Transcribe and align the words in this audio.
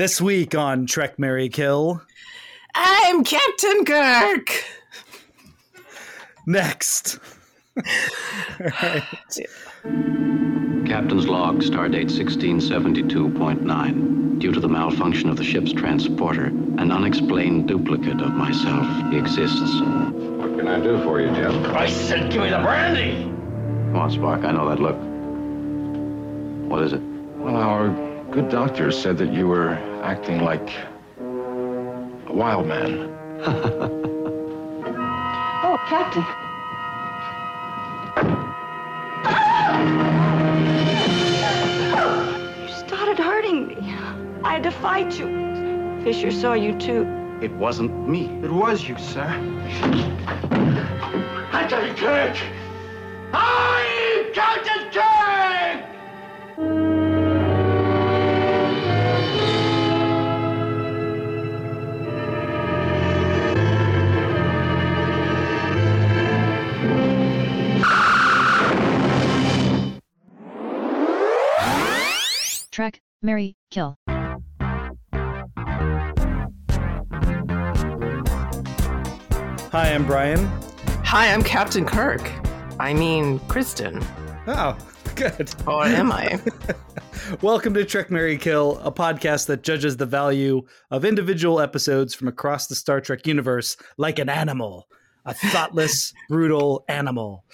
This 0.00 0.16
week 0.18 0.54
on 0.54 0.86
Trek 0.86 1.18
Marry 1.18 1.50
Kill. 1.50 2.00
I'm 2.74 3.22
Captain 3.22 3.84
Kirk. 3.84 4.64
Next. 6.46 7.18
Captain's 7.76 9.44
log, 11.28 11.60
stardate 11.60 12.08
1672.9. 12.08 14.38
Due 14.38 14.52
to 14.52 14.58
the 14.58 14.70
malfunction 14.70 15.28
of 15.28 15.36
the 15.36 15.44
ship's 15.44 15.74
transporter, 15.74 16.46
an 16.46 16.90
unexplained 16.90 17.68
duplicate 17.68 18.22
of 18.22 18.32
myself 18.32 19.12
exists. 19.12 19.60
What 19.60 20.56
can 20.56 20.66
I 20.66 20.80
do 20.80 21.02
for 21.02 21.20
you, 21.20 21.26
Jim? 21.34 21.62
I 21.76 21.90
said 21.90 22.32
give 22.32 22.40
me 22.40 22.48
the 22.48 22.60
brandy! 22.60 23.24
Come 23.24 23.96
on, 23.96 24.10
Spock, 24.10 24.46
I 24.46 24.52
know 24.52 24.66
that 24.70 24.80
look. 24.80 24.96
What 26.70 26.84
is 26.84 26.94
it? 26.94 27.02
Well, 27.36 27.56
our 27.56 28.09
good 28.30 28.48
doctor 28.48 28.92
said 28.92 29.18
that 29.18 29.32
you 29.32 29.48
were 29.48 29.70
acting 30.04 30.44
like 30.44 30.70
a 31.18 32.32
wild 32.32 32.66
man. 32.66 33.08
Oh, 35.62 35.76
Captain. 35.88 36.24
You 41.40 42.68
started 42.86 43.18
hurting 43.18 43.68
me. 43.68 43.76
I 44.42 44.54
had 44.54 44.62
to 44.64 44.70
fight 44.70 45.18
you. 45.18 46.00
Fisher 46.02 46.30
saw 46.30 46.54
you 46.54 46.76
too. 46.78 47.06
It 47.40 47.52
wasn't 47.52 48.08
me. 48.08 48.26
It 48.42 48.50
was 48.50 48.88
you, 48.88 48.96
sir. 48.98 49.28
Captain 51.52 51.94
Kirk! 51.94 52.36
I'm 53.32 54.32
Captain 54.32 54.90
Kirk! 54.90 55.39
Trek, 72.80 73.02
Marry, 73.20 73.58
Kill. 73.70 73.98
Hi, 79.68 79.92
I'm 79.92 80.06
Bryan. 80.06 80.46
Hi, 81.04 81.30
I'm 81.30 81.42
Captain 81.42 81.84
Kirk. 81.84 82.32
I 82.80 82.94
mean, 82.94 83.38
Kristen. 83.40 84.02
Oh, 84.46 84.78
good. 85.14 85.54
Or 85.66 85.84
am 85.84 86.10
I? 86.10 86.40
Welcome 87.42 87.74
to 87.74 87.84
Trek 87.84 88.10
Marry 88.10 88.38
Kill, 88.38 88.78
a 88.78 88.90
podcast 88.90 89.46
that 89.48 89.62
judges 89.62 89.98
the 89.98 90.06
value 90.06 90.62
of 90.90 91.04
individual 91.04 91.60
episodes 91.60 92.14
from 92.14 92.28
across 92.28 92.66
the 92.66 92.74
Star 92.74 93.02
Trek 93.02 93.26
universe 93.26 93.76
like 93.98 94.18
an 94.18 94.30
animal, 94.30 94.88
a 95.30 95.34
thoughtless, 95.34 96.12
brutal 96.28 96.84
animal. 96.88 97.44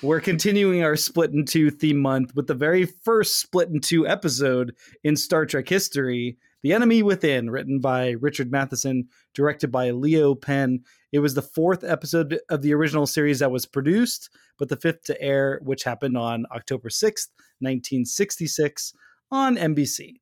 We're 0.00 0.22
continuing 0.22 0.82
our 0.82 0.96
Split 0.96 1.32
in 1.32 1.44
Two 1.44 1.70
theme 1.70 1.98
month 1.98 2.34
with 2.34 2.46
the 2.46 2.54
very 2.54 2.86
first 2.86 3.40
Split 3.40 3.68
in 3.68 3.80
Two 3.80 4.06
episode 4.06 4.74
in 5.04 5.16
Star 5.16 5.44
Trek 5.44 5.68
history, 5.68 6.38
The 6.62 6.72
Enemy 6.72 7.02
Within, 7.02 7.50
written 7.50 7.78
by 7.78 8.12
Richard 8.12 8.50
Matheson, 8.50 9.08
directed 9.34 9.70
by 9.70 9.90
Leo 9.90 10.34
Penn. 10.34 10.82
It 11.12 11.18
was 11.18 11.34
the 11.34 11.42
fourth 11.42 11.84
episode 11.84 12.40
of 12.48 12.62
the 12.62 12.72
original 12.72 13.06
series 13.06 13.40
that 13.40 13.50
was 13.50 13.66
produced, 13.66 14.30
but 14.58 14.70
the 14.70 14.76
fifth 14.76 15.04
to 15.04 15.20
air, 15.20 15.60
which 15.62 15.84
happened 15.84 16.16
on 16.16 16.46
October 16.54 16.88
6th, 16.88 17.28
1966 17.60 18.94
on 19.30 19.56
NBC. 19.56 20.14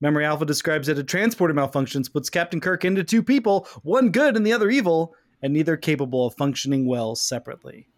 Memory 0.00 0.24
Alpha 0.24 0.44
describes 0.44 0.88
that 0.88 0.98
a 0.98 1.04
transporter 1.04 1.54
malfunction 1.54 2.02
splits 2.02 2.28
Captain 2.28 2.60
Kirk 2.60 2.84
into 2.84 3.02
two 3.02 3.22
people, 3.22 3.68
one 3.82 4.10
good 4.10 4.36
and 4.36 4.44
the 4.44 4.52
other 4.52 4.68
evil, 4.68 5.14
and 5.42 5.52
neither 5.52 5.76
capable 5.76 6.26
of 6.26 6.34
functioning 6.34 6.86
well 6.86 7.14
separately. 7.14 7.88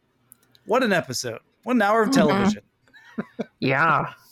What 0.67 0.83
an 0.83 0.93
episode. 0.93 1.41
What 1.65 1.77
an 1.77 1.83
hour 1.83 2.03
of 2.03 2.11
mm-hmm. 2.11 2.21
television. 2.21 2.63
yeah. 3.61 4.13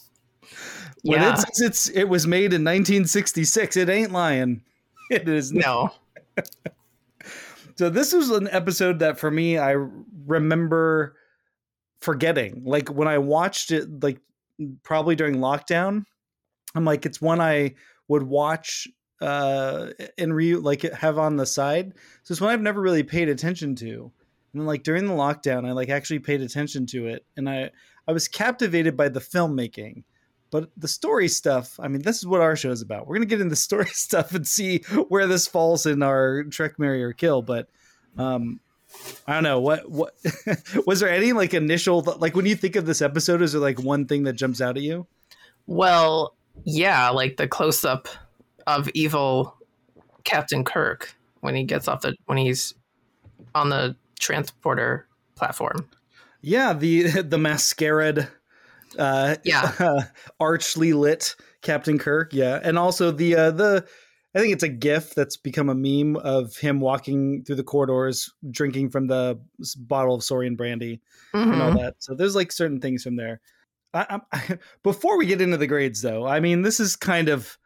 When 1.05 1.21
Yeah. 1.21 1.43
it's 1.59 1.89
it 1.89 2.05
was 2.05 2.29
made 2.29 2.53
in 2.53 2.63
1966, 2.63 3.77
it 3.77 3.89
ain't 3.89 4.13
lying. 4.13 4.63
It 5.11 5.29
is 5.29 5.53
No. 5.53 5.91
So 7.77 7.91
this 7.91 8.13
was 8.13 8.31
an 8.31 8.49
episode 8.49 9.01
that 9.01 9.19
for 9.19 9.29
me 9.29 9.59
I 9.59 9.75
remember 10.27 11.17
forgetting. 12.01 12.63
Like 12.65 12.89
when 12.89 13.09
I 13.09 13.19
watched 13.19 13.73
it 13.73 14.03
like 14.03 14.21
probably 14.85 15.17
during 15.17 15.37
lockdown, 15.37 16.05
I'm 16.77 16.85
like 16.85 17.05
it's 17.05 17.21
one 17.21 17.41
I 17.41 17.75
would 18.07 18.23
watch 18.23 18.87
uh 19.23 19.91
and 20.19 20.35
re 20.35 20.57
like 20.57 20.83
have 20.83 21.19
on 21.19 21.37
the 21.37 21.47
side. 21.47 21.93
So 22.25 22.33
it's 22.33 22.41
one 22.41 22.51
I've 22.51 22.61
never 22.61 22.81
really 22.81 23.05
paid 23.05 23.29
attention 23.29 23.75
to. 23.77 24.13
And 24.53 24.61
then 24.61 24.67
like 24.67 24.83
during 24.83 25.07
the 25.07 25.15
lockdown 25.15 25.67
I 25.67 25.73
like 25.73 25.89
actually 25.89 26.19
paid 26.19 26.43
attention 26.43 26.87
to 26.87 27.07
it 27.07 27.25
and 27.37 27.49
I 27.49 27.71
I 28.07 28.13
was 28.13 28.29
captivated 28.29 28.97
by 28.97 29.09
the 29.09 29.21
filmmaking. 29.21 30.05
But 30.51 30.69
the 30.77 30.89
story 30.89 31.29
stuff, 31.29 31.81
I 31.81 31.89
mean, 31.89 32.03
this 32.03 32.19
is 32.19 32.27
what 32.27 32.43
our 32.43 32.57
show 32.57 32.71
is 32.71 32.83
about. 32.83 33.07
We're 33.07 33.15
gonna 33.15 33.27
get 33.27 33.41
into 33.41 33.57
story 33.69 33.87
stuff 33.87 34.35
and 34.35 34.47
see 34.47 34.79
where 35.09 35.27
this 35.27 35.47
falls 35.47 35.87
in 35.87 36.03
our 36.03 36.45
Trek, 36.45 36.79
Marry 36.79 37.03
or 37.03 37.13
Kill. 37.13 37.43
But 37.43 37.69
um, 38.19 38.61
I 39.27 39.35
don't 39.35 39.45
know 39.45 39.61
what 39.61 39.91
what 39.91 40.15
was 40.87 41.01
there 41.01 41.11
any 41.11 41.33
like 41.33 41.55
initial 41.55 42.03
like 42.19 42.37
when 42.37 42.47
you 42.47 42.57
think 42.57 42.77
of 42.77 42.87
this 42.87 43.01
episode, 43.01 43.41
is 43.41 43.53
there 43.53 43.61
like 43.61 43.81
one 43.81 44.07
thing 44.07 44.25
that 44.25 44.35
jumps 44.35 44.61
out 44.61 44.77
at 44.77 44.83
you? 44.83 45.07
Well, 45.67 46.35
yeah, 46.65 47.09
like 47.11 47.37
the 47.37 47.49
close 47.49 47.85
up 47.85 48.09
of 48.67 48.89
evil 48.95 49.57
Captain 50.25 50.65
Kirk 50.65 51.15
when 51.41 51.55
he 51.55 51.65
gets 51.65 51.89
off 51.89 52.03
the 52.03 52.15
when 52.27 52.39
he's 52.39 52.75
on 53.55 53.69
the 53.71 53.97
transporter 54.19 55.07
platform. 55.35 55.89
Yeah, 56.41 56.73
the 56.73 57.23
the 57.23 57.39
masquerade, 57.39 58.29
uh, 58.99 59.37
Yeah. 59.45 60.05
archly 60.41 60.93
lit 60.93 61.35
Captain 61.63 61.99
Kirk. 61.99 62.33
Yeah, 62.33 62.61
and 62.63 62.79
also 62.79 63.11
the 63.11 63.35
uh, 63.37 63.51
the 63.51 63.85
I 64.35 64.39
think 64.39 64.55
it's 64.55 64.63
a 64.63 64.69
GIF 64.69 65.15
that's 65.15 65.37
become 65.37 65.69
a 65.69 65.75
meme 65.75 66.17
of 66.17 66.57
him 66.57 66.81
walking 66.81 67.45
through 67.45 67.57
the 67.57 67.63
corridors, 67.65 68.33
drinking 68.51 68.89
from 68.91 69.07
the 69.07 69.39
bottle 69.77 70.15
of 70.15 70.25
Saurian 70.25 70.57
brandy. 70.57 71.01
and 71.35 71.61
all 71.61 71.73
Mhm. 71.73 71.79
that. 71.81 71.95
So 71.99 72.15
there's 72.15 72.35
like 72.35 72.51
certain 72.53 72.81
things 72.81 73.03
from 73.03 73.17
there. 73.17 73.41
I, 73.95 74.21
I, 74.33 74.59
before 74.83 75.19
we 75.19 75.27
get 75.27 75.43
into 75.43 75.59
the 75.59 75.67
grades, 75.67 76.01
though, 76.01 76.27
I 76.27 76.41
mean, 76.41 76.63
this 76.63 76.81
is 76.81 76.97
kind 76.97 77.29
of 77.29 77.59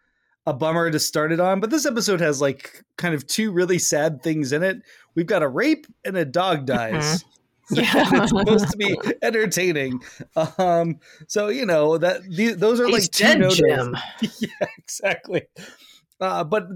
a 0.46 0.52
bummer 0.52 0.90
to 0.90 0.98
start 0.98 1.32
it 1.32 1.40
on, 1.40 1.60
but 1.60 1.70
this 1.70 1.86
episode 1.86 2.20
has 2.20 2.40
like 2.40 2.84
kind 2.96 3.14
of 3.14 3.26
two 3.26 3.50
really 3.50 3.78
sad 3.78 4.22
things 4.22 4.52
in 4.52 4.62
it. 4.62 4.78
We've 5.14 5.26
got 5.26 5.42
a 5.42 5.48
rape 5.48 5.86
and 6.04 6.16
a 6.16 6.24
dog 6.24 6.66
dies. 6.66 7.24
Yeah. 7.68 8.22
it's 8.22 8.28
supposed 8.28 8.70
to 8.70 8.76
be 8.76 8.96
entertaining. 9.22 10.00
Um, 10.56 11.00
so 11.26 11.48
you 11.48 11.66
know 11.66 11.98
that 11.98 12.22
the, 12.22 12.52
those 12.52 12.78
are 12.78 12.86
He's 12.86 12.92
like 12.92 13.10
two. 13.10 13.48
Jim. 13.50 13.96
yeah, 14.38 14.66
exactly. 14.78 15.42
Uh, 16.20 16.44
but 16.44 16.68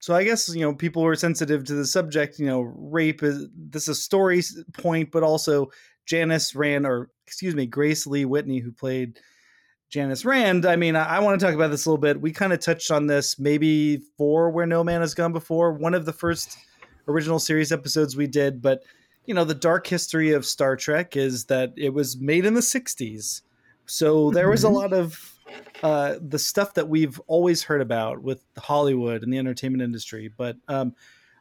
so 0.00 0.16
I 0.16 0.24
guess 0.24 0.52
you 0.52 0.62
know 0.62 0.74
people 0.74 1.04
were 1.04 1.14
sensitive 1.14 1.62
to 1.66 1.74
the 1.74 1.86
subject. 1.86 2.40
You 2.40 2.46
know, 2.46 2.60
rape 2.60 3.22
is 3.22 3.46
this 3.56 3.84
is 3.84 3.88
a 3.90 3.94
story 3.94 4.42
point, 4.72 5.12
but 5.12 5.22
also 5.22 5.70
Janice 6.06 6.56
Rand, 6.56 6.86
or 6.86 7.10
excuse 7.24 7.54
me, 7.54 7.66
Grace 7.66 8.04
Lee 8.04 8.24
Whitney, 8.24 8.58
who 8.58 8.72
played 8.72 9.20
Janice 9.92 10.24
Rand. 10.24 10.64
I 10.64 10.74
mean, 10.76 10.96
I, 10.96 11.04
I 11.04 11.18
want 11.18 11.38
to 11.38 11.44
talk 11.46 11.54
about 11.54 11.70
this 11.70 11.84
a 11.84 11.90
little 11.90 12.00
bit. 12.00 12.18
We 12.18 12.32
kind 12.32 12.54
of 12.54 12.60
touched 12.60 12.90
on 12.90 13.06
this 13.06 13.38
maybe 13.38 13.98
for 14.16 14.48
Where 14.48 14.64
No 14.64 14.82
Man 14.82 15.02
Has 15.02 15.14
Gone 15.14 15.34
Before, 15.34 15.70
one 15.74 15.92
of 15.92 16.06
the 16.06 16.14
first 16.14 16.56
original 17.06 17.38
series 17.38 17.72
episodes 17.72 18.16
we 18.16 18.26
did, 18.26 18.62
but 18.62 18.82
you 19.26 19.34
know, 19.34 19.44
the 19.44 19.54
dark 19.54 19.86
history 19.86 20.32
of 20.32 20.46
Star 20.46 20.76
Trek 20.76 21.14
is 21.14 21.44
that 21.44 21.74
it 21.76 21.90
was 21.90 22.16
made 22.18 22.46
in 22.46 22.54
the 22.54 22.62
60s. 22.62 23.42
So 23.84 24.30
there 24.30 24.48
was 24.48 24.64
a 24.64 24.68
Mhm. 24.68 24.74
lot 24.74 24.92
of 24.94 25.28
uh, 25.82 26.16
the 26.26 26.38
stuff 26.38 26.72
that 26.74 26.88
we've 26.88 27.20
always 27.26 27.62
heard 27.64 27.82
about 27.82 28.22
with 28.22 28.42
Hollywood 28.56 29.22
and 29.22 29.30
the 29.32 29.36
entertainment 29.38 29.82
industry. 29.82 30.32
But 30.34 30.56
um, 30.68 30.94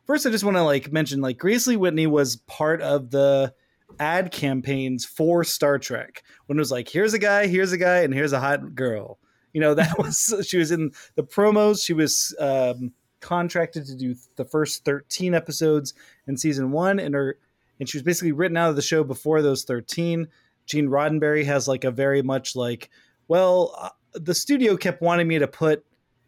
first, 0.05 0.25
I 0.25 0.29
just 0.29 0.43
want 0.43 0.57
to 0.57 0.63
like 0.63 0.91
mention 0.91 1.21
like 1.21 1.37
Grace 1.37 1.67
Lee 1.67 1.77
Whitney 1.77 2.07
was 2.07 2.35
part 2.47 2.81
of 2.81 3.11
the 3.11 3.53
ad 3.99 4.31
campaigns 4.31 5.05
for 5.05 5.43
Star 5.43 5.77
Trek 5.77 6.23
when 6.45 6.57
it 6.57 6.61
was 6.61 6.71
like, 6.71 6.89
here's 6.89 7.13
a 7.13 7.19
guy, 7.19 7.47
here's 7.47 7.71
a 7.71 7.77
guy, 7.77 7.99
and 7.99 8.13
here's 8.13 8.33
a 8.33 8.39
hot 8.39 8.75
girl. 8.75 9.19
You 9.53 9.61
know, 9.61 9.73
that 9.73 9.97
was 9.97 10.33
she 10.47 10.57
was 10.57 10.71
in 10.71 10.91
the 11.15 11.23
promos. 11.23 11.85
She 11.85 11.93
was 11.93 12.35
um, 12.39 12.93
contracted 13.19 13.85
to 13.85 13.95
do 13.95 14.15
the 14.35 14.45
first 14.45 14.85
13 14.85 15.33
episodes 15.33 15.93
in 16.27 16.37
season 16.37 16.71
one, 16.71 16.99
and 16.99 17.13
her 17.15 17.37
and 17.79 17.89
she 17.89 17.97
was 17.97 18.03
basically 18.03 18.31
written 18.31 18.57
out 18.57 18.69
of 18.69 18.75
the 18.75 18.81
show 18.81 19.03
before 19.03 19.41
those 19.41 19.63
13. 19.63 20.27
Gene 20.67 20.87
Roddenberry 20.87 21.43
has 21.45 21.67
like 21.67 21.83
a 21.83 21.89
very 21.89 22.21
much 22.21 22.55
like, 22.55 22.91
well, 23.27 23.73
uh, 23.77 23.89
the 24.13 24.35
studio 24.35 24.77
kept 24.77 25.01
wanting 25.01 25.27
me 25.27 25.39
to 25.39 25.47
put 25.47 25.83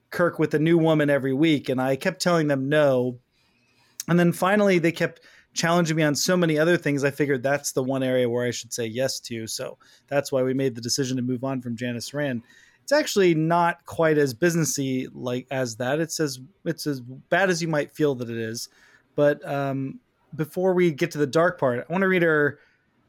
Kirk 0.09 0.39
with 0.39 0.53
a 0.53 0.59
new 0.59 0.77
woman 0.77 1.09
every 1.09 1.33
week, 1.33 1.69
and 1.69 1.81
I 1.81 1.95
kept 1.95 2.21
telling 2.21 2.47
them 2.47 2.69
no. 2.69 3.19
And 4.07 4.19
then 4.19 4.31
finally, 4.31 4.79
they 4.79 4.91
kept 4.91 5.21
challenging 5.53 5.95
me 5.95 6.03
on 6.03 6.15
so 6.15 6.35
many 6.35 6.57
other 6.57 6.77
things. 6.77 7.03
I 7.03 7.11
figured 7.11 7.43
that's 7.43 7.71
the 7.71 7.83
one 7.83 8.03
area 8.03 8.29
where 8.29 8.45
I 8.45 8.51
should 8.51 8.73
say 8.73 8.85
yes 8.85 9.19
to. 9.21 9.47
So 9.47 9.77
that's 10.07 10.31
why 10.31 10.43
we 10.43 10.53
made 10.53 10.75
the 10.75 10.81
decision 10.81 11.17
to 11.17 11.23
move 11.23 11.43
on 11.43 11.61
from 11.61 11.75
Janice 11.75 12.13
Rand. 12.13 12.41
It's 12.83 12.91
actually 12.91 13.33
not 13.33 13.85
quite 13.85 14.17
as 14.17 14.33
businessy 14.33 15.07
like 15.13 15.47
as 15.51 15.77
that. 15.77 15.99
It's 15.99 16.19
as 16.19 16.39
it's 16.65 16.85
as 16.85 16.99
bad 16.99 17.49
as 17.49 17.61
you 17.61 17.67
might 17.67 17.93
feel 17.93 18.15
that 18.15 18.29
it 18.29 18.37
is. 18.37 18.67
But 19.15 19.47
um, 19.47 19.99
before 20.35 20.73
we 20.73 20.91
get 20.91 21.11
to 21.11 21.17
the 21.17 21.27
dark 21.27 21.59
part, 21.59 21.85
I 21.87 21.91
want 21.91 22.01
to 22.01 22.07
read 22.07 22.23
her 22.23 22.59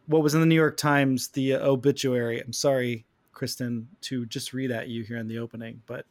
what 0.06 0.22
was 0.22 0.34
in 0.34 0.40
the 0.40 0.46
New 0.46 0.54
York 0.54 0.76
Times, 0.76 1.28
the 1.28 1.54
obituary. 1.54 2.40
I'm 2.40 2.52
sorry, 2.52 3.04
Kristen, 3.32 3.88
to 4.02 4.26
just 4.26 4.52
read 4.52 4.70
at 4.70 4.88
you 4.88 5.02
here 5.02 5.16
in 5.16 5.26
the 5.26 5.38
opening, 5.38 5.82
but 5.86 6.06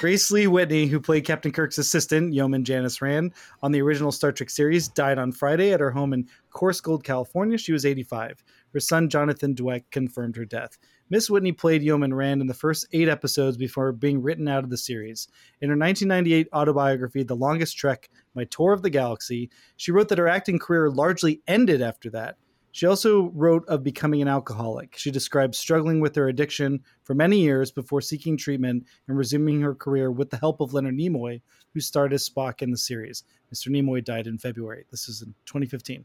Grace 0.00 0.30
Lee 0.30 0.46
Whitney, 0.46 0.86
who 0.86 1.00
played 1.00 1.24
Captain 1.24 1.52
Kirk's 1.52 1.78
assistant, 1.78 2.34
Yeoman 2.34 2.64
Janice 2.64 3.00
Rand, 3.00 3.32
on 3.62 3.70
the 3.70 3.80
original 3.80 4.10
Star 4.10 4.32
Trek 4.32 4.50
series, 4.50 4.88
died 4.88 5.18
on 5.18 5.30
Friday 5.30 5.72
at 5.72 5.80
her 5.80 5.92
home 5.92 6.12
in 6.12 6.28
Coarsegold, 6.52 7.04
California. 7.04 7.56
She 7.56 7.72
was 7.72 7.86
85. 7.86 8.42
Her 8.72 8.80
son, 8.80 9.08
Jonathan 9.08 9.54
Dweck, 9.54 9.84
confirmed 9.90 10.36
her 10.36 10.44
death. 10.44 10.76
Miss 11.08 11.30
Whitney 11.30 11.52
played 11.52 11.82
Yeoman 11.82 12.14
Rand 12.14 12.40
in 12.40 12.46
the 12.46 12.54
first 12.54 12.86
eight 12.92 13.08
episodes 13.08 13.56
before 13.56 13.92
being 13.92 14.22
written 14.22 14.48
out 14.48 14.64
of 14.64 14.70
the 14.70 14.76
series. 14.76 15.28
In 15.60 15.68
her 15.68 15.76
1998 15.76 16.48
autobiography, 16.52 17.22
The 17.22 17.36
Longest 17.36 17.76
Trek 17.76 18.10
My 18.34 18.44
Tour 18.44 18.72
of 18.72 18.82
the 18.82 18.90
Galaxy, 18.90 19.50
she 19.76 19.92
wrote 19.92 20.08
that 20.08 20.18
her 20.18 20.28
acting 20.28 20.58
career 20.58 20.90
largely 20.90 21.42
ended 21.46 21.80
after 21.80 22.10
that. 22.10 22.36
She 22.72 22.86
also 22.86 23.30
wrote 23.34 23.66
of 23.68 23.82
becoming 23.82 24.22
an 24.22 24.28
alcoholic. 24.28 24.96
She 24.96 25.10
described 25.10 25.54
struggling 25.54 26.00
with 26.00 26.14
her 26.14 26.28
addiction 26.28 26.80
for 27.02 27.14
many 27.14 27.40
years 27.40 27.72
before 27.72 28.00
seeking 28.00 28.36
treatment 28.36 28.86
and 29.08 29.18
resuming 29.18 29.60
her 29.60 29.74
career 29.74 30.10
with 30.10 30.30
the 30.30 30.36
help 30.36 30.60
of 30.60 30.72
Leonard 30.72 30.96
Nimoy, 30.96 31.40
who 31.74 31.80
starred 31.80 32.12
as 32.12 32.28
Spock 32.28 32.62
in 32.62 32.70
the 32.70 32.76
series. 32.76 33.24
Mr. 33.52 33.68
Nimoy 33.68 34.04
died 34.04 34.28
in 34.28 34.38
February. 34.38 34.84
This 34.90 35.08
is 35.08 35.22
in 35.22 35.34
2015. 35.46 36.04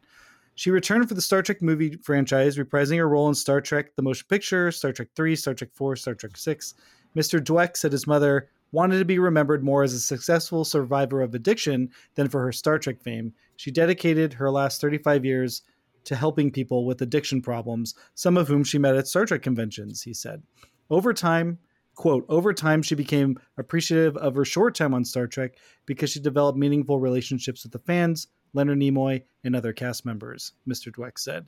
She 0.55 0.71
returned 0.71 1.07
for 1.07 1.15
the 1.15 1.21
Star 1.21 1.41
Trek 1.41 1.61
movie 1.61 1.97
franchise, 1.97 2.57
reprising 2.57 2.97
her 2.97 3.09
role 3.09 3.27
in 3.27 3.35
Star 3.35 3.59
Trek 3.61 3.95
The 3.95 4.01
Motion 4.01 4.25
Picture, 4.29 4.71
Star 4.71 4.93
Trek 4.93 5.09
3, 5.15 5.35
Star 5.35 5.53
Trek 5.53 5.69
4, 5.73 5.95
Star 5.97 6.15
Trek 6.15 6.37
6. 6.37 6.73
Mr. 7.15 7.39
Dweck 7.41 7.77
said 7.77 7.91
his 7.91 8.07
mother 8.07 8.49
wanted 8.71 8.99
to 8.99 9.05
be 9.05 9.19
remembered 9.19 9.63
more 9.63 9.83
as 9.83 9.93
a 9.93 9.99
successful 9.99 10.65
survivor 10.65 11.21
of 11.21 11.35
addiction 11.35 11.89
than 12.15 12.29
for 12.29 12.41
her 12.41 12.51
Star 12.51 12.79
Trek 12.79 13.01
fame. 13.01 13.33
She 13.57 13.69
dedicated 13.69 14.33
her 14.33 14.49
last 14.49 14.81
35 14.81 15.25
years 15.25 15.61
to 16.05 16.15
helping 16.15 16.51
people 16.51 16.85
with 16.85 17.01
addiction 17.01 17.41
problems, 17.41 17.95
some 18.13 18.37
of 18.37 18.47
whom 18.47 18.63
she 18.63 18.77
met 18.77 18.95
at 18.95 19.07
Star 19.07 19.25
Trek 19.25 19.41
conventions, 19.41 20.01
he 20.01 20.13
said. 20.13 20.41
Over 20.89 21.13
time, 21.13 21.59
quote, 21.95 22.25
over 22.29 22.53
time, 22.53 22.81
she 22.81 22.95
became 22.95 23.39
appreciative 23.57 24.15
of 24.17 24.35
her 24.35 24.45
short 24.45 24.75
time 24.75 24.93
on 24.93 25.03
Star 25.03 25.27
Trek 25.27 25.55
because 25.85 26.11
she 26.11 26.19
developed 26.19 26.57
meaningful 26.57 26.99
relationships 26.99 27.63
with 27.63 27.71
the 27.71 27.79
fans, 27.79 28.27
Leonard 28.53 28.79
Nimoy, 28.79 29.23
and 29.43 29.55
other 29.55 29.73
cast 29.73 30.05
members, 30.05 30.53
Mr. 30.67 30.91
Dweck 30.91 31.17
said. 31.17 31.47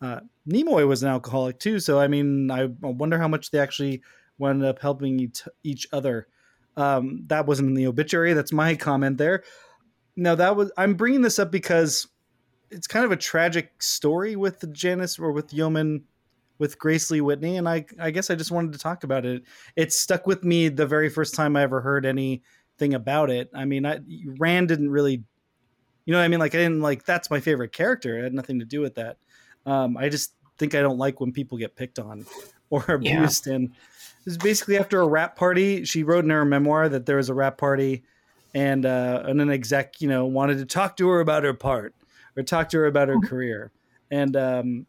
Uh, 0.00 0.20
Nimoy 0.48 0.86
was 0.86 1.02
an 1.02 1.08
alcoholic 1.08 1.58
too, 1.58 1.80
so 1.80 1.98
I 1.98 2.06
mean, 2.06 2.50
I 2.50 2.66
wonder 2.80 3.18
how 3.18 3.28
much 3.28 3.50
they 3.50 3.58
actually 3.58 4.02
wound 4.38 4.62
up 4.62 4.78
helping 4.78 5.32
each 5.64 5.86
other. 5.92 6.28
Um, 6.76 7.22
that 7.28 7.46
wasn't 7.46 7.70
in 7.70 7.74
the 7.74 7.86
obituary. 7.86 8.34
That's 8.34 8.52
my 8.52 8.74
comment 8.74 9.16
there. 9.16 9.42
Now 10.16 10.34
that 10.34 10.56
was 10.56 10.70
I'm 10.76 10.94
bringing 10.94 11.22
this 11.22 11.38
up 11.38 11.50
because 11.50 12.06
it's 12.70 12.86
kind 12.86 13.04
of 13.04 13.12
a 13.12 13.16
tragic 13.16 13.82
story 13.82 14.36
with 14.36 14.72
Janice 14.72 15.18
or 15.18 15.32
with 15.32 15.52
Yeoman 15.52 16.04
with 16.58 16.78
Grace 16.78 17.10
Lee 17.10 17.20
Whitney, 17.20 17.56
and 17.56 17.68
I 17.68 17.84
I 17.98 18.10
guess 18.10 18.30
I 18.30 18.34
just 18.34 18.50
wanted 18.50 18.72
to 18.72 18.78
talk 18.78 19.04
about 19.04 19.26
it. 19.26 19.42
It 19.76 19.92
stuck 19.92 20.26
with 20.26 20.44
me 20.44 20.68
the 20.68 20.86
very 20.86 21.08
first 21.08 21.34
time 21.34 21.56
I 21.56 21.62
ever 21.62 21.80
heard 21.80 22.06
anything 22.06 22.94
about 22.94 23.30
it. 23.30 23.50
I 23.54 23.64
mean, 23.64 23.84
I, 23.84 24.00
Rand 24.38 24.68
didn't 24.68 24.90
really, 24.90 25.22
you 26.04 26.12
know, 26.12 26.18
what 26.18 26.24
I 26.24 26.28
mean, 26.28 26.40
like 26.40 26.54
I 26.54 26.58
didn't 26.58 26.80
like 26.80 27.04
that's 27.04 27.30
my 27.30 27.40
favorite 27.40 27.72
character. 27.72 28.18
It 28.18 28.24
had 28.24 28.34
nothing 28.34 28.58
to 28.60 28.64
do 28.64 28.80
with 28.80 28.94
that. 28.94 29.18
Um, 29.66 29.96
I 29.96 30.08
just 30.08 30.32
think 30.58 30.74
I 30.74 30.80
don't 30.80 30.98
like 30.98 31.20
when 31.20 31.32
people 31.32 31.58
get 31.58 31.76
picked 31.76 31.98
on 31.98 32.24
or 32.70 32.84
abused. 32.88 33.46
Yeah. 33.46 33.54
And 33.54 33.68
it 33.68 34.24
was 34.24 34.38
basically 34.38 34.78
after 34.78 35.00
a 35.00 35.06
rap 35.06 35.36
party. 35.36 35.84
She 35.84 36.02
wrote 36.02 36.24
in 36.24 36.30
her 36.30 36.44
memoir 36.44 36.88
that 36.88 37.06
there 37.06 37.16
was 37.16 37.28
a 37.28 37.34
rap 37.34 37.58
party, 37.58 38.02
and 38.54 38.86
uh, 38.86 39.24
and 39.26 39.40
an 39.40 39.50
exec, 39.50 40.00
you 40.00 40.08
know, 40.08 40.24
wanted 40.24 40.58
to 40.58 40.64
talk 40.64 40.96
to 40.96 41.08
her 41.08 41.20
about 41.20 41.44
her 41.44 41.54
part 41.54 41.94
or 42.36 42.42
talk 42.42 42.68
to 42.70 42.78
her 42.78 42.86
about 42.86 43.08
her 43.08 43.20
career. 43.20 43.72
And 44.10 44.36
um, 44.36 44.86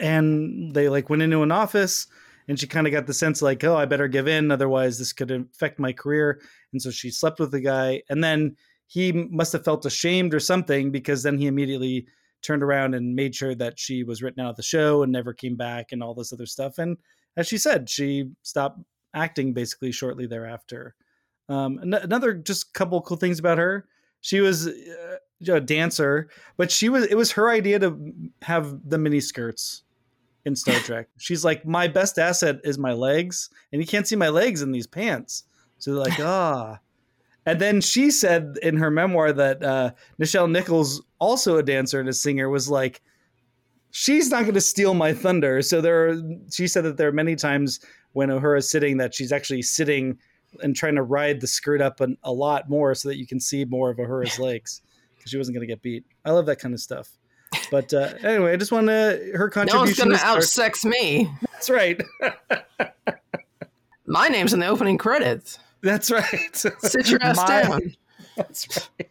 and 0.00 0.72
they 0.74 0.88
like 0.88 1.10
went 1.10 1.22
into 1.22 1.42
an 1.42 1.52
office 1.52 2.06
and 2.48 2.58
she 2.58 2.66
kind 2.66 2.86
of 2.86 2.92
got 2.92 3.06
the 3.06 3.14
sense 3.14 3.42
like, 3.42 3.62
oh, 3.64 3.76
I 3.76 3.84
better 3.84 4.08
give 4.08 4.28
in, 4.28 4.50
otherwise 4.50 4.98
this 4.98 5.12
could 5.12 5.30
affect 5.30 5.78
my 5.78 5.92
career. 5.92 6.40
And 6.72 6.82
so 6.82 6.90
she 6.90 7.10
slept 7.10 7.38
with 7.38 7.50
the 7.50 7.60
guy, 7.60 8.02
and 8.08 8.22
then 8.22 8.56
he 8.86 9.12
must 9.12 9.52
have 9.52 9.64
felt 9.64 9.86
ashamed 9.86 10.34
or 10.34 10.40
something 10.40 10.90
because 10.90 11.22
then 11.22 11.38
he 11.38 11.46
immediately 11.46 12.06
turned 12.42 12.62
around 12.62 12.94
and 12.94 13.14
made 13.14 13.34
sure 13.34 13.54
that 13.54 13.78
she 13.78 14.02
was 14.02 14.22
written 14.22 14.42
out 14.42 14.50
of 14.50 14.56
the 14.56 14.62
show 14.62 15.02
and 15.02 15.12
never 15.12 15.32
came 15.32 15.56
back 15.56 15.92
and 15.92 16.02
all 16.02 16.14
this 16.14 16.32
other 16.32 16.46
stuff. 16.46 16.78
And 16.78 16.96
as 17.36 17.46
she 17.46 17.56
said, 17.56 17.88
she 17.88 18.30
stopped 18.42 18.80
acting 19.14 19.54
basically 19.54 19.92
shortly 19.92 20.26
thereafter. 20.26 20.94
Um, 21.48 21.78
another 21.82 22.34
just 22.34 22.74
couple 22.74 23.00
cool 23.02 23.16
things 23.16 23.38
about 23.38 23.58
her. 23.58 23.86
She 24.20 24.40
was 24.40 24.66
uh, 24.66 25.16
a 25.48 25.60
dancer, 25.60 26.28
but 26.56 26.70
she 26.70 26.88
was 26.88 27.06
it 27.06 27.16
was 27.16 27.32
her 27.32 27.50
idea 27.50 27.78
to 27.78 28.12
have 28.42 28.88
the 28.88 28.98
mini 28.98 29.20
skirts 29.20 29.82
in 30.44 30.56
Star 30.56 30.74
Trek. 30.80 31.08
She's 31.18 31.44
like, 31.44 31.66
my 31.66 31.88
best 31.88 32.18
asset 32.18 32.60
is 32.64 32.78
my 32.78 32.92
legs, 32.92 33.50
and 33.72 33.80
you 33.80 33.86
can't 33.86 34.06
see 34.06 34.16
my 34.16 34.28
legs 34.28 34.62
in 34.62 34.72
these 34.72 34.86
pants. 34.86 35.44
So 35.78 35.92
they're 35.92 36.04
like, 36.04 36.20
ah. 36.20 36.78
And 37.44 37.60
then 37.60 37.80
she 37.80 38.10
said 38.10 38.56
in 38.62 38.76
her 38.76 38.90
memoir 38.90 39.32
that 39.32 39.62
uh, 39.62 39.90
Nichelle 40.20 40.50
Nichols, 40.50 41.02
also 41.18 41.56
a 41.56 41.62
dancer 41.62 41.98
and 41.98 42.08
a 42.08 42.12
singer, 42.12 42.48
was 42.48 42.70
like, 42.70 43.02
she's 43.90 44.30
not 44.30 44.42
going 44.42 44.54
to 44.54 44.60
steal 44.60 44.94
my 44.94 45.12
thunder. 45.12 45.60
So 45.60 45.80
there, 45.80 46.08
are, 46.08 46.22
she 46.52 46.68
said 46.68 46.84
that 46.84 46.98
there 46.98 47.08
are 47.08 47.12
many 47.12 47.34
times 47.34 47.80
when 48.12 48.28
Uhura's 48.28 48.70
sitting 48.70 48.96
that 48.98 49.12
she's 49.12 49.32
actually 49.32 49.62
sitting 49.62 50.18
and 50.62 50.76
trying 50.76 50.94
to 50.94 51.02
ride 51.02 51.40
the 51.40 51.48
skirt 51.48 51.80
up 51.80 52.00
an, 52.00 52.16
a 52.22 52.32
lot 52.32 52.70
more 52.70 52.94
so 52.94 53.08
that 53.08 53.16
you 53.16 53.26
can 53.26 53.40
see 53.40 53.64
more 53.64 53.90
of 53.90 53.96
Uhura's 53.96 54.38
legs 54.38 54.80
because 55.22 55.30
she 55.30 55.38
wasn't 55.38 55.54
going 55.54 55.66
to 55.66 55.72
get 55.72 55.82
beat. 55.82 56.04
I 56.24 56.32
love 56.32 56.46
that 56.46 56.56
kind 56.56 56.74
of 56.74 56.80
stuff. 56.80 57.08
But 57.70 57.94
uh, 57.94 58.14
anyway, 58.24 58.52
I 58.52 58.56
just 58.56 58.72
want 58.72 58.88
to 58.88 59.32
her 59.34 59.48
contribution. 59.50 59.76
No 59.76 59.80
one's 59.80 59.96
going 59.96 60.10
to 60.10 60.16
outsex 60.16 60.84
me. 60.84 61.30
That's 61.52 61.70
right. 61.70 62.00
My 64.06 64.26
name's 64.26 64.52
in 64.52 64.58
the 64.58 64.66
opening 64.66 64.98
credits. 64.98 65.60
That's 65.80 66.10
right. 66.10 66.50
Sit 66.54 67.08
your 67.08 67.22
ass 67.22 67.36
My, 67.36 67.62
down. 67.62 67.96
That's 68.36 68.90
right. 68.98 69.08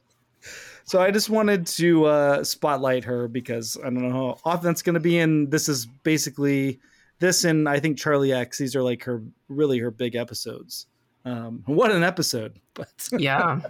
So 0.83 1.01
I 1.01 1.11
just 1.11 1.29
wanted 1.29 1.65
to 1.67 2.05
uh, 2.05 2.43
spotlight 2.43 3.05
her 3.05 3.29
because 3.29 3.77
I 3.77 3.83
don't 3.85 4.09
know 4.09 4.11
how 4.11 4.51
often 4.51 4.65
that's 4.65 4.81
going 4.81 4.95
to 4.95 4.99
be 4.99 5.17
in. 5.17 5.49
This 5.49 5.69
is 5.69 5.85
basically 5.85 6.81
this 7.19 7.45
and 7.45 7.69
I 7.69 7.79
think 7.79 7.97
Charlie 7.97 8.33
X. 8.33 8.57
These 8.57 8.75
are 8.75 8.83
like 8.83 9.03
her 9.05 9.21
really 9.47 9.79
her 9.79 9.91
big 9.91 10.15
episodes. 10.15 10.87
Um, 11.23 11.63
what 11.65 11.91
an 11.91 12.03
episode! 12.03 12.59
But 12.73 13.09
yeah. 13.17 13.61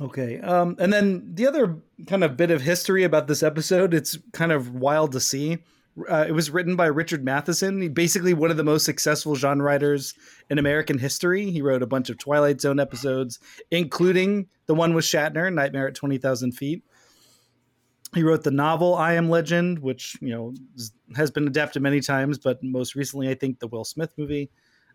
Okay. 0.00 0.40
Um, 0.40 0.76
and 0.78 0.92
then 0.92 1.34
the 1.34 1.46
other 1.46 1.76
kind 2.06 2.24
of 2.24 2.36
bit 2.36 2.50
of 2.50 2.62
history 2.62 3.04
about 3.04 3.28
this 3.28 3.42
episode, 3.42 3.94
it's 3.94 4.18
kind 4.32 4.50
of 4.52 4.74
wild 4.74 5.12
to 5.12 5.20
see. 5.20 5.58
Uh, 6.10 6.24
it 6.26 6.32
was 6.32 6.50
written 6.50 6.74
by 6.74 6.86
Richard 6.86 7.24
Matheson, 7.24 7.92
basically 7.92 8.34
one 8.34 8.50
of 8.50 8.56
the 8.56 8.64
most 8.64 8.84
successful 8.84 9.36
genre 9.36 9.64
writers 9.64 10.14
in 10.50 10.58
American 10.58 10.98
history. 10.98 11.50
He 11.50 11.62
wrote 11.62 11.82
a 11.82 11.86
bunch 11.86 12.10
of 12.10 12.18
Twilight 12.18 12.60
Zone 12.60 12.80
episodes, 12.80 13.38
including 13.70 14.48
the 14.66 14.74
one 14.74 14.94
with 14.94 15.04
Shatner, 15.04 15.52
Nightmare 15.52 15.86
at 15.86 15.94
20,000 15.94 16.52
Feet. 16.52 16.82
He 18.14 18.24
wrote 18.24 18.42
the 18.42 18.50
novel 18.50 18.96
I 18.96 19.14
Am 19.14 19.30
Legend, 19.30 19.78
which, 19.78 20.16
you 20.20 20.32
know, 20.32 20.54
has 21.16 21.30
been 21.30 21.46
adapted 21.46 21.82
many 21.82 22.00
times, 22.00 22.38
but 22.38 22.62
most 22.62 22.96
recently, 22.96 23.28
I 23.28 23.34
think, 23.34 23.60
the 23.60 23.68
Will 23.68 23.84
Smith 23.84 24.12
movie. 24.16 24.50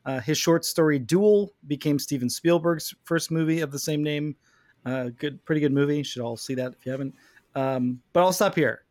Uh, 0.05 0.19
his 0.19 0.37
short 0.37 0.65
story 0.65 0.99
Duel 0.99 1.53
became 1.67 1.99
Steven 1.99 2.29
Spielberg's 2.29 2.93
first 3.03 3.31
movie 3.31 3.61
of 3.61 3.71
the 3.71 3.79
same 3.79 4.03
name. 4.03 4.35
Uh, 4.85 5.09
good, 5.17 5.43
pretty 5.45 5.61
good 5.61 5.73
movie. 5.73 5.97
You 5.97 6.03
should 6.03 6.21
all 6.21 6.37
see 6.37 6.55
that 6.55 6.73
if 6.73 6.85
you 6.85 6.91
haven't. 6.91 7.15
Um, 7.55 8.01
but 8.13 8.21
I'll 8.21 8.33
stop 8.33 8.55
here 8.55 8.83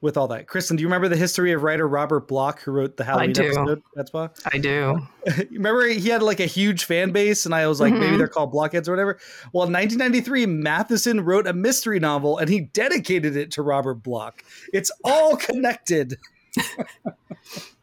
with 0.00 0.16
all 0.16 0.28
that. 0.28 0.46
Kristen, 0.46 0.76
do 0.76 0.82
you 0.82 0.86
remember 0.86 1.08
the 1.08 1.16
history 1.16 1.52
of 1.52 1.62
writer 1.62 1.88
Robert 1.88 2.28
Bloch 2.28 2.60
who 2.60 2.70
wrote 2.70 2.96
the 2.96 3.04
Halloween 3.04 3.30
episode? 3.30 3.82
That's 3.94 4.12
why 4.12 4.28
I 4.52 4.58
do. 4.58 5.00
remember 5.50 5.86
he 5.86 6.08
had 6.08 6.22
like 6.22 6.40
a 6.40 6.46
huge 6.46 6.84
fan 6.84 7.12
base, 7.12 7.46
and 7.46 7.54
I 7.54 7.66
was 7.66 7.80
like, 7.80 7.92
mm-hmm. 7.92 8.02
maybe 8.02 8.16
they're 8.16 8.28
called 8.28 8.52
blockheads 8.52 8.88
or 8.88 8.92
whatever. 8.92 9.18
Well, 9.52 9.66
in 9.66 9.72
1993, 9.72 10.46
Matheson 10.46 11.20
wrote 11.22 11.46
a 11.46 11.52
mystery 11.52 11.98
novel, 11.98 12.38
and 12.38 12.48
he 12.48 12.60
dedicated 12.60 13.36
it 13.36 13.50
to 13.52 13.62
Robert 13.62 14.02
Bloch. 14.02 14.42
It's 14.72 14.90
all 15.04 15.36
connected. 15.36 16.18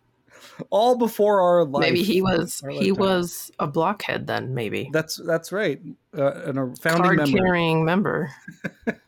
all 0.69 0.97
before 0.97 1.41
our 1.41 1.65
life. 1.65 1.81
Maybe 1.81 2.03
he 2.03 2.21
was 2.21 2.61
he 2.69 2.91
was 2.91 3.51
a 3.59 3.67
blockhead 3.67 4.27
then. 4.27 4.53
Maybe 4.53 4.89
that's 4.91 5.17
that's 5.17 5.51
right. 5.51 5.81
Uh, 6.17 6.33
and 6.45 6.59
a 6.59 6.73
founding 6.81 7.17
Card 7.17 7.29
carrying 7.29 7.85
member. 7.85 8.31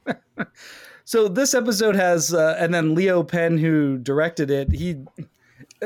so 1.06 1.28
this 1.28 1.54
episode 1.54 1.96
has, 1.96 2.34
uh, 2.34 2.56
and 2.60 2.74
then 2.74 2.96
Leo 2.96 3.24
Penn, 3.24 3.58
who 3.58 3.98
directed 3.98 4.50
it, 4.50 4.72
he 4.72 4.98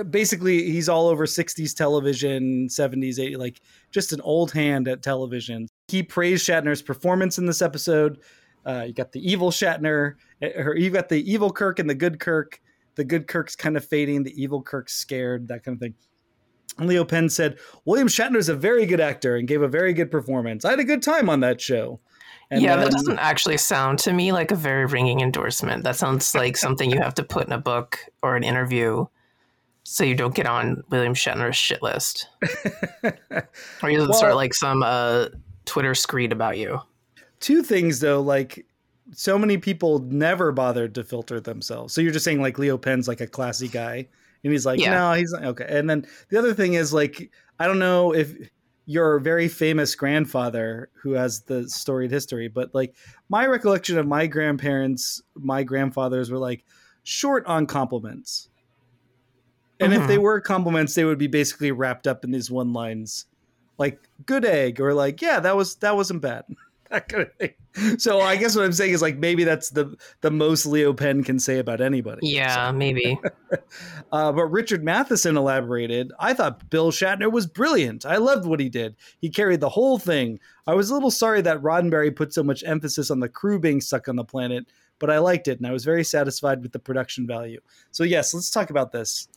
basically 0.10 0.72
he's 0.72 0.88
all 0.88 1.08
over 1.08 1.26
60s 1.26 1.76
television 1.76 2.68
70s 2.68 3.18
80s 3.18 3.38
like 3.38 3.60
just 3.92 4.14
an 4.14 4.22
old 4.22 4.52
hand 4.52 4.88
at 4.88 5.02
television 5.02 5.68
he 5.88 6.04
praised 6.04 6.48
shatner's 6.48 6.82
performance 6.82 7.38
in 7.38 7.48
this 7.48 7.62
episode 7.62 8.20
uh, 8.66 8.84
you 8.88 8.94
got 8.94 9.12
the 9.12 9.30
evil 9.32 9.50
shatner 9.50 10.14
or 10.42 10.78
you 10.78 10.90
got 10.90 11.10
the 11.10 11.30
evil 11.30 11.52
kirk 11.52 11.80
and 11.80 11.90
the 11.90 11.96
good 11.96 12.20
kirk 12.20 12.62
the 13.00 13.06
good 13.06 13.28
Kirk's 13.28 13.56
kind 13.56 13.78
of 13.78 13.86
fading, 13.86 14.24
the 14.24 14.42
evil 14.42 14.62
Kirk's 14.62 14.94
scared, 14.94 15.48
that 15.48 15.64
kind 15.64 15.78
of 15.78 15.80
thing. 15.80 15.96
And 16.78 16.90
Leo 16.90 17.06
Penn 17.06 17.30
said, 17.30 17.58
William 17.86 18.10
Shatner 18.10 18.36
is 18.36 18.50
a 18.50 18.56
very 18.56 18.86
good 18.86 19.00
actor 19.00 19.38
and 19.38 19.48
gave 19.48 19.62
a 19.62 19.70
very 19.70 19.94
good 19.94 20.12
performance. 20.12 20.66
I 20.66 20.72
had 20.72 20.82
a 20.82 20.84
good 20.84 21.02
time 21.02 21.30
on 21.30 21.40
that 21.40 21.62
show. 21.62 22.02
And 22.52 22.62
yeah, 22.62 22.76
that 22.76 22.92
doesn't 22.92 23.20
actually 23.20 23.56
sound 23.56 24.00
to 24.00 24.12
me 24.12 24.34
like 24.34 24.52
a 24.52 24.56
very 24.56 24.86
ringing 24.86 25.22
endorsement. 25.22 25.86
That 25.86 25.96
sounds 25.96 26.36
like 26.36 26.58
something 26.58 26.92
you 26.92 27.00
have 27.00 27.14
to 27.16 27.24
put 27.24 27.48
in 27.48 27.54
a 27.54 27.58
book 27.58 28.00
or 28.22 28.36
an 28.36 28.44
interview 28.44 29.06
so 29.84 30.04
you 30.04 30.14
don't 30.14 30.36
get 30.36 30.46
on 30.46 30.84
William 30.90 31.14
Shatner's 31.14 31.56
shit 31.56 31.82
list. 31.82 32.28
or 33.82 33.90
you 33.90 33.98
doesn't 33.98 34.14
start 34.14 34.36
like 34.36 34.54
some 34.54 34.84
uh, 34.84 35.28
Twitter 35.64 35.96
screed 35.96 36.34
about 36.34 36.58
you. 36.58 36.82
two 37.40 37.64
things 37.64 38.02
though 38.02 38.20
like 38.20 38.66
so 39.12 39.38
many 39.40 39.58
people 39.58 40.00
never 40.00 40.52
bothered 40.52 40.94
to 40.96 41.04
filter 41.04 41.40
themselves 41.40 41.94
so 41.94 42.02
you're 42.02 42.12
just 42.12 42.26
saying 42.26 42.42
like 42.42 42.60
leo 42.60 42.78
penn's 42.78 43.08
like 43.08 43.22
a 43.22 43.28
classy 43.28 43.68
guy 43.68 44.08
and 44.44 44.54
he's 44.54 44.66
like 44.66 44.80
Yeah. 44.80 44.92
no 44.94 45.14
he's 45.14 45.32
not 45.32 45.44
okay 45.46 45.66
and 45.68 45.90
then 45.90 46.06
the 46.30 46.38
other 46.38 46.54
thing 46.54 46.74
is 46.76 46.94
like 46.94 47.32
i 47.60 47.66
don't 47.68 47.80
know 47.80 48.14
if 48.14 48.36
your 48.86 49.20
very 49.20 49.48
famous 49.48 49.94
grandfather 49.96 50.90
who 50.94 51.12
has 51.14 51.42
the 51.42 51.68
storied 51.70 52.12
history 52.12 52.48
but 52.48 52.74
like 52.74 52.96
my 53.30 53.46
recollection 53.46 53.98
of 53.98 54.08
my 54.08 54.28
grandparents 54.28 55.22
my 55.36 55.64
grandfathers 55.64 56.30
were 56.32 56.40
like 56.40 56.64
short 57.04 57.46
on 57.46 57.66
compliments 57.66 58.50
and 59.80 59.94
if 59.94 60.02
Mhm. 60.02 60.08
they 60.08 60.18
were 60.18 60.42
compliments 60.42 60.94
they 60.96 61.06
would 61.06 61.18
be 61.20 61.28
basically 61.28 61.72
wrapped 61.72 62.06
up 62.08 62.24
in 62.24 62.32
these 62.32 62.52
one 62.52 62.74
lines 62.74 63.26
like 63.78 64.00
good 64.26 64.44
egg 64.46 64.82
or 64.82 64.94
like 64.94 65.22
yeah 65.22 65.40
that 65.40 65.56
was 65.56 65.76
that 65.78 65.96
wasn't 65.96 66.22
bad 66.22 66.44
that 66.90 67.08
kind 67.08 67.24
of 67.24 67.34
thing. 67.36 67.98
So 68.00 68.20
I 68.20 68.36
guess 68.36 68.56
what 68.56 68.66
I'm 68.66 68.74
saying 68.74 68.94
is 68.94 69.02
like 69.02 69.18
maybe 69.18 69.44
that's 69.44 69.70
the 69.70 69.96
the 70.22 70.32
most 70.32 70.66
Leo 70.66 70.92
Penn 70.94 71.24
can 71.24 71.40
say 71.40 71.60
about 71.60 71.82
anybody. 71.82 72.28
Yeah, 72.28 72.72
maybe. 72.76 73.18
Uh, 74.12 74.32
but 74.32 74.46
Richard 74.46 74.84
Matheson 74.84 75.38
elaborated. 75.38 76.12
I 76.20 76.34
thought 76.34 76.70
Bill 76.70 76.92
Shatner 76.92 77.32
was 77.32 77.46
brilliant. 77.48 78.06
I 78.06 78.18
loved 78.18 78.46
what 78.46 78.60
he 78.60 78.70
did. 78.70 78.96
He 79.22 79.30
carried 79.30 79.60
the 79.62 79.70
whole 79.70 80.00
thing. 80.00 80.40
I 80.68 80.74
was 80.74 80.90
a 80.90 80.94
little 80.94 81.12
sorry 81.12 81.42
that 81.42 81.62
Roddenberry 81.62 82.16
put 82.16 82.34
so 82.34 82.44
much 82.44 82.64
emphasis 82.66 83.12
on 83.12 83.20
the 83.20 83.30
crew 83.30 83.60
being 83.60 83.82
stuck 83.82 84.08
on 84.08 84.16
the 84.16 84.24
planet, 84.26 84.66
but 84.98 85.10
I 85.10 85.20
liked 85.20 85.48
it 85.48 85.58
and 85.60 85.68
I 85.68 85.72
was 85.72 85.86
very 85.86 86.04
satisfied 86.04 86.62
with 86.62 86.72
the 86.74 86.80
production 86.80 87.28
value. 87.28 87.60
So 87.92 88.04
yes, 88.04 88.34
let's 88.34 88.50
talk 88.50 88.70
about 88.72 88.92
this. 88.92 89.28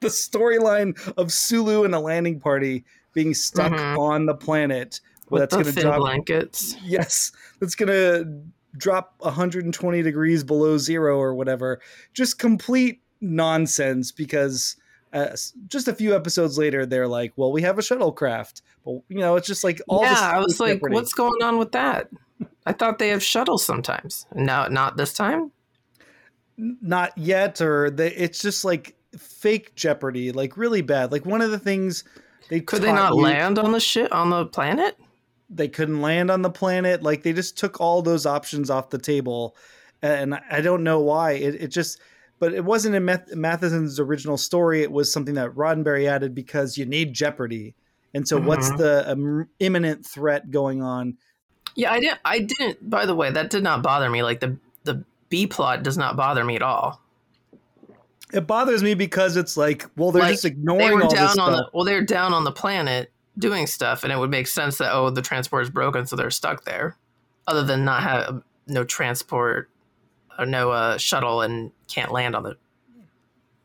The 0.00 0.08
storyline 0.08 0.96
of 1.18 1.30
Sulu 1.32 1.84
and 1.84 1.92
the 1.92 2.00
landing 2.00 2.40
party 2.40 2.84
being 3.12 3.34
stuck 3.34 3.72
Mhm. 3.72 3.98
on 3.98 4.26
the 4.26 4.34
planet. 4.34 5.00
Well, 5.30 5.40
that's 5.40 5.54
going 5.54 5.66
to 5.66 5.72
drop 5.80 5.98
blankets. 6.00 6.76
yes 6.84 7.32
that's 7.60 7.74
gonna 7.74 8.24
drop 8.76 9.14
120 9.20 10.02
degrees 10.02 10.44
below 10.44 10.76
zero 10.78 11.18
or 11.18 11.34
whatever 11.34 11.80
just 12.14 12.38
complete 12.38 13.02
nonsense 13.20 14.12
because 14.12 14.76
uh, 15.12 15.34
just 15.66 15.88
a 15.88 15.94
few 15.94 16.14
episodes 16.14 16.56
later 16.56 16.86
they're 16.86 17.08
like 17.08 17.32
well 17.36 17.50
we 17.50 17.62
have 17.62 17.78
a 17.78 17.82
shuttlecraft 17.82 18.62
but 18.84 19.00
you 19.08 19.18
know 19.18 19.34
it's 19.36 19.46
just 19.46 19.64
like 19.64 19.80
all 19.88 20.02
yeah, 20.02 20.30
I 20.34 20.38
was 20.38 20.60
like, 20.60 20.74
jeopardy. 20.74 20.94
what's 20.94 21.12
going 21.12 21.42
on 21.42 21.58
with 21.58 21.72
that? 21.72 22.08
I 22.64 22.72
thought 22.72 22.98
they 22.98 23.08
have 23.08 23.22
shuttles 23.22 23.64
sometimes. 23.64 24.24
No, 24.34 24.68
not 24.68 24.96
this 24.96 25.12
time. 25.12 25.50
not 26.56 27.16
yet 27.18 27.60
or 27.60 27.90
they, 27.90 28.12
it's 28.12 28.40
just 28.40 28.64
like 28.64 28.94
fake 29.18 29.74
jeopardy 29.74 30.30
like 30.30 30.56
really 30.56 30.82
bad 30.82 31.10
like 31.10 31.26
one 31.26 31.40
of 31.42 31.50
the 31.50 31.58
things 31.58 32.04
they 32.48 32.60
Could 32.60 32.82
they 32.82 32.92
not 32.92 33.14
you- 33.14 33.20
land 33.22 33.58
on 33.58 33.72
the 33.72 33.80
shit 33.80 34.10
on 34.12 34.30
the 34.30 34.46
planet? 34.46 34.96
They 35.50 35.68
couldn't 35.68 36.00
land 36.00 36.30
on 36.30 36.42
the 36.42 36.50
planet. 36.50 37.02
Like 37.02 37.22
they 37.22 37.32
just 37.32 37.58
took 37.58 37.80
all 37.80 38.02
those 38.02 38.24
options 38.26 38.70
off 38.70 38.90
the 38.90 38.98
table, 38.98 39.56
and 40.02 40.34
I- 40.34 40.42
I 40.50 40.60
don't 40.60 40.84
know 40.84 41.00
why. 41.00 41.32
It, 41.32 41.54
it 41.56 41.68
just, 41.68 42.00
but 42.38 42.54
it 42.54 42.64
wasn't 42.64 42.94
in 42.94 43.04
Math- 43.04 43.34
Matheson's 43.34 43.98
original 44.00 44.36
story. 44.38 44.82
It 44.82 44.92
was 44.92 45.12
something 45.12 45.34
that 45.34 45.50
Roddenberry 45.54 46.06
added 46.08 46.34
because 46.34 46.78
you 46.78 46.86
need 46.86 47.12
Jeopardy. 47.14 47.74
And 48.14 48.26
so, 48.26 48.40
what's 48.40 48.70
Mhm. 48.70 48.78
the 48.78 49.10
um, 49.12 49.48
imminent 49.60 50.06
threat 50.06 50.50
going 50.50 50.82
on? 50.82 51.16
Yeah, 51.76 51.92
I 51.92 52.00
didn't. 52.00 52.18
I 52.24 52.38
didn't. 52.40 52.90
By 52.90 53.06
the 53.06 53.14
way, 53.14 53.30
that 53.30 53.50
did 53.50 53.62
not 53.62 53.82
bother 53.82 54.08
me. 54.10 54.22
Like 54.22 54.40
the 54.40 54.56
the 54.84 55.04
B 55.28 55.46
plot 55.46 55.82
does 55.84 55.96
not 55.96 56.16
bother 56.16 56.44
me 56.44 56.56
at 56.56 56.62
all. 56.62 57.00
It 58.32 58.46
bothers 58.46 58.82
me 58.82 58.94
because 58.94 59.36
it's 59.36 59.56
like, 59.56 59.86
well, 59.96 60.12
they're 60.12 60.22
Like, 60.22 60.32
just 60.32 60.42
They 60.44 60.50
ignoring 60.50 60.94
were 60.98 61.02
all 61.04 61.10
this 61.10 61.18
down 61.18 61.28
stuff. 61.30 61.46
on 61.48 61.52
the 61.56 61.70
well, 61.74 61.84
they're 61.84 62.02
down 62.04 62.32
on 62.32 62.44
the 62.44 62.52
planet 62.52 63.12
doing 63.40 63.66
stuff, 63.66 64.04
and 64.04 64.12
it 64.12 64.18
would 64.18 64.30
make 64.30 64.46
sense 64.46 64.78
that 64.78 64.92
oh, 64.92 65.10
the 65.10 65.22
transport 65.22 65.62
is 65.64 65.70
broken, 65.70 66.06
so 66.06 66.16
they're 66.16 66.30
stuck 66.30 66.64
there. 66.64 66.96
Other 67.46 67.64
than 67.64 67.84
not 67.84 68.02
have 68.02 68.42
no 68.66 68.84
transport 68.84 69.70
or 70.38 70.46
no 70.46 70.70
uh, 70.70 70.98
shuttle 70.98 71.42
and 71.42 71.72
can't 71.88 72.12
land 72.12 72.36
on 72.36 72.42
the 72.42 72.56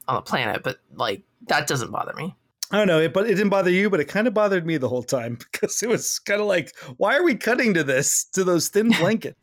on 0.08 0.15
the 0.15 0.22
planet, 0.22 0.63
but 0.63 0.77
like 0.96 1.24
that 1.48 1.67
doesn't 1.67 1.91
bother 1.91 2.13
me. 2.13 2.36
I 2.72 2.77
don't 2.77 2.88
know, 2.88 3.00
it, 3.00 3.13
but 3.13 3.25
it 3.25 3.36
didn't 3.36 3.50
bother 3.50 3.70
you, 3.70 3.91
but 3.91 4.00
it 4.00 4.05
kind 4.05 4.27
of 4.27 4.34
bothered 4.34 4.65
me 4.65 4.77
the 4.77 4.89
whole 4.89 5.03
time 5.03 5.38
because 5.51 5.84
it 5.84 5.89
was 5.89 6.20
kind 6.20 6.41
of 6.41 6.48
like, 6.48 6.75
why 6.98 7.15
are 7.15 7.24
we 7.24 7.36
cutting 7.36 7.74
to 7.75 7.84
this 7.84 8.25
to 8.34 8.44
those 8.44 8.70
thin 8.70 8.89
blankets? 9.00 9.39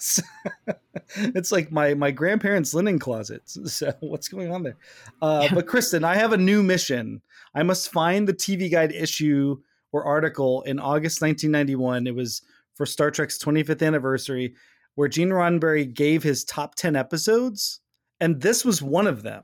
So- 0.00 0.22
it's 1.16 1.52
like 1.52 1.70
my 1.70 1.94
my 1.94 2.10
grandparents' 2.10 2.74
linen 2.74 2.98
closets. 2.98 3.58
So 3.72 3.92
what's 4.00 4.28
going 4.28 4.52
on 4.52 4.62
there? 4.62 4.76
Uh, 5.20 5.48
but 5.52 5.66
Kristen, 5.66 6.04
I 6.04 6.16
have 6.16 6.32
a 6.32 6.38
new 6.38 6.62
mission. 6.62 7.22
I 7.54 7.62
must 7.62 7.92
find 7.92 8.26
the 8.28 8.34
TV 8.34 8.70
Guide 8.70 8.92
issue 8.92 9.58
or 9.92 10.04
article 10.04 10.62
in 10.62 10.78
August 10.78 11.22
1991. 11.22 12.06
It 12.06 12.14
was 12.14 12.42
for 12.74 12.86
Star 12.86 13.10
Trek's 13.10 13.38
25th 13.38 13.86
anniversary, 13.86 14.54
where 14.94 15.08
Gene 15.08 15.30
Roddenberry 15.30 15.92
gave 15.92 16.22
his 16.22 16.44
top 16.44 16.74
10 16.74 16.96
episodes, 16.96 17.80
and 18.20 18.40
this 18.40 18.64
was 18.64 18.82
one 18.82 19.06
of 19.06 19.22
them. 19.22 19.42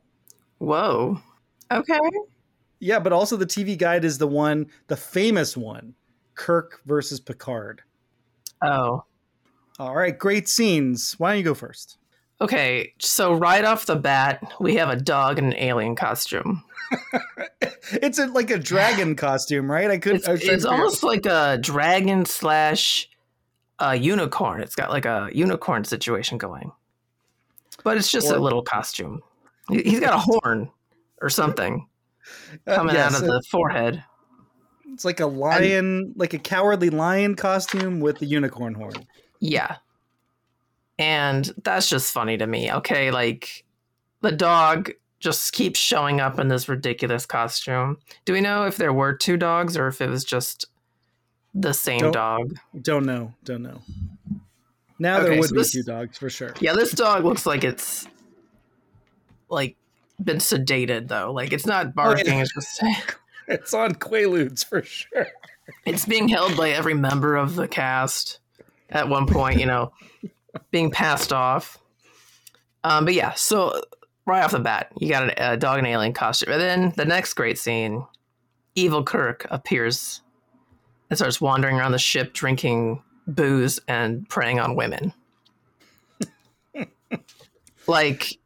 Whoa. 0.59 1.21
Okay. 1.71 1.99
Yeah, 2.81 2.99
but 2.99 3.13
also 3.13 3.37
the 3.37 3.47
TV 3.47 3.79
guide 3.79 4.05
is 4.05 4.19
the 4.19 4.27
one, 4.27 4.67
the 4.89 4.97
famous 4.97 5.57
one, 5.57 5.95
Kirk 6.35 6.81
versus 6.85 7.21
Picard. 7.21 7.83
Oh. 8.63 9.05
All 9.79 9.95
right, 9.95 10.19
great 10.19 10.49
scenes. 10.49 11.15
Why 11.19 11.31
don't 11.31 11.39
you 11.39 11.45
go 11.45 11.55
first? 11.55 11.99
Okay. 12.43 12.93
So 12.99 13.33
right 13.33 13.65
off 13.65 13.87
the 13.87 13.97
bat, 13.97 14.43
we 14.61 14.75
have 14.77 14.91
a 14.91 14.97
dog 14.97 15.39
in 15.39 15.47
an 15.47 15.55
alien 15.57 15.95
costume. 15.97 16.65
it's 17.93 18.19
a, 18.19 18.27
like 18.27 18.51
a 18.51 18.59
dragon 18.59 19.15
costume, 19.17 19.71
right? 19.71 19.91
I 19.91 19.99
could. 19.99 20.17
It's, 20.17 20.29
I 20.29 20.35
it's 20.41 20.65
almost 20.65 21.03
like 21.03 21.25
a 21.27 21.59
dragon 21.61 22.25
slash 22.25 23.09
a 23.79 23.95
unicorn. 23.97 24.61
It's 24.61 24.75
got 24.75 24.91
like 24.91 25.07
a 25.07 25.29
unicorn 25.33 25.85
situation 25.85 26.37
going, 26.39 26.73
but 27.85 27.97
it's 27.97 28.11
just 28.11 28.31
Or- 28.31 28.37
a 28.37 28.41
little 28.41 28.63
costume. 28.63 29.23
He- 29.71 29.83
He's 29.83 30.01
got 30.01 30.15
a 30.15 30.19
horn 30.43 30.71
or 31.21 31.31
something 31.31 31.87
Uh, 32.67 32.75
coming 32.75 32.95
yes, 32.97 33.15
out 33.15 33.23
of 33.23 33.29
the 33.29 33.43
forehead. 33.51 34.03
It's 34.93 35.05
like 35.05 35.21
a 35.21 35.27
lion, 35.27 36.13
like 36.17 36.35
a 36.35 36.39
cowardly 36.39 36.91
lion 36.91 37.35
costume 37.37 38.01
with 38.01 38.19
the 38.19 38.27
unicorn 38.27 38.75
horn. 38.75 39.07
Yeah, 39.41 39.77
and 40.99 41.53
that's 41.63 41.89
just 41.89 42.13
funny 42.13 42.37
to 42.39 42.47
me. 42.47 42.73
Okay, 42.73 43.11
like 43.11 43.65
the 44.21 44.33
dog 44.33 44.93
just 45.21 45.53
keeps 45.53 45.79
showing 45.79 46.21
up 46.21 46.39
in 46.39 46.49
this 46.49 46.69
ridiculous 46.69 47.27
costume. 47.27 47.99
Do 48.25 48.33
we 48.33 48.41
know 48.41 48.65
if 48.67 48.77
there 48.77 48.93
were 48.93 49.15
two 49.15 49.37
dogs 49.37 49.77
or 49.77 49.87
if 49.87 50.01
it 50.01 50.09
was 50.09 50.25
just 50.25 50.67
the 51.55 51.73
same 51.73 52.01
Don't- 52.01 52.13
dog? 52.13 52.57
Don't 52.81 53.07
know. 53.07 53.33
Don't 53.45 53.63
know. 53.63 53.83
Now 54.99 55.21
there 55.21 55.39
would 55.39 55.49
so 55.49 55.55
be 55.55 55.61
this- 55.61 55.73
two 55.73 55.83
dogs 55.83 56.19
for 56.19 56.31
sure. 56.31 56.55
Yeah, 56.61 56.75
this 56.75 56.93
dog 56.93 57.25
looks 57.25 57.47
like 57.47 57.65
it's 57.65 58.07
like 59.49 59.77
been 60.23 60.39
sedated 60.39 61.09
though. 61.09 61.33
Like 61.33 61.53
it's 61.53 61.67
not 61.67 61.87
oh, 61.87 61.93
barking. 61.95 62.39
It's 62.41 62.53
just 62.53 62.83
It's 63.49 63.75
on 63.75 63.95
Quaaludes 63.95 64.65
for 64.65 64.83
sure. 64.83 65.27
it's 65.85 66.07
being 66.07 66.29
held 66.29 66.57
by 66.57 66.71
every 66.71 66.95
member 66.95 67.37
of 67.37 67.55
the 67.57 67.69
cast 67.69 68.39
at 68.89 69.09
one 69.09 69.27
point. 69.27 69.59
You 69.61 69.67
know, 69.67 69.93
being 70.71 70.91
passed 70.91 71.33
off. 71.33 71.79
Um, 72.85 73.05
but 73.05 73.15
yeah, 73.15 73.33
so 73.35 73.81
right 74.27 74.43
off 74.43 74.53
the 74.53 74.59
bat, 74.59 74.93
you 74.99 75.09
got 75.09 75.29
a, 75.29 75.53
a 75.53 75.57
dog 75.57 75.79
and 75.79 75.87
alien 75.87 76.13
costume, 76.13 76.53
and 76.53 76.61
then 76.61 76.93
the 76.97 77.05
next 77.05 77.35
great 77.35 77.59
scene, 77.59 78.07
evil 78.75 79.05
Kirk 79.05 79.47
appears 79.51 80.23
and 81.11 81.19
starts 81.19 81.41
wandering 81.41 81.77
around 81.77 81.93
the 81.93 81.99
ship, 81.99 82.33
drinking 82.33 83.03
booze 83.27 83.81
and 83.87 84.29
preying 84.29 84.59
on 84.59 84.75
women. 84.75 85.13
like, 87.87 88.39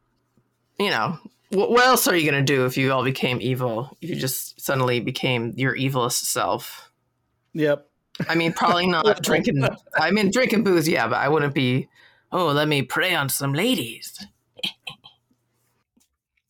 you 0.77 0.89
know, 0.89 1.17
wh- 1.49 1.69
what 1.69 1.85
else 1.85 2.07
are 2.07 2.15
you 2.15 2.29
gonna 2.29 2.43
do 2.43 2.65
if 2.65 2.77
you 2.77 2.91
all 2.91 3.03
became 3.03 3.39
evil? 3.41 3.95
If 4.01 4.09
you 4.09 4.15
just 4.15 4.59
suddenly 4.61 4.99
became 4.99 5.53
your 5.55 5.75
evilest 5.75 6.25
self? 6.25 6.91
Yep. 7.53 7.87
I 8.27 8.35
mean, 8.35 8.53
probably 8.53 8.87
not 8.87 9.21
drinking. 9.21 9.67
I 9.95 10.11
mean, 10.11 10.31
drinking 10.31 10.63
booze, 10.63 10.87
yeah, 10.87 11.07
but 11.07 11.17
I 11.17 11.29
wouldn't 11.29 11.53
be. 11.53 11.87
Oh, 12.31 12.47
let 12.47 12.67
me 12.67 12.81
prey 12.81 13.15
on 13.15 13.29
some 13.29 13.53
ladies. 13.53 14.25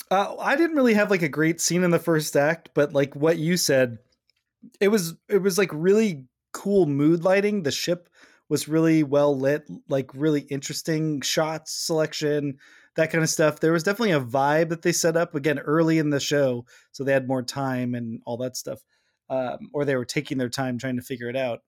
Uh, 0.10 0.38
I 0.40 0.56
didn't 0.56 0.78
really 0.78 0.94
have 0.94 1.12
like 1.12 1.22
a 1.22 1.28
great 1.28 1.60
scene 1.60 1.84
in 1.84 1.92
the 1.92 2.00
first 2.00 2.38
act, 2.38 2.70
but 2.74 2.94
like 2.94 3.14
what 3.14 3.38
you 3.38 3.58
said, 3.58 3.98
it 4.80 4.88
was 4.88 5.16
it 5.28 5.40
was 5.42 5.58
like 5.58 5.70
really 5.74 6.26
cool 6.54 6.86
mood 6.86 7.24
lighting. 7.26 7.64
The 7.64 7.72
ship 7.72 8.10
was 8.50 8.68
really 8.70 9.04
well 9.04 9.38
lit, 9.38 9.70
like 9.90 10.10
really 10.14 10.42
interesting 10.50 11.20
shots 11.22 11.74
selection. 11.74 12.58
that 12.96 13.12
kind 13.12 13.24
of 13.24 13.30
stuff. 13.30 13.60
There 13.60 13.74
was 13.74 13.84
definitely 13.84 14.14
a 14.14 14.22
vibe 14.22 14.70
that 14.70 14.82
they 14.82 14.94
set 14.94 15.18
up 15.18 15.36
again 15.36 15.60
early 15.60 16.00
in 16.00 16.10
the 16.10 16.20
show, 16.20 16.66
so 16.94 17.04
they 17.04 17.14
had 17.14 17.28
more 17.28 17.44
time 17.44 17.94
and 17.94 18.22
all 18.26 18.38
that 18.38 18.58
stuff, 18.58 18.80
um, 19.30 19.70
or 19.74 19.86
they 19.86 19.96
were 19.96 20.06
taking 20.06 20.38
their 20.38 20.50
time 20.50 20.78
trying 20.78 20.96
to 20.96 21.02
figure 21.02 21.30
it 21.30 21.36
out. 21.36 21.64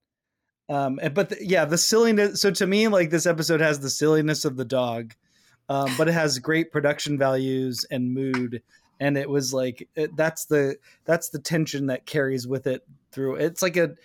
Um, 0.69 0.99
but 1.13 1.29
the, 1.29 1.37
yeah, 1.41 1.65
the 1.65 1.77
silliness. 1.77 2.41
So 2.41 2.51
to 2.51 2.67
me, 2.67 2.87
like 2.87 3.09
this 3.09 3.25
episode 3.25 3.59
has 3.59 3.79
the 3.79 3.89
silliness 3.89 4.45
of 4.45 4.55
the 4.55 4.65
dog, 4.65 5.15
um, 5.67 5.91
but 5.97 6.07
it 6.07 6.13
has 6.13 6.37
great 6.39 6.71
production 6.71 7.17
values 7.17 7.85
and 7.89 8.13
mood. 8.13 8.61
And 8.99 9.17
it 9.17 9.29
was 9.29 9.53
like 9.53 9.87
it, 9.95 10.15
that's 10.15 10.45
the 10.45 10.77
that's 11.05 11.29
the 11.29 11.39
tension 11.39 11.87
that 11.87 12.05
carries 12.05 12.47
with 12.47 12.67
it 12.67 12.83
through. 13.11 13.35
It's 13.35 13.61
like 13.61 13.77
a 13.77 13.95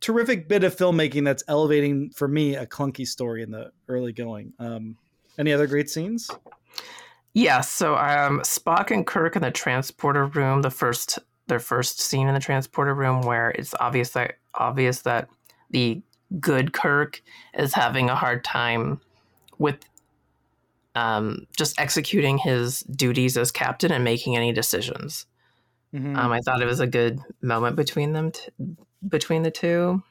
terrific 0.00 0.48
bit 0.48 0.64
of 0.64 0.76
filmmaking 0.76 1.24
that's 1.24 1.42
elevating 1.48 2.10
for 2.10 2.28
me 2.28 2.54
a 2.54 2.66
clunky 2.66 3.06
story 3.06 3.42
in 3.42 3.50
the 3.50 3.72
early 3.88 4.12
going. 4.12 4.52
Um, 4.58 4.96
any 5.38 5.52
other 5.52 5.66
great 5.66 5.90
scenes? 5.90 6.30
Yeah, 7.34 7.62
so 7.62 7.96
um, 7.96 8.40
Spock 8.40 8.92
and 8.92 9.04
Kirk 9.04 9.34
in 9.34 9.42
the 9.42 9.50
transporter 9.50 10.26
room, 10.26 10.62
the 10.62 10.70
first 10.70 11.18
their 11.48 11.58
first 11.58 12.00
scene 12.00 12.28
in 12.28 12.34
the 12.34 12.40
transporter 12.40 12.94
room, 12.94 13.22
where 13.22 13.50
it's 13.50 13.74
obvious 13.80 14.10
that 14.10 14.36
obvious 14.54 15.02
that 15.02 15.28
the 15.70 16.00
good 16.40 16.72
Kirk 16.72 17.22
is 17.58 17.74
having 17.74 18.10
a 18.10 18.14
hard 18.14 18.44
time 18.44 19.00
with 19.58 19.76
um, 20.94 21.46
just 21.56 21.80
executing 21.80 22.38
his 22.38 22.80
duties 22.82 23.36
as 23.36 23.50
captain 23.50 23.90
and 23.92 24.04
making 24.04 24.36
any 24.36 24.52
decisions. 24.52 25.26
Mhm. 25.94 26.16
Um, 26.16 26.32
I 26.32 26.40
thought 26.40 26.62
it 26.62 26.66
was 26.66 26.80
a 26.80 26.86
good 26.86 27.20
moment 27.42 27.76
between 27.76 28.12
them, 28.12 28.32
t- 28.32 28.48
between 29.08 29.42
the 29.42 29.50
two. 29.50 30.02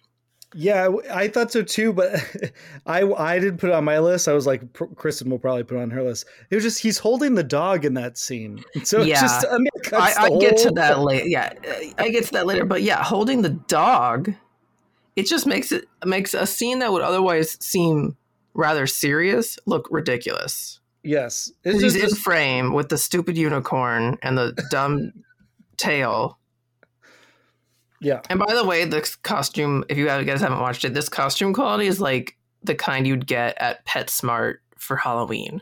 Yeah, 0.55 0.89
I 1.11 1.29
thought 1.29 1.51
so 1.51 1.63
too, 1.63 1.93
but 1.93 2.13
I 2.85 3.01
I 3.03 3.39
didn't 3.39 3.57
put 3.57 3.69
it 3.69 3.73
on 3.73 3.83
my 3.83 3.99
list. 3.99 4.27
I 4.27 4.33
was 4.33 4.45
like, 4.45 4.61
Kristen 4.95 5.29
will 5.29 5.39
probably 5.39 5.63
put 5.63 5.77
it 5.77 5.81
on 5.81 5.89
her 5.91 6.03
list. 6.03 6.25
It 6.51 6.55
was 6.55 6.63
just 6.63 6.79
he's 6.79 6.99
holding 6.99 7.35
the 7.35 7.43
dog 7.43 7.85
in 7.85 7.95
that 7.95 8.17
scene, 8.17 8.63
so 8.83 9.01
Yeah. 9.01 9.19
just 9.21 9.45
I, 9.49 9.57
mean, 9.57 9.67
I, 9.93 10.13
I 10.17 10.29
get 10.39 10.57
to 10.57 10.71
that 10.75 10.99
later. 11.01 11.27
Yeah, 11.27 11.53
I 11.97 12.09
get 12.09 12.25
to 12.25 12.31
that 12.33 12.45
later. 12.45 12.65
But 12.65 12.83
yeah, 12.83 13.01
holding 13.03 13.41
the 13.41 13.49
dog, 13.49 14.31
it 15.15 15.27
just 15.27 15.45
makes 15.45 15.71
it 15.71 15.85
makes 16.05 16.33
a 16.33 16.45
scene 16.45 16.79
that 16.79 16.91
would 16.91 17.01
otherwise 17.01 17.57
seem 17.63 18.17
rather 18.53 18.87
serious 18.87 19.57
look 19.65 19.87
ridiculous. 19.91 20.79
Yes, 21.03 21.51
it's 21.63 21.81
He's 21.81 21.93
just, 21.93 22.13
in 22.13 22.15
frame 22.15 22.73
with 22.73 22.89
the 22.89 22.97
stupid 22.97 23.37
unicorn 23.37 24.17
and 24.21 24.37
the 24.37 24.53
dumb 24.71 25.11
tail. 25.75 26.37
yeah. 27.99 28.21
And 28.29 28.39
by 28.39 28.53
the 28.53 28.63
way, 28.63 28.85
this 28.85 29.15
costume, 29.15 29.83
if 29.89 29.97
you 29.97 30.05
guys 30.05 30.41
haven't 30.41 30.61
watched 30.61 30.85
it, 30.85 30.93
this 30.93 31.09
costume 31.09 31.53
quality 31.53 31.87
is 31.87 31.99
like 31.99 32.37
the 32.63 32.75
kind 32.75 33.05
you'd 33.05 33.27
get 33.27 33.57
at 33.59 33.85
PetSmart 33.85 34.55
for 34.77 34.95
Halloween. 34.95 35.61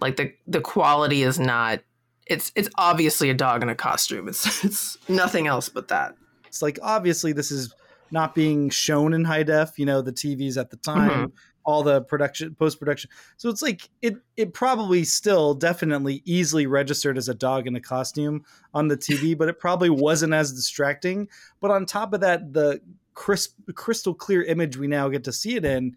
Like 0.00 0.16
the 0.16 0.34
the 0.46 0.60
quality 0.60 1.22
is 1.22 1.38
not. 1.38 1.80
It's 2.26 2.52
it's 2.54 2.68
obviously 2.76 3.30
a 3.30 3.34
dog 3.34 3.62
in 3.62 3.68
a 3.68 3.74
costume. 3.74 4.28
It's 4.28 4.64
it's 4.64 4.98
nothing 5.08 5.46
else 5.46 5.68
but 5.68 5.88
that. 5.88 6.14
It's 6.46 6.60
like 6.60 6.78
obviously 6.82 7.32
this 7.32 7.50
is 7.50 7.74
not 8.12 8.34
being 8.34 8.70
shown 8.70 9.12
in 9.14 9.24
high 9.24 9.42
def. 9.42 9.78
You 9.78 9.86
know, 9.86 10.02
the 10.02 10.12
TVs 10.12 10.56
at 10.56 10.70
the 10.70 10.76
time, 10.76 11.10
Mm-hmm. 11.10 11.34
all 11.64 11.82
the 11.82 12.02
production, 12.02 12.54
post 12.54 12.78
production. 12.78 13.10
So 13.36 13.48
it's 13.48 13.62
like 13.62 13.88
it 14.02 14.16
it 14.36 14.52
probably 14.54 15.02
still 15.04 15.54
definitely 15.54 16.22
easily 16.24 16.66
registered 16.66 17.16
as 17.18 17.28
a 17.28 17.34
dog 17.34 17.66
in 17.66 17.74
a 17.76 17.80
costume 17.80 18.44
on 18.74 18.88
the 18.88 18.96
TV, 18.96 19.36
but 19.36 19.48
it 19.48 19.58
probably 19.58 19.90
wasn't 19.90 20.34
as 20.34 20.52
distracting. 20.52 21.28
But 21.60 21.70
on 21.70 21.86
top 21.86 22.12
of 22.12 22.20
that, 22.20 22.52
the 22.52 22.80
crisp, 23.14 23.56
crystal 23.74 24.14
clear 24.14 24.42
image 24.42 24.76
we 24.76 24.86
now 24.88 25.08
get 25.08 25.24
to 25.24 25.32
see 25.32 25.56
it 25.56 25.64
in, 25.64 25.96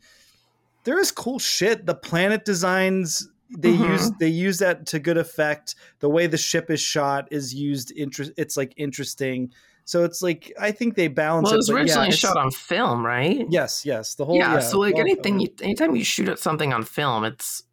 there 0.84 1.00
is 1.00 1.12
cool 1.12 1.39
shit. 1.39 1.86
The 1.86 1.95
planet 1.95 2.45
designs 2.45 3.27
they 3.57 3.74
Mhm. 3.74 3.89
use 3.91 4.12
they 4.19 4.27
use 4.27 4.57
that 4.60 4.86
to 4.88 5.00
good 5.00 5.17
effect. 5.17 5.75
The 6.00 6.10
way 6.10 6.25
the 6.27 6.38
ship 6.38 6.69
is 6.72 6.79
shot 6.81 7.27
is 7.31 7.53
used. 7.53 7.91
Interest. 7.95 8.31
It's 8.38 8.57
like 8.57 8.74
interesting. 8.77 9.51
So 9.86 10.04
it's 10.04 10.22
like 10.22 10.51
I 10.60 10.72
think 10.72 10.96
they 10.96 11.08
balance. 11.08 11.46
Well, 11.46 11.54
it 11.54 11.58
was 11.58 11.70
yeah, 11.70 11.75
originally 11.75 12.08
it's- 12.08 12.20
shot 12.20 12.38
on 12.38 12.51
film, 12.51 13.06
right? 13.06 13.46
Yes, 13.50 13.86
yes. 13.86 14.15
The 14.15 14.25
whole 14.25 14.36
yeah, 14.36 14.56
yeah. 14.56 14.60
so 14.60 14.80
like 14.80 14.98
anything 14.98 15.39
you 15.39 15.50
anytime 15.62 15.96
you 15.96 16.04
shoot 16.04 16.27
at 16.27 16.39
something 16.39 16.74
on 16.74 16.84
film 16.84 17.24
it's 17.24 17.63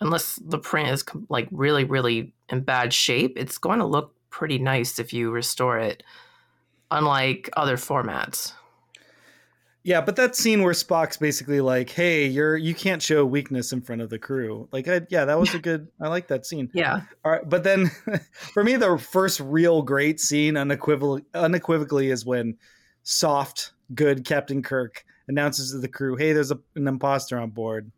unless 0.00 0.36
the 0.44 0.58
print 0.58 0.90
is 0.90 1.04
like 1.28 1.48
really 1.50 1.84
really 1.84 2.34
in 2.50 2.60
bad 2.60 2.92
shape 2.92 3.34
it's 3.36 3.58
going 3.58 3.78
to 3.78 3.86
look 3.86 4.14
pretty 4.30 4.58
nice 4.58 4.98
if 4.98 5.12
you 5.12 5.30
restore 5.30 5.78
it 5.78 6.02
unlike 6.90 7.48
other 7.56 7.76
formats 7.76 8.52
Yeah, 9.86 10.00
but 10.00 10.16
that 10.16 10.34
scene 10.34 10.62
where 10.64 10.72
Spock's 10.72 11.16
basically 11.16 11.60
like, 11.60 11.88
"Hey, 11.90 12.26
you're 12.26 12.56
you 12.56 12.74
can't 12.74 13.00
show 13.00 13.24
weakness 13.24 13.72
in 13.72 13.80
front 13.82 14.02
of 14.02 14.10
the 14.10 14.18
crew." 14.18 14.68
Like, 14.72 14.88
I, 14.88 15.02
yeah, 15.10 15.24
that 15.26 15.38
was 15.38 15.54
a 15.54 15.60
good. 15.60 15.86
I 16.00 16.08
like 16.08 16.26
that 16.26 16.44
scene. 16.44 16.68
yeah 16.74 17.02
All 17.24 17.30
right, 17.30 17.48
but 17.48 17.62
then 17.62 17.90
for 18.32 18.64
me, 18.64 18.74
the 18.74 18.98
first 18.98 19.38
real 19.38 19.82
great 19.82 20.18
scene, 20.18 20.56
unequivocal, 20.56 21.20
unequivocally, 21.34 22.10
is 22.10 22.26
when 22.26 22.56
soft, 23.04 23.72
good 23.94 24.24
Captain 24.24 24.60
Kirk 24.60 25.04
announces 25.28 25.70
to 25.70 25.78
the 25.78 25.86
crew, 25.88 26.16
"Hey, 26.16 26.32
there's 26.32 26.50
a, 26.50 26.58
an 26.74 26.88
imposter 26.88 27.38
on 27.38 27.50
board," 27.50 27.88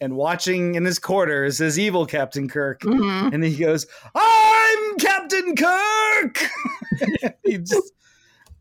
and 0.00 0.16
watching 0.16 0.74
in 0.74 0.84
his 0.84 0.98
quarters 0.98 1.60
is 1.60 1.78
evil 1.78 2.04
Captain 2.04 2.48
Kirk, 2.48 2.80
Mhm. 2.80 3.32
and 3.32 3.44
he 3.44 3.54
goes, 3.56 3.86
"I'm 4.12 4.96
Captain 4.98 5.54
Kirk." 5.54 6.38
he 7.44 7.58
just, 7.58 7.92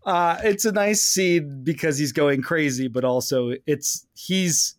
uh, 0.08 0.40
it's 0.44 0.66
a 0.66 0.72
nice 0.72 1.04
scene 1.04 1.62
because 1.64 1.98
he's 2.00 2.12
going 2.14 2.42
crazy, 2.42 2.88
but 2.88 3.04
also 3.04 3.54
it's 3.68 4.08
he's 4.16 4.74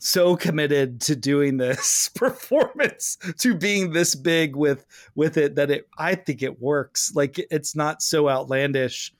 so 0.00 0.36
committed 0.36 1.00
to 1.00 1.16
doing 1.16 1.56
this 1.56 2.08
performance 2.14 3.16
to 3.38 3.54
being 3.54 3.92
this 3.92 4.14
big 4.14 4.54
with 4.56 4.84
with 5.14 5.36
it 5.36 5.54
that 5.54 5.70
it 5.70 5.88
I 5.96 6.14
think 6.16 6.42
it 6.42 6.60
works. 6.60 7.12
Like 7.14 7.38
it's 7.50 7.74
not 7.74 8.02
so 8.02 8.28
outlandish. 8.28 9.14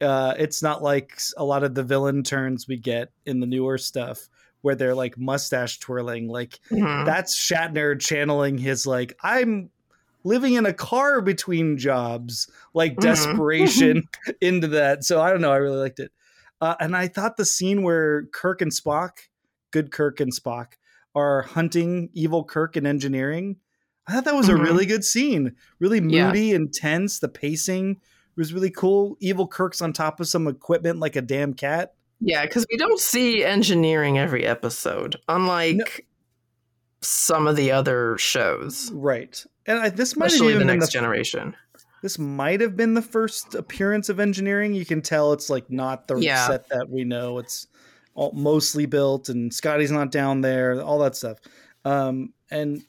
Uh, 0.00 0.34
it's 0.38 0.62
not 0.62 0.82
like 0.82 1.18
a 1.36 1.44
lot 1.44 1.64
of 1.64 1.74
the 1.74 1.82
villain 1.82 2.22
turns 2.22 2.66
we 2.68 2.76
get 2.76 3.10
in 3.26 3.40
the 3.40 3.46
newer 3.46 3.78
stuff 3.78 4.28
where 4.62 4.74
they're 4.74 4.94
like 4.94 5.16
mustache 5.18 5.78
twirling. 5.78 6.28
Like 6.28 6.58
Mhm. 6.70 7.04
that's 7.06 7.36
Shatner 7.38 7.98
channeling 8.00 8.58
his 8.58 8.86
like 8.86 9.14
I'm 9.22 9.70
living 10.24 10.54
in 10.54 10.66
a 10.66 10.72
car 10.72 11.20
between 11.20 11.76
jobs, 11.78 12.50
like 12.74 12.94
Mhm. 12.96 13.00
desperation 13.02 14.02
into 14.40 14.68
that. 14.68 15.04
So 15.04 15.20
I 15.20 15.30
don't 15.30 15.40
know. 15.40 15.52
I 15.52 15.56
really 15.56 15.78
liked 15.78 16.00
it, 16.00 16.12
uh, 16.60 16.74
and 16.80 16.96
I 16.96 17.08
thought 17.08 17.36
the 17.36 17.44
scene 17.44 17.82
where 17.82 18.24
Kirk 18.32 18.60
and 18.60 18.72
Spock, 18.72 19.12
good 19.70 19.90
Kirk 19.92 20.20
and 20.20 20.32
Spock, 20.34 20.72
are 21.14 21.42
hunting 21.42 22.10
evil 22.12 22.44
Kirk 22.44 22.76
in 22.76 22.86
engineering. 22.86 23.56
I 24.06 24.12
thought 24.14 24.24
that 24.26 24.34
was 24.34 24.48
Mhm. 24.48 24.60
a 24.60 24.62
really 24.62 24.86
good 24.86 25.04
scene. 25.04 25.54
Really 25.80 26.00
Yeah. 26.00 26.28
moody, 26.28 26.52
intense. 26.52 27.18
The 27.18 27.28
pacing 27.28 28.00
was 28.36 28.52
really 28.54 28.70
cool. 28.70 29.16
Evil 29.20 29.46
Kirk's 29.48 29.82
on 29.82 29.92
top 29.92 30.20
of 30.20 30.28
some 30.28 30.46
equipment 30.46 30.98
like 31.00 31.16
a 31.16 31.22
damn 31.22 31.54
cat. 31.54 31.94
yeah 32.20 32.42
because 32.44 32.66
we 32.68 32.76
don't 32.76 32.98
see 32.98 33.44
engineering 33.44 34.18
every 34.18 34.44
episode 34.44 35.14
unlike 35.28 36.04
some 37.00 37.46
of 37.46 37.54
the 37.54 37.70
other 37.70 38.18
shows 38.18 38.90
Right. 38.92 39.44
And 39.68 39.78
I, 39.78 39.88
this 39.90 40.16
might 40.16 40.24
have 40.24 40.32
especially 40.32 40.54
the 40.54 40.64
next 40.64 40.86
the 40.86 40.92
generation 40.92 41.54
This 42.02 42.18
might 42.18 42.60
have 42.60 42.76
been 42.76 42.94
the 42.94 43.02
first 43.02 43.54
appearance 43.54 44.08
of 44.08 44.18
engineering. 44.18 44.74
You 44.74 44.84
can 44.86 45.02
tell 45.02 45.32
it's 45.32 45.48
like 45.50 45.70
not 45.70 46.08
the 46.08 46.16
Yeah. 46.16 46.46
set 46.46 46.68
that 46.70 46.88
we 46.88 47.04
know. 47.04 47.38
It's 47.38 47.66
all 48.14 48.32
mostly 48.32 48.86
built, 48.86 49.28
and 49.28 49.52
Scotty's 49.54 49.92
not 49.92 50.10
down 50.10 50.40
there. 50.40 50.80
All 50.82 50.98
that 51.00 51.14
stuff, 51.14 51.38
um, 51.84 52.32
and 52.50 52.82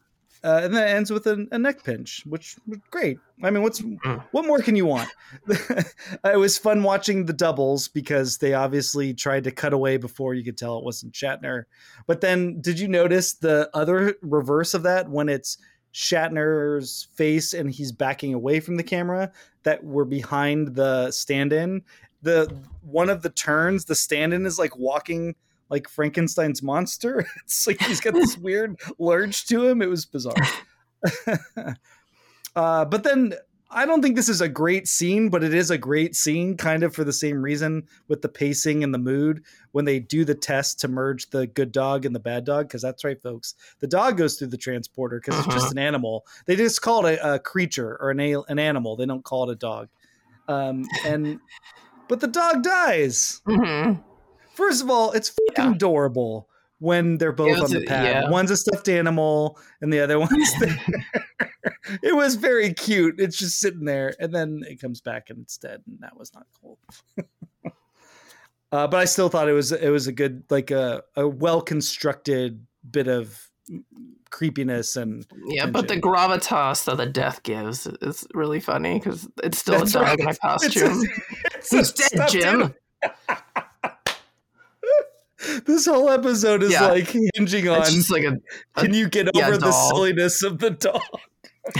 uh, 0.43 0.61
and 0.63 0.73
then 0.73 0.87
it 0.87 0.91
ends 0.91 1.11
with 1.11 1.27
a, 1.27 1.45
a 1.51 1.59
neck 1.59 1.83
pinch, 1.83 2.23
which 2.25 2.55
was 2.65 2.79
great. 2.89 3.19
I 3.43 3.49
mean, 3.51 3.61
what's 3.61 3.81
Mm. 3.81 4.23
what 4.31 4.45
more 4.45 4.59
can 4.61 4.75
you 4.77 4.85
want? 4.85 5.09
it 5.49 6.37
was 6.39 6.57
fun 6.57 6.81
watching 6.83 7.25
the 7.25 7.33
doubles 7.33 7.87
because 7.89 8.37
they 8.37 8.53
obviously 8.53 9.13
tried 9.13 9.43
to 9.43 9.51
cut 9.51 9.73
away 9.73 9.97
before 9.97 10.33
you 10.33 10.43
could 10.43 10.57
tell 10.57 10.77
it 10.77 10.83
wasn't 10.85 11.13
Shatner. 11.13 11.65
But 12.07 12.21
then, 12.21 12.61
did 12.61 12.79
you 12.79 12.87
notice 12.87 13.33
the 13.33 13.69
other 13.73 14.15
reverse 14.21 14.73
of 14.73 14.83
that 14.83 15.09
when 15.09 15.29
it's 15.29 15.57
Shatner's 15.93 17.07
face 17.15 17.53
and 17.53 17.71
he's 17.71 17.91
backing 17.91 18.33
away 18.33 18.59
from 18.59 18.77
the 18.77 18.83
camera 18.83 19.31
that 19.63 19.83
were 19.83 20.05
behind 20.05 20.75
the 20.75 21.11
stand-in. 21.11 21.83
The 22.21 22.53
one 22.81 23.09
of 23.09 23.21
the 23.21 23.29
turns, 23.29 23.85
the 23.85 23.95
stand-in 23.95 24.45
is 24.45 24.59
like 24.59 24.77
walking 24.77 25.35
like 25.69 25.87
Frankenstein's 25.87 26.61
monster. 26.61 27.25
It's 27.43 27.67
like 27.67 27.81
he's 27.81 28.01
got 28.01 28.13
this 28.13 28.37
weird 28.39 28.79
lurch 28.97 29.47
to 29.47 29.67
him. 29.67 29.81
It 29.81 29.89
was 29.89 30.05
bizarre. 30.05 30.35
uh, 32.55 32.85
but 32.85 33.03
then 33.03 33.33
I 33.71 33.85
don't 33.85 34.01
think 34.01 34.15
this 34.15 34.29
is 34.29 34.41
a 34.41 34.49
great 34.49 34.87
scene, 34.87 35.29
but 35.29 35.43
it 35.43 35.53
is 35.53 35.69
a 35.69 35.77
great 35.77 36.15
scene, 36.15 36.57
kind 36.57 36.81
of 36.81 36.95
for 36.95 37.03
the 37.03 37.13
same 37.13 37.41
reason 37.41 37.83
with 38.07 38.23
the 38.23 38.29
pacing 38.29 38.83
and 38.83 38.91
the 38.93 38.97
mood 38.97 39.43
when 39.73 39.85
they 39.85 39.99
do 39.99 40.25
the 40.25 40.33
test 40.33 40.79
to 40.79 40.87
merge 40.87 41.29
the 41.29 41.45
good 41.45 41.71
dog 41.71 42.03
and 42.05 42.15
the 42.15 42.19
bad 42.19 42.45
dog. 42.45 42.67
Because 42.67 42.81
that's 42.81 43.03
right, 43.03 43.21
folks. 43.21 43.53
The 43.79 43.85
dog 43.87 44.17
goes 44.17 44.37
through 44.39 44.47
the 44.47 44.57
transporter 44.57 45.19
because 45.23 45.45
it's 45.45 45.53
just 45.53 45.71
an 45.71 45.77
animal. 45.77 46.25
They 46.47 46.55
just 46.55 46.81
call 46.81 47.05
it 47.05 47.19
a, 47.19 47.35
a 47.35 47.39
creature 47.39 47.95
or 48.01 48.09
an, 48.09 48.19
a, 48.19 48.39
an 48.47 48.57
animal. 48.57 48.95
They 48.95 49.05
don't 49.05 49.23
call 49.23 49.47
it 49.49 49.53
a 49.53 49.55
dog. 49.55 49.89
Um, 50.47 50.85
and 51.05 51.39
but 52.07 52.21
the 52.21 52.27
dog 52.27 52.63
dies. 52.63 53.39
Mhm. 53.47 54.03
First 54.55 54.81
of 54.81 54.89
all, 54.89 55.11
it's 55.11 55.29
fucking 55.29 55.65
Yeah. 55.65 55.71
adorable. 55.75 56.48
When 56.79 57.17
they're 57.17 57.31
both 57.31 57.59
was 57.59 57.73
on 57.73 57.79
the 57.79 57.85
pad. 57.85 58.05
yeah. 58.05 58.29
One's 58.29 58.51
a 58.51 58.57
stuffed 58.57 58.89
animal, 58.89 59.59
and 59.81 59.91
the 59.93 59.99
other 59.99 60.19
one's 60.19 60.59
there. 60.59 60.77
it 62.03 62.15
was 62.15 62.35
very 62.35 62.73
cute. 62.73 63.19
It's 63.19 63.37
just 63.37 63.59
sitting 63.59 63.85
there, 63.85 64.13
and 64.19 64.33
then 64.33 64.63
it 64.67 64.79
comes 64.81 65.01
back 65.01 65.29
and 65.29 65.39
it's 65.39 65.57
dead, 65.57 65.81
and 65.87 65.99
that 65.99 66.17
was 66.17 66.33
not 66.33 66.47
cool. 66.61 66.77
uh, 68.71 68.87
but 68.87 68.95
I 68.95 69.05
still 69.05 69.29
thought 69.29 69.49
it 69.49 69.53
was 69.53 69.71
it 69.71 69.89
was 69.89 70.07
a 70.07 70.11
good, 70.11 70.43
like 70.49 70.71
a 70.71 71.03
a 71.15 71.27
well 71.27 71.61
constructed 71.61 72.65
bit 72.89 73.07
of 73.07 73.45
creepiness 74.31 74.95
and 74.95 75.25
Yeah, 75.47 75.65
but 75.67 75.87
the 75.87 75.97
gravitas 75.97 76.85
that 76.85 76.97
the 76.97 77.05
death 77.05 77.43
gives 77.43 77.85
is 77.87 78.25
really 78.33 78.59
funny 78.59 78.99
because 78.99 79.27
it's 79.43 79.57
still 79.59 79.79
That's 79.79 79.91
a 79.95 79.99
dog 79.99 80.07
right. 80.07 80.19
in 80.19 80.27
a 80.27 80.29
It's 80.29 80.39
costume. 80.39 81.01
a- 81.01 81.55
it's 81.55 81.73
a 81.73 82.15
dead, 82.17 82.29
Jim? 82.29 82.75
This 85.65 85.85
whole 85.85 86.09
episode 86.09 86.63
is 86.63 86.71
Yeah. 86.71 86.87
like 86.87 87.07
hinging 87.07 87.67
on. 87.69 87.81
It's 87.81 87.93
just 87.93 88.11
like 88.11 88.23
a, 88.23 88.37
a- 88.75 88.81
Can 88.81 88.93
you 88.93 89.07
get 89.09 89.29
yeah, 89.33 89.47
over 89.47 89.57
the 89.57 89.71
silliness 89.71 90.43
of 90.43 90.59
the 90.59 90.71
dog? 90.71 91.01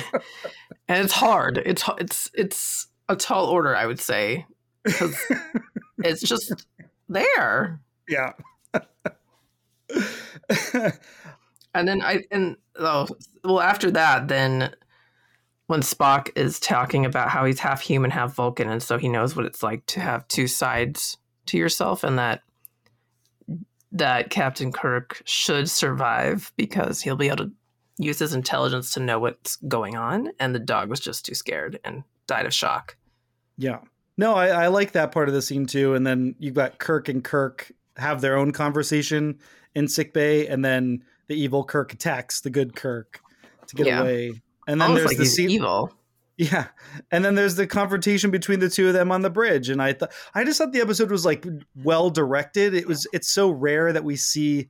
and 0.87 1.03
it's 1.03 1.13
hard. 1.13 1.61
It's 1.65 1.83
it's 1.97 2.31
it's 2.33 2.87
a 3.09 3.15
tall 3.15 3.47
order, 3.47 3.75
I 3.75 3.85
would 3.85 3.99
say, 3.99 4.45
because 4.83 5.17
it's 5.99 6.21
just 6.21 6.65
there. 7.09 7.81
Yeah. 8.07 8.33
And 11.73 11.87
then 11.87 12.01
I 12.01 12.23
and 12.31 12.55
oh 12.77 13.07
well 13.43 13.61
after 13.61 13.91
that 13.91 14.27
then 14.27 14.73
when 15.67 15.81
Spock 15.81 16.29
is 16.35 16.59
talking 16.59 17.05
about 17.05 17.29
how 17.29 17.45
he's 17.45 17.59
half 17.59 17.81
human, 17.81 18.09
half 18.09 18.33
Vulcan, 18.33 18.69
and 18.69 18.81
so 18.81 18.97
he 18.97 19.07
knows 19.07 19.35
what 19.35 19.45
it's 19.45 19.61
like 19.61 19.85
to 19.87 19.99
have 19.99 20.27
two 20.27 20.47
sides 20.47 21.17
to 21.45 21.57
yourself, 21.57 22.03
and 22.03 22.17
that 22.17 22.41
that 23.91 24.29
Captain 24.29 24.71
Kirk 24.71 25.21
should 25.25 25.69
survive 25.69 26.51
because 26.57 27.01
he'll 27.01 27.15
be 27.15 27.27
able 27.27 27.37
to 27.47 27.51
use 27.97 28.19
his 28.19 28.33
intelligence 28.33 28.93
to 28.93 28.99
know 28.99 29.19
what's 29.19 29.55
going 29.67 29.97
on, 29.97 30.31
and 30.39 30.53
the 30.55 30.59
dog 30.59 30.89
was 30.89 30.99
just 30.99 31.25
too 31.25 31.33
scared 31.35 31.79
and 31.83 32.03
died 32.27 32.45
of 32.45 32.53
shock. 32.53 32.95
yeah. 33.57 33.79
No, 34.17 34.33
I, 34.35 34.47
I 34.49 34.67
like 34.67 34.91
that 34.91 35.13
part 35.13 35.29
of 35.29 35.33
the 35.33 35.41
scene 35.41 35.65
too. 35.65 35.95
And 35.95 36.05
then 36.05 36.35
you've 36.39 36.53
got 36.53 36.77
Kirk 36.77 37.07
and 37.07 37.23
Kirk 37.23 37.71
have 37.95 38.19
their 38.19 38.37
own 38.37 38.51
conversation 38.51 39.39
in 39.75 39.87
sickbay, 39.87 40.45
and 40.47 40.63
then 40.65 41.05
the 41.27 41.35
evil 41.41 41.63
Kirk 41.63 41.93
attacks 41.93 42.41
the 42.41 42.49
good 42.49 42.75
Kirk 42.75 43.21
to 43.67 43.75
get 43.77 43.87
Yeah. 43.87 44.01
away. 44.01 44.41
And 44.67 44.81
then 44.81 44.89
Almost 44.89 44.99
there's 44.99 45.11
like 45.11 45.17
the 45.19 45.25
scene. 45.25 45.49
evil. 45.49 45.93
Yeah, 46.39 46.67
and 47.11 47.25
then 47.25 47.35
there's 47.35 47.55
the 47.55 47.67
confrontation 47.67 48.31
between 48.31 48.61
the 48.61 48.69
two 48.69 48.87
of 48.87 48.93
them 48.93 49.11
on 49.11 49.23
the 49.23 49.29
bridge, 49.29 49.67
and 49.67 49.81
I 49.81 49.91
thought 49.91 50.13
I 50.33 50.45
just 50.45 50.57
thought 50.57 50.71
the 50.71 50.79
episode 50.79 51.11
was 51.11 51.25
like 51.25 51.45
well 51.75 52.09
directed. 52.09 52.73
It 52.73 52.87
was 52.87 53.05
it's 53.11 53.27
so 53.27 53.49
rare 53.49 53.91
that 53.91 54.05
we 54.05 54.15
see 54.15 54.69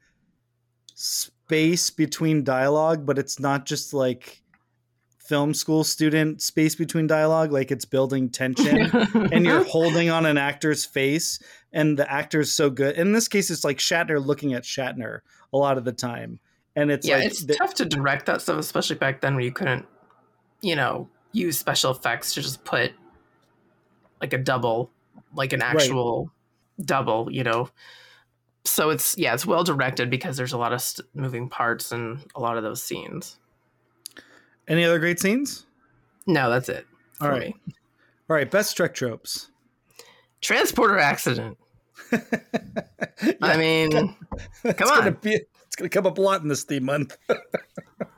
space 0.95 1.91
between 1.91 2.43
dialogue, 2.43 3.05
but 3.05 3.19
it's 3.19 3.39
not 3.39 3.67
just 3.67 3.93
like 3.93 4.41
film 5.19 5.53
school 5.53 5.83
student 5.83 6.41
space 6.41 6.73
between 6.73 7.05
dialogue, 7.05 7.51
like 7.51 7.69
it's 7.69 7.85
building 7.85 8.31
tension, 8.31 8.89
and 9.31 9.45
you're 9.45 9.63
holding 9.63 10.09
on 10.09 10.25
an 10.25 10.39
actor's 10.39 10.85
face, 10.85 11.37
and 11.71 11.99
the 11.99 12.11
actor's 12.11 12.51
so 12.51 12.71
good. 12.71 12.97
In 12.97 13.11
this 13.11 13.27
case, 13.27 13.51
it's 13.51 13.63
like 13.63 13.77
Shatner 13.77 14.25
looking 14.25 14.55
at 14.55 14.63
Shatner 14.63 15.19
a 15.53 15.57
lot 15.57 15.77
of 15.77 15.85
the 15.85 15.93
time, 15.93 16.39
and 16.75 16.89
it's 16.89 17.07
yeah, 17.07 17.17
like 17.17 17.25
it's 17.27 17.45
the- 17.45 17.53
tough 17.53 17.75
to 17.75 17.85
direct 17.85 18.25
that 18.25 18.41
stuff, 18.41 18.57
especially 18.57 18.95
back 18.95 19.21
then 19.21 19.35
when 19.35 19.43
you 19.43 19.51
couldn't, 19.51 19.85
you 20.61 20.75
know, 20.75 21.07
use 21.31 21.57
special 21.57 21.91
effects 21.91 22.33
to 22.33 22.41
just 22.41 22.63
put 22.63 22.91
like 24.21 24.33
a 24.33 24.37
double, 24.37 24.91
like 25.35 25.53
an 25.53 25.61
actual 25.61 26.31
double, 26.83 27.31
you 27.31 27.43
know. 27.43 27.69
So 28.65 28.89
it's 28.89 29.17
yeah, 29.17 29.33
it's 29.33 29.45
well 29.45 29.63
directed 29.63 30.09
because 30.09 30.37
there's 30.37 30.53
a 30.53 30.57
lot 30.57 30.73
of 30.73 30.81
st- 30.81 31.07
moving 31.15 31.49
parts 31.49 31.91
in 31.91 32.19
a 32.35 32.39
lot 32.39 32.57
of 32.57 32.63
those 32.63 32.81
scenes. 32.83 33.37
any 34.67 34.83
other 34.83 34.99
great 34.99 35.19
scenes. 35.19 35.65
No, 36.27 36.49
that's 36.49 36.69
it. 36.69 36.85
All 37.21 37.29
right. 37.29 37.55
Me. 37.65 37.73
All 38.29 38.35
right, 38.35 38.49
best 38.49 38.75
Trek 38.77 38.93
tropes. 38.93 39.49
transporter 40.41 40.99
accident. 40.99 41.57
I 42.11 42.21
Yeah. 43.41 43.57
mean, 43.57 43.89
it's 44.63 44.77
come 44.79 44.87
Gonna 44.89 45.07
on. 45.07 45.17
be, 45.21 45.31
it's 45.65 45.75
going 45.75 45.89
to 45.89 45.93
come 45.95 46.05
up 46.05 46.17
a 46.17 46.21
lot 46.21 46.41
in 46.41 46.47
this 46.47 46.63
theme 46.63 46.85
month. 46.85 47.17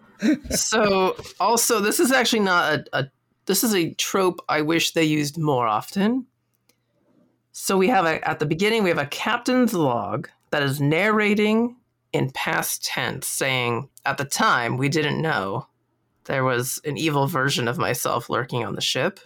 so 0.49 1.15
also 1.39 1.79
this 1.79 1.99
is 1.99 2.11
actually 2.11 2.41
not 2.41 2.73
a, 2.73 2.85
a 2.93 3.05
this 3.45 3.63
is 3.63 3.75
a 3.75 3.93
trope 3.95 4.39
i 4.47 4.61
wish 4.61 4.91
they 4.91 5.03
used 5.03 5.37
more 5.37 5.67
often. 5.67 6.25
So 7.53 7.77
we 7.77 7.89
have 7.89 8.05
a 8.05 8.27
at 8.27 8.39
the 8.39 8.45
beginning 8.45 8.83
we 8.83 8.89
have 8.89 8.97
a 8.97 9.05
captain's 9.05 9.73
log 9.73 10.29
that 10.51 10.63
is 10.63 10.79
narrating 10.79 11.75
in 12.13 12.31
past 12.31 12.83
tense 12.85 13.27
saying 13.27 13.89
at 14.05 14.17
the 14.17 14.25
time 14.25 14.77
we 14.77 14.89
didn't 14.89 15.21
know 15.21 15.67
there 16.25 16.43
was 16.43 16.79
an 16.85 16.97
evil 16.97 17.27
version 17.27 17.67
of 17.67 17.77
myself 17.77 18.29
lurking 18.29 18.65
on 18.65 18.75
the 18.75 18.81
ship. 18.81 19.19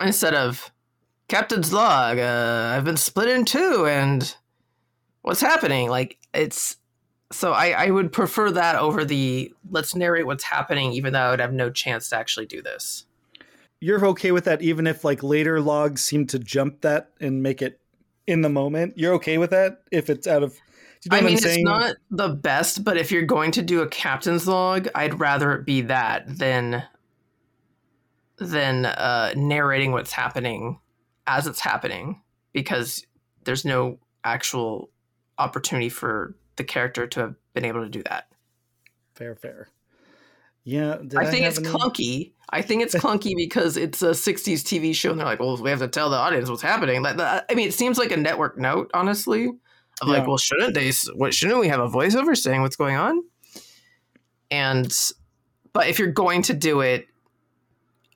Instead 0.00 0.34
of 0.34 0.70
captain's 1.28 1.72
log 1.72 2.18
uh, 2.18 2.72
i've 2.74 2.84
been 2.84 2.96
split 2.96 3.28
in 3.28 3.44
two 3.44 3.86
and 3.86 4.36
what's 5.22 5.40
happening? 5.40 5.88
Like 5.88 6.18
it's 6.34 6.76
so 7.32 7.52
I, 7.52 7.70
I 7.70 7.90
would 7.90 8.12
prefer 8.12 8.50
that 8.50 8.76
over 8.76 9.04
the 9.04 9.52
let's 9.70 9.94
narrate 9.94 10.26
what's 10.26 10.44
happening, 10.44 10.92
even 10.92 11.12
though 11.12 11.20
I 11.20 11.30
would 11.30 11.40
have 11.40 11.52
no 11.52 11.70
chance 11.70 12.08
to 12.10 12.16
actually 12.16 12.46
do 12.46 12.62
this. 12.62 13.06
You're 13.80 14.04
okay 14.08 14.32
with 14.32 14.44
that, 14.44 14.60
even 14.62 14.86
if 14.86 15.04
like 15.04 15.22
later 15.22 15.60
logs 15.60 16.04
seem 16.04 16.26
to 16.28 16.38
jump 16.38 16.82
that 16.82 17.10
and 17.20 17.42
make 17.42 17.62
it 17.62 17.80
in 18.26 18.42
the 18.42 18.48
moment. 18.48 18.98
You're 18.98 19.14
okay 19.14 19.38
with 19.38 19.50
that 19.50 19.82
if 19.90 20.10
it's 20.10 20.26
out 20.26 20.42
of. 20.42 20.58
You 21.02 21.12
know 21.12 21.16
I 21.16 21.20
mean, 21.22 21.38
it's 21.38 21.62
not 21.62 21.96
the 22.10 22.28
best, 22.28 22.84
but 22.84 22.98
if 22.98 23.10
you're 23.10 23.22
going 23.22 23.52
to 23.52 23.62
do 23.62 23.80
a 23.80 23.88
captain's 23.88 24.46
log, 24.46 24.86
I'd 24.94 25.18
rather 25.18 25.52
it 25.54 25.64
be 25.64 25.80
that 25.82 26.24
than 26.26 26.82
than 28.36 28.84
uh, 28.84 29.32
narrating 29.34 29.92
what's 29.92 30.12
happening 30.12 30.78
as 31.26 31.46
it's 31.46 31.60
happening, 31.60 32.20
because 32.52 33.06
there's 33.44 33.64
no 33.64 33.98
actual 34.24 34.90
opportunity 35.38 35.88
for 35.88 36.34
the 36.60 36.64
character 36.64 37.06
to 37.06 37.20
have 37.20 37.34
been 37.54 37.64
able 37.64 37.82
to 37.82 37.88
do 37.88 38.02
that. 38.04 38.28
fair, 39.14 39.34
fair. 39.34 39.68
Yeah, 40.62 40.98
I 41.16 41.24
think 41.24 41.46
it's 41.46 41.58
any- 41.58 41.68
clunky. 41.68 42.32
I 42.50 42.60
think 42.60 42.82
it's 42.82 42.94
clunky 42.94 43.34
because 43.44 43.78
it's 43.78 44.02
a 44.02 44.10
'60s 44.10 44.60
TV 44.60 44.94
show, 44.94 45.10
and 45.10 45.18
they're 45.18 45.26
like, 45.26 45.40
"Well, 45.40 45.56
we 45.56 45.70
have 45.70 45.78
to 45.78 45.88
tell 45.88 46.10
the 46.10 46.16
audience 46.16 46.50
what's 46.50 46.60
happening." 46.60 47.02
Like, 47.02 47.18
I 47.18 47.54
mean, 47.54 47.66
it 47.68 47.74
seems 47.74 47.96
like 47.96 48.12
a 48.12 48.16
network 48.16 48.58
note, 48.58 48.90
honestly. 48.92 49.48
Of 50.02 50.08
like, 50.08 50.26
well, 50.26 50.38
shouldn't 50.38 50.74
they? 50.74 50.92
What 51.14 51.32
shouldn't 51.34 51.60
we 51.60 51.68
have 51.68 51.80
a 51.80 51.88
voiceover 51.88 52.36
saying 52.36 52.60
what's 52.60 52.76
going 52.76 52.96
on? 52.96 53.22
And, 54.50 54.94
but 55.72 55.88
if 55.88 55.98
you're 55.98 56.12
going 56.12 56.42
to 56.42 56.54
do 56.54 56.80
it, 56.80 57.06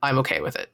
I'm 0.02 0.18
okay 0.18 0.40
with 0.40 0.56
it. 0.56 0.70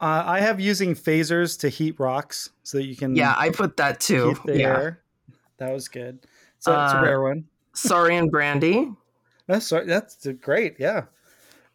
Uh, 0.00 0.24
I 0.26 0.40
have 0.40 0.58
using 0.58 0.94
phasers 0.94 1.58
to 1.60 1.68
heat 1.68 2.00
rocks 2.00 2.50
so 2.64 2.78
that 2.78 2.84
you 2.84 2.96
can 2.96 3.14
Yeah, 3.14 3.34
I 3.36 3.50
put 3.50 3.76
that 3.76 4.00
too. 4.00 4.36
Yeah, 4.46 4.54
air. 4.54 5.02
That 5.62 5.72
was 5.72 5.86
good. 5.86 6.18
So 6.58 6.72
it's 6.82 6.92
a 6.92 6.98
Uh, 6.98 7.02
rare 7.02 7.22
one. 7.22 7.44
Saurian 7.72 8.28
Brandy. 8.28 8.90
That's 9.46 9.68
that's 9.70 10.26
great. 10.40 10.74
Yeah. 10.80 11.04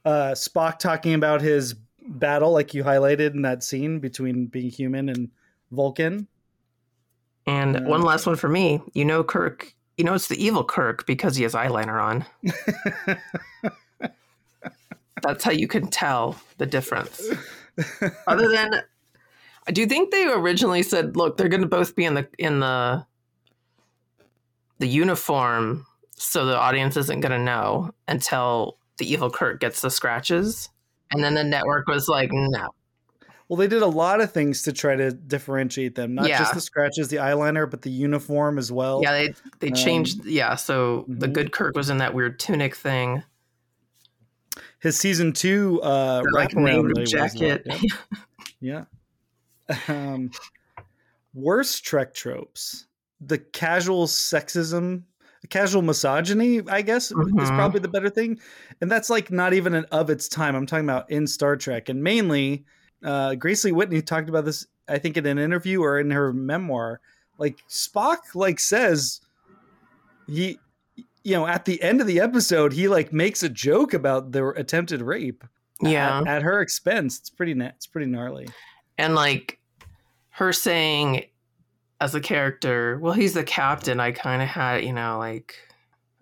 Uh, 0.04 0.32
Spock 0.34 0.78
talking 0.80 1.14
about 1.14 1.42
his 1.42 1.74
battle, 2.06 2.52
like 2.52 2.74
you 2.74 2.84
highlighted 2.84 3.34
in 3.34 3.42
that 3.44 3.64
scene 3.64 4.00
between 4.00 4.48
being 4.48 4.70
human 4.70 5.08
and 5.08 5.30
Vulcan. 5.72 6.28
And 7.46 7.76
Yeah. 7.76 7.82
one 7.88 8.02
last 8.02 8.26
one 8.26 8.36
for 8.36 8.50
me. 8.50 8.82
You 8.94 9.06
know, 9.06 9.24
Kirk. 9.24 9.74
You 9.98 10.04
know, 10.04 10.14
it's 10.14 10.28
the 10.28 10.44
evil 10.44 10.66
Kirk 10.66 11.06
because 11.08 11.38
he 11.38 11.44
has 11.44 11.54
eyeliner 11.54 12.04
on. 12.04 12.26
That's 15.22 15.44
how 15.46 15.52
you 15.52 15.68
can 15.68 15.88
tell 15.88 16.36
the 16.58 16.66
difference. 16.66 17.22
Other 18.28 18.50
than, 18.50 18.82
I 19.68 19.72
do 19.72 19.86
think 19.88 20.12
they 20.12 20.26
originally 20.32 20.84
said, 20.84 21.16
"Look, 21.16 21.38
they're 21.38 21.50
going 21.50 21.62
to 21.62 21.68
both 21.68 21.96
be 21.96 22.06
in 22.06 22.14
the 22.16 22.28
in 22.38 22.60
the 22.60 23.06
the 24.80 24.88
uniform, 24.88 25.86
so 26.16 26.46
the 26.46 26.58
audience 26.58 26.98
isn't 26.98 27.20
going 27.22 27.32
to 27.32 27.40
know 27.40 27.92
until 28.08 28.78
the 28.98 29.12
evil 29.12 29.30
Kirk 29.30 29.60
gets 29.60 29.82
the 29.82 29.90
scratches," 29.90 30.70
and 31.12 31.24
then 31.24 31.34
the 31.36 31.44
network 31.44 31.88
was 31.88 32.08
like, 32.08 32.30
"No." 32.32 32.70
Well, 33.50 33.56
they 33.56 33.68
did 33.68 33.82
a 33.82 33.88
lot 33.88 34.20
of 34.20 34.34
things 34.34 34.64
to 34.64 34.74
try 34.74 34.98
to 34.98 35.12
differentiate 35.12 35.96
them, 35.96 36.16
not 36.16 36.28
Yeah. 36.28 36.40
just 36.40 36.54
the 36.54 36.60
scratches, 36.60 37.08
the 37.08 37.16
eyeliner, 37.18 37.70
but 37.70 37.82
the 37.82 37.90
uniform 37.90 38.58
as 38.58 38.74
well. 38.74 39.00
Yeah, 39.02 39.14
they 39.14 39.34
they 39.60 39.68
Um, 39.70 39.74
changed. 39.76 40.26
yeah, 40.26 40.56
so 40.56 41.06
the 41.08 41.28
mhm. 41.28 41.34
good 41.34 41.52
Kirk 41.54 41.76
was 41.76 41.90
in 41.90 41.98
that 42.00 42.14
weird 42.14 42.40
tunic 42.40 42.76
thing. 42.76 43.24
His 44.80 44.98
season 45.00 45.32
two 45.34 45.82
uh, 45.82 46.22
The, 46.24 46.30
like, 46.34 46.50
wraparound 46.50 46.64
name 46.66 46.86
really 46.88 47.02
was 47.02 47.14
a 47.14 47.16
jacket. 47.16 47.68
Yeah. 48.60 48.86
yeah. 49.70 49.78
Um, 49.88 50.32
worst 51.34 51.86
Trek 51.86 52.14
tropes: 52.14 52.87
the 53.22 53.38
casual 53.38 54.08
sexism, 54.08 55.04
the 55.42 55.48
casual 55.48 55.82
misogyny. 55.82 56.62
I 56.68 56.82
guess 56.82 57.12
is 57.12 57.18
Mhm. 57.18 57.48
probably 57.48 57.80
the 57.80 57.88
better 57.88 58.10
thing, 58.10 58.40
and 58.82 58.92
that's 58.92 59.10
like 59.10 59.32
not 59.32 59.54
even 59.54 59.74
an 59.74 59.86
of 59.92 60.10
its 60.10 60.28
time. 60.28 60.56
I'm 60.56 60.66
talking 60.66 60.86
about 60.86 61.10
in 61.10 61.26
Star 61.28 61.56
Trek, 61.56 61.90
and 61.90 62.04
mainly 62.04 62.66
uh, 63.04 63.36
Grace 63.36 63.64
Lee 63.64 63.72
Whitney 63.72 64.02
talked 64.02 64.28
about 64.30 64.46
this. 64.46 64.66
I 64.88 64.98
think 64.98 65.18
in 65.18 65.26
an 65.26 65.38
interview 65.38 65.82
or 65.84 66.00
in 66.00 66.10
her 66.12 66.32
memoir. 66.34 67.00
Like 67.38 67.58
Spock, 67.70 68.34
like 68.34 68.60
says 68.60 69.22
he 70.28 70.60
you 71.24 71.34
know 71.36 71.46
at 71.48 71.66
the 71.66 71.82
end 71.84 72.02
of 72.02 72.08
the 72.08 72.20
episode 72.20 72.74
he 72.74 72.88
like 72.88 73.14
makes 73.14 73.44
a 73.44 73.50
joke 73.50 73.94
about 73.94 74.32
their 74.32 74.50
attempted 74.52 75.02
rape 75.02 75.44
Yeah. 75.82 76.20
at, 76.22 76.28
at 76.28 76.42
her 76.44 76.62
expense 76.62 77.20
it's 77.20 77.30
pretty 77.30 77.52
it's 77.60 77.86
pretty 77.88 78.08
gnarly 78.08 78.48
and 78.98 79.14
like 79.16 79.60
her 80.32 80.52
saying 80.54 81.26
as 82.00 82.16
a 82.16 82.22
character, 82.22 83.00
well, 83.02 83.14
he's 83.14 83.34
the 83.34 83.44
captain. 83.44 84.00
I 84.00 84.12
kind 84.12 84.42
of 84.42 84.48
had, 84.48 84.84
you 84.84 84.94
know, 84.94 85.18
like 85.18 85.56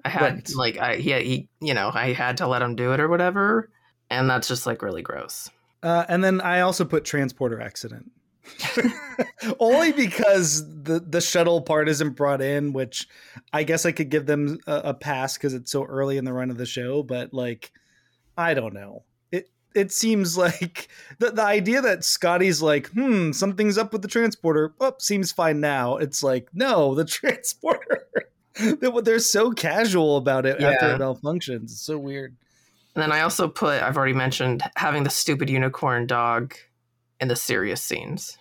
I 0.05 0.09
had 0.09 0.21
Right. 0.21 0.49
like 0.55 0.77
I 0.77 0.95
he, 0.97 1.13
he 1.13 1.49
you 1.61 1.73
know 1.73 1.91
I 1.93 2.13
had 2.13 2.38
to 2.38 2.47
let 2.47 2.61
him 2.61 2.75
do 2.75 2.93
it 2.93 2.99
or 2.99 3.07
whatever, 3.07 3.69
and 4.09 4.29
that's 4.29 4.47
just 4.47 4.65
like 4.65 4.81
really 4.81 5.01
gross. 5.01 5.49
uh, 5.83 6.05
and 6.07 6.23
then 6.23 6.41
i 6.41 6.61
also 6.61 6.85
put 6.85 7.05
transporter 7.05 7.59
accident 7.61 8.11
only 9.59 9.91
because 9.91 10.63
the 10.83 10.99
the 10.99 11.21
shuttle 11.21 11.61
part 11.61 11.89
isn't 11.89 12.11
brought 12.15 12.41
in 12.41 12.73
which 12.73 13.07
i 13.53 13.63
guess 13.63 13.85
i 13.85 13.91
could 13.91 14.09
give 14.09 14.25
them 14.25 14.57
a, 14.67 14.75
a 14.85 14.93
pass 14.93 15.38
because 15.38 15.53
it's 15.53 15.71
so 15.71 15.83
early 15.85 16.17
in 16.17 16.25
the 16.25 16.33
run 16.33 16.49
of 16.49 16.57
the 16.57 16.65
show 16.65 17.03
but 17.03 17.33
like 17.33 17.71
i 18.38 18.53
don't 18.53 18.73
know 18.73 19.03
it 19.75 19.91
seems 19.91 20.38
like 20.38 20.88
the, 21.19 21.31
the 21.31 21.43
idea 21.43 21.81
that 21.81 22.03
scotty's 22.03 22.61
like 22.61 22.88
hmm 22.91 23.31
something's 23.31 23.77
up 23.77 23.93
with 23.93 24.01
the 24.01 24.07
transporter. 24.07 24.73
Oh 24.79 24.93
seems 24.99 25.31
fine 25.31 25.59
now. 25.59 25.97
It's 25.97 26.23
like 26.23 26.49
no 26.53 26.95
the 26.95 27.05
transporter. 27.17 28.07
They- 28.57 29.01
they're 29.03 29.19
so 29.19 29.51
casual 29.51 30.17
about 30.17 30.45
it 30.45 30.61
after 30.61 30.91
it 30.95 30.99
malfunctions. 31.01 31.63
It's 31.65 31.81
so 31.81 31.97
weird. 31.97 32.35
And 32.95 33.01
then 33.01 33.11
I 33.11 33.21
also 33.21 33.47
put 33.49 33.83
I've 33.83 33.97
already 33.97 34.13
mentioned 34.13 34.63
having 34.77 35.03
the 35.03 35.09
stupid 35.09 35.49
unicorn 35.49 36.07
dog 36.07 36.55
in 37.19 37.27
the 37.27 37.35
serious 37.35 37.81
scenes. 37.81 38.38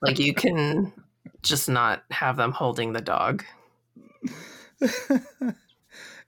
like 0.00 0.18
you 0.20 0.32
can 0.34 0.92
just 1.42 1.68
not 1.68 2.04
have 2.12 2.36
them 2.36 2.52
holding 2.52 2.92
the 2.92 3.00
dog. 3.00 3.44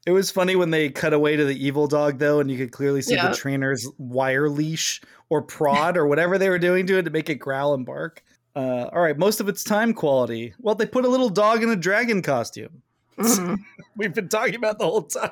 it 0.07 0.12
was 0.12 0.31
funny 0.31 0.55
when 0.57 0.71
they 0.71 0.90
cut 0.90 1.12
away 1.14 1.37
to 1.37 1.45
the 1.45 1.67
evil 1.67 1.87
dog 1.87 2.19
though 2.19 2.40
and 2.40 2.51
you 2.51 2.59
could 2.59 2.73
clearly 2.73 3.03
see 3.03 3.14
Yeah. 3.14 3.29
the 3.31 3.37
trainer's 3.37 3.88
wire 3.99 4.49
leash 4.49 5.01
or 5.31 5.43
prod 5.43 5.97
or 5.97 6.07
whatever 6.07 6.38
they 6.38 6.49
were 6.49 6.59
doing 6.59 6.87
to 6.88 6.99
it 6.99 7.03
to 7.05 7.11
make 7.11 7.31
it 7.31 7.37
growl 7.37 7.75
and 7.75 7.87
bark 7.87 8.23
uh, 8.57 8.88
all 8.93 9.01
right 9.01 9.19
most 9.19 9.40
of 9.40 9.49
its 9.49 9.64
time 9.64 9.93
quality 9.95 10.55
well 10.61 10.75
they 10.75 10.87
put 10.87 11.05
a 11.05 11.09
little 11.09 11.29
dog 11.31 11.62
in 11.62 11.71
a 11.71 11.77
dragon 11.77 12.23
costume 12.23 12.83
Mhm. 13.19 13.59
we've 13.97 14.14
been 14.14 14.29
talking 14.29 14.57
about 14.57 14.79
the 14.79 14.85
whole 14.85 15.03
time 15.03 15.31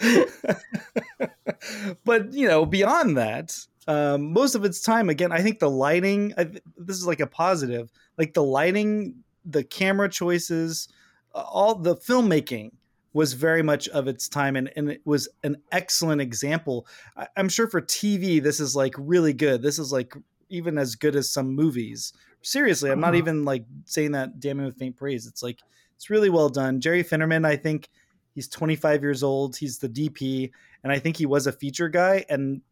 but 2.04 2.32
you 2.32 2.46
know 2.46 2.64
beyond 2.64 3.16
that 3.16 3.58
um, 3.88 4.32
most 4.32 4.54
of 4.54 4.64
its 4.64 4.80
time 4.80 5.08
again 5.08 5.32
i 5.32 5.42
think 5.42 5.58
the 5.58 5.70
lighting 5.70 6.32
I, 6.38 6.44
this 6.76 6.96
is 6.96 7.06
like 7.06 7.20
a 7.20 7.26
positive 7.26 7.90
like 8.16 8.34
the 8.34 8.42
lighting 8.42 9.16
the 9.44 9.64
camera 9.64 10.08
choices 10.08 10.88
all 11.34 11.74
the 11.74 11.96
filmmaking 11.96 12.70
was 13.18 13.32
very 13.32 13.62
much 13.62 13.88
of 13.88 14.06
its 14.12 14.28
time 14.28 14.54
and, 14.56 14.70
and 14.76 14.90
it 14.90 15.02
was 15.04 15.28
an 15.42 15.56
excellent 15.72 16.20
example. 16.20 16.86
I, 17.16 17.26
i'm 17.36 17.48
sure 17.48 17.68
for 17.68 17.80
tv 17.82 18.42
this 18.42 18.60
is 18.60 18.74
like 18.82 18.94
really 18.96 19.32
good. 19.46 19.60
This 19.62 19.78
is 19.78 19.90
like 19.92 20.12
even 20.48 20.78
as 20.78 20.94
good 20.94 21.16
as 21.16 21.30
some 21.36 21.48
movies. 21.62 22.12
Seriously 22.42 22.90
i'm 22.90 23.00
not 23.06 23.14
Mhm. 23.14 23.18
even 23.22 23.44
like 23.44 23.64
saying 23.84 24.12
that 24.12 24.38
damning 24.40 24.66
with 24.66 24.78
faint 24.78 24.96
praise. 24.96 25.26
It's 25.26 25.42
like 25.42 25.58
it's 25.96 26.10
really 26.10 26.30
well 26.30 26.48
done. 26.48 26.80
Jerry 26.80 27.02
finnerman 27.04 27.44
i 27.44 27.56
think 27.56 27.88
he's 28.34 28.48
25 28.48 29.02
years 29.02 29.22
old. 29.22 29.56
He's 29.56 29.78
the 29.78 29.88
dp 29.88 30.50
and 30.82 30.92
i 30.92 30.98
think 31.02 31.16
he 31.16 31.26
was 31.26 31.46
a 31.46 31.52
feature 31.62 31.88
guy 31.88 32.24
and 32.28 32.62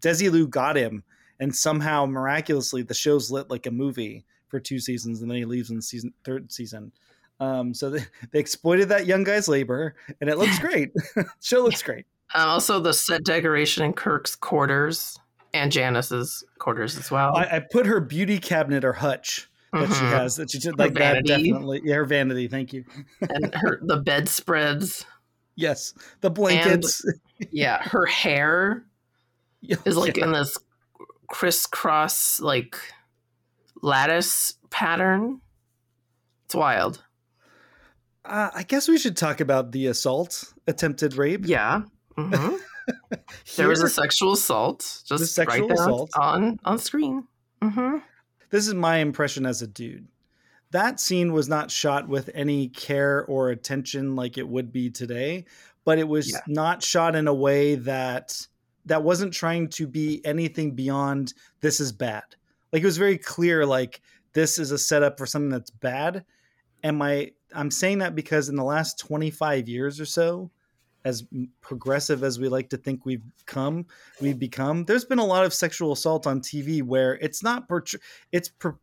Desi 0.00 0.28
desilu 0.30 0.48
got 0.50 0.76
him 0.76 1.04
and 1.40 1.54
somehow 1.54 2.06
miraculously 2.06 2.82
the 2.82 2.94
show's 3.04 3.30
lit 3.30 3.50
like 3.50 3.66
a 3.66 3.70
movie 3.70 4.24
for 4.48 4.58
two 4.60 4.78
seasons 4.78 5.20
and 5.20 5.30
then 5.30 5.38
he 5.38 5.44
leaves 5.44 5.70
in 5.70 5.76
the 5.76 5.82
season 5.82 6.12
third 6.24 6.50
season 6.52 6.92
um, 7.40 7.74
so 7.74 7.90
they, 7.90 8.00
they 8.32 8.38
exploited 8.38 8.88
that 8.90 9.06
young 9.06 9.24
guy's 9.24 9.48
labor 9.48 9.94
and 10.20 10.30
it 10.30 10.38
looks 10.38 10.58
great 10.60 10.90
show 11.42 11.62
looks 11.62 11.82
great 11.82 12.06
Um, 12.34 12.48
also, 12.48 12.80
the 12.80 12.92
set 12.92 13.24
decoration 13.24 13.84
in 13.84 13.92
Kirk's 13.92 14.34
quarters 14.36 15.18
and 15.52 15.70
Janice's 15.70 16.42
quarters 16.58 16.96
as 16.98 17.10
well. 17.10 17.36
I, 17.36 17.44
I 17.44 17.60
put 17.70 17.86
her 17.86 18.00
beauty 18.00 18.38
cabinet 18.38 18.84
or 18.84 18.92
hutch 18.92 19.48
that 19.72 19.88
she 19.88 19.94
Mhm. 19.94 20.10
has 20.10 20.36
that 20.36 20.50
she 20.50 20.58
did 20.60 20.78
like 20.78 20.94
that 20.94 21.24
definitely 21.24 21.80
yeah 21.84 21.96
her 21.96 22.04
vanity 22.04 22.46
thank 22.46 22.72
you 22.72 22.84
and 23.20 23.52
her 23.56 23.80
the 23.82 23.96
bedspreads. 23.96 25.04
yes 25.56 25.94
the 26.20 26.30
blankets 26.30 27.04
Yeah, 27.50 27.82
her 27.82 28.06
hair 28.06 28.84
is 29.84 29.96
like 29.96 30.16
Yeah. 30.16 30.26
in 30.26 30.32
this 30.32 30.56
crisscross 31.28 32.38
like 32.40 32.76
lattice 33.82 34.54
pattern. 34.70 35.40
It's 36.46 36.54
wild. 36.54 37.02
Uh, 38.24 38.50
I 38.54 38.62
guess 38.62 38.88
we 38.88 38.98
should 38.98 39.16
talk 39.16 39.40
about 39.40 39.72
the 39.72 39.86
assault, 39.88 40.52
attempted 40.66 41.14
rape. 41.16 41.46
Yeah. 41.46 41.82
hmm 42.16 42.56
There 43.56 43.68
was 43.68 43.82
a 43.82 43.88
sexual 43.88 44.32
assault. 44.32 45.02
Just 45.06 45.34
sexual 45.34 45.68
right 45.68 45.76
there 45.76 45.84
assault. 45.86 46.10
on 46.18 46.58
on 46.64 46.78
screen. 46.78 47.26
hmm 47.62 47.98
this 48.50 48.68
is 48.68 48.74
my 48.74 48.98
impression 48.98 49.46
as 49.46 49.62
a 49.62 49.66
dude. 49.66 50.06
That 50.70 51.00
scene 51.00 51.32
was 51.32 51.48
not 51.48 51.70
shot 51.72 52.08
with 52.08 52.30
any 52.34 52.68
care 52.68 53.24
or 53.24 53.50
attention 53.50 54.14
like 54.16 54.38
it 54.38 54.46
would 54.48 54.70
be 54.70 54.90
today, 54.90 55.46
but 55.84 55.98
it 55.98 56.06
was 56.06 56.30
Yeah. 56.30 56.40
not 56.46 56.82
shot 56.82 57.16
in 57.16 57.26
a 57.26 57.34
way 57.34 57.74
that 57.76 58.46
that 58.86 59.02
wasn't 59.02 59.32
trying 59.32 59.68
to 59.70 59.86
be 59.88 60.20
anything 60.24 60.72
beyond 60.72 61.32
this 61.60 61.80
is 61.80 61.90
bad. 61.90 62.24
Like 62.72 62.82
it 62.82 62.86
was 62.86 62.98
very 62.98 63.18
clear 63.18 63.64
like 63.66 64.00
this 64.34 64.58
is 64.58 64.70
a 64.70 64.78
setup 64.78 65.16
for 65.18 65.26
something 65.26 65.48
that's 65.50 65.70
bad. 65.70 66.24
And 66.82 66.98
my 66.98 67.32
I'm 67.54 67.70
saying 67.70 67.98
that 67.98 68.14
because 68.14 68.48
in 68.48 68.56
the 68.56 68.64
last 68.64 68.98
25 68.98 69.68
years 69.68 70.00
or 70.00 70.06
so, 70.06 70.50
as 71.04 71.24
progressive 71.60 72.24
as 72.24 72.38
we 72.38 72.48
like 72.48 72.70
to 72.70 72.76
think 72.78 73.04
we've 73.04 73.22
come, 73.46 73.86
we've 74.20 74.38
become. 74.38 74.84
There's 74.84 75.04
been 75.04 75.18
a 75.18 75.24
lot 75.24 75.44
of 75.44 75.52
sexual 75.52 75.92
assault 75.92 76.26
on 76.26 76.40
TV 76.40 76.82
where 76.82 77.14
it's 77.20 77.42
not 77.42 77.68
portray- 77.68 78.00
it's 78.32 78.48
per- 78.48 78.78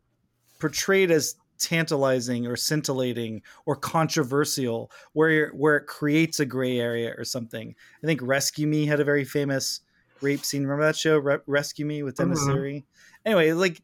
portrayed 0.60 1.10
as 1.10 1.34
tantalizing 1.58 2.46
or 2.46 2.56
scintillating 2.56 3.42
or 3.66 3.74
controversial, 3.76 4.90
where 5.12 5.50
where 5.50 5.76
it 5.76 5.86
creates 5.86 6.38
a 6.40 6.44
gray 6.46 6.78
area 6.78 7.12
or 7.18 7.24
something. 7.24 7.74
I 8.02 8.06
think 8.06 8.20
Rescue 8.22 8.66
Me 8.66 8.86
had 8.86 9.00
a 9.00 9.04
very 9.04 9.24
famous 9.24 9.80
rape 10.20 10.44
scene. 10.44 10.62
Remember 10.62 10.84
that 10.84 10.96
show, 10.96 11.18
Re- 11.18 11.38
Rescue 11.46 11.86
Me 11.86 12.02
with 12.04 12.16
Dennis 12.16 12.40
Mhm. 12.40 12.54
Leary? 12.54 12.86
Anyway, 13.26 13.52
like 13.52 13.82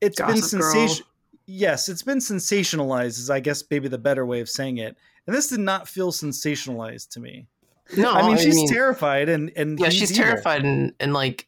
it's 0.00 0.16
been 0.20 0.28
Gossip 0.28 0.60
Girl. 0.60 0.72
sensation. 0.72 1.06
Yes, 1.54 1.90
it's 1.90 2.02
been 2.02 2.18
sensationalized, 2.18 3.18
is 3.18 3.28
I 3.28 3.40
guess 3.40 3.62
maybe 3.70 3.86
the 3.86 3.98
better 3.98 4.24
way 4.24 4.40
of 4.40 4.48
saying 4.48 4.78
it. 4.78 4.96
And 5.26 5.36
this 5.36 5.48
did 5.48 5.60
not 5.60 5.86
feel 5.86 6.10
sensationalized 6.10 7.10
to 7.10 7.20
me. 7.20 7.46
No, 7.94 8.10
I 8.10 8.26
mean, 8.26 8.38
she's 8.38 8.70
terrified, 8.70 9.28
and 9.28 9.52
and 9.54 9.78
yeah, 9.78 9.90
she's 9.90 10.10
evil. 10.12 10.24
terrified 10.24 10.64
and 10.64 10.94
and 10.98 11.12
like, 11.12 11.46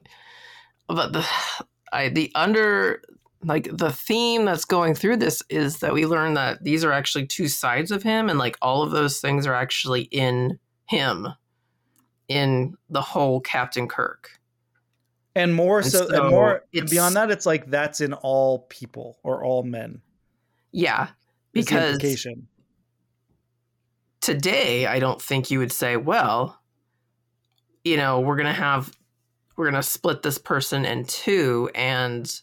but 0.88 1.14
the 1.14 1.26
I 1.90 2.10
the 2.10 2.30
under 2.34 3.00
like 3.42 3.74
the 3.74 3.92
theme 3.92 4.44
that's 4.44 4.66
going 4.66 4.94
through 4.94 5.16
this 5.16 5.42
is 5.48 5.78
that 5.78 5.94
we 5.94 6.04
learn 6.04 6.34
that 6.34 6.62
these 6.62 6.84
are 6.84 6.92
actually 6.92 7.26
two 7.26 7.48
sides 7.48 7.90
of 7.90 8.02
him, 8.02 8.28
and 8.28 8.38
like 8.38 8.58
all 8.60 8.82
of 8.82 8.90
those 8.90 9.20
things 9.20 9.46
are 9.46 9.54
actually 9.54 10.02
in 10.02 10.58
him, 10.84 11.28
in 12.28 12.74
the 12.90 13.00
whole 13.00 13.40
Captain 13.40 13.88
Kirk. 13.88 14.38
And 15.34 15.54
more 15.54 15.80
And 15.80 15.90
so, 15.90 16.08
so 16.08 16.22
and 16.22 16.30
more 16.30 16.64
and 16.74 16.88
beyond 16.88 17.16
that. 17.16 17.30
It's 17.30 17.46
like 17.46 17.70
that's 17.70 18.00
in 18.00 18.12
all 18.12 18.60
people 18.68 19.18
or 19.22 19.44
all 19.44 19.62
men. 19.62 20.00
Yeah, 20.72 21.08
because 21.52 22.26
today 24.20 24.86
I 24.86 24.98
don't 24.98 25.20
think 25.20 25.50
you 25.50 25.58
would 25.58 25.72
say, 25.72 25.96
well, 25.96 26.60
you 27.84 27.96
know, 27.96 28.20
we're 28.20 28.36
gonna 28.36 28.52
have 28.52 28.96
we're 29.56 29.66
gonna 29.66 29.82
split 29.82 30.22
this 30.22 30.38
person 30.38 30.84
in 30.84 31.04
two 31.04 31.70
and 31.74 32.40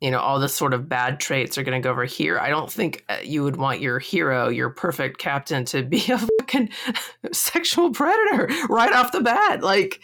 you 0.00 0.10
know 0.10 0.20
all 0.20 0.38
the 0.38 0.48
sort 0.48 0.74
of 0.74 0.88
bad 0.88 1.18
traits 1.18 1.58
are 1.58 1.62
going 1.62 1.80
to 1.80 1.84
go 1.84 1.90
over 1.90 2.04
here 2.04 2.38
i 2.38 2.48
don't 2.48 2.70
think 2.70 3.04
uh, 3.08 3.16
you 3.22 3.42
would 3.42 3.56
want 3.56 3.80
your 3.80 3.98
hero 3.98 4.48
your 4.48 4.70
perfect 4.70 5.18
captain 5.18 5.64
to 5.64 5.82
be 5.82 5.98
a 6.12 6.18
fucking 6.18 6.70
sexual 7.32 7.90
predator 7.90 8.48
right 8.68 8.92
off 8.92 9.12
the 9.12 9.20
bat 9.20 9.62
like 9.62 10.00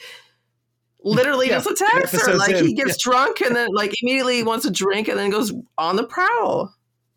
literally 1.05 1.49
Yeah, 1.49 1.59
just 1.61 1.71
attacks 1.71 2.27
her 2.27 2.35
like 2.35 2.57
in, 2.57 2.67
he 2.67 2.75
gets 2.75 2.97
drunk 3.03 3.41
and 3.41 3.55
then 3.55 3.69
like 3.73 3.93
immediately 4.03 4.43
wants 4.43 4.65
a 4.65 4.71
drink 4.71 5.09
and 5.09 5.19
then 5.19 5.31
goes 5.31 5.53
on 5.79 5.97
the 5.97 6.05
prowl. 6.05 6.75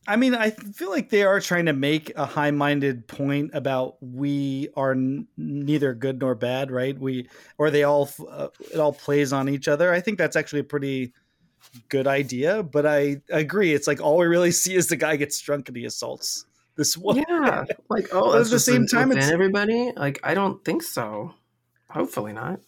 I 0.10 0.16
mean, 0.16 0.36
I 0.36 0.52
feel 0.52 0.90
like 0.90 1.10
they 1.10 1.24
are 1.24 1.42
trying 1.42 1.66
to 1.66 1.74
make 1.74 2.14
a 2.16 2.26
high-minded 2.26 3.08
point 3.08 3.52
about 3.54 3.98
we 4.02 4.70
are 4.78 4.92
n- 4.94 5.28
neither 5.36 5.94
good 5.94 6.20
nor 6.22 6.34
bad, 6.34 6.72
right? 6.72 6.98
We 6.98 7.28
or 7.58 7.70
they 7.72 7.84
all 7.84 8.10
uh, 8.30 8.48
it 8.74 8.80
all 8.80 8.94
plays 8.94 9.34
on 9.34 9.50
each 9.50 9.68
other. 9.68 9.92
I 9.92 10.00
think 10.00 10.18
that's 10.18 10.38
actually 10.38 10.62
a 10.62 10.66
pretty 10.66 11.12
good 11.90 12.08
idea, 12.08 12.64
but 12.64 12.86
I 12.86 13.18
agree. 13.30 13.74
It's 13.74 13.88
like 13.88 14.00
all 14.00 14.18
we 14.18 14.28
really 14.28 14.52
see 14.52 14.76
is 14.76 14.88
the 14.88 14.96
guy 14.96 15.18
gets 15.18 15.40
drunk 15.42 15.68
and 15.68 15.76
he 15.76 15.84
assaults 15.84 16.46
this 16.78 16.96
one. 16.96 17.18
yeah. 17.28 17.66
Like 17.90 18.08
oh 18.14 18.40
at 18.40 18.48
the 18.50 18.60
same 18.60 18.88
time, 18.88 19.12
it's- 19.12 19.30
everybody? 19.30 19.92
Like 19.98 20.20
i 20.24 20.34
don't 20.34 20.64
think 20.64 20.84
so. 20.84 21.34
Hopefully 21.90 22.32
not 22.32 22.62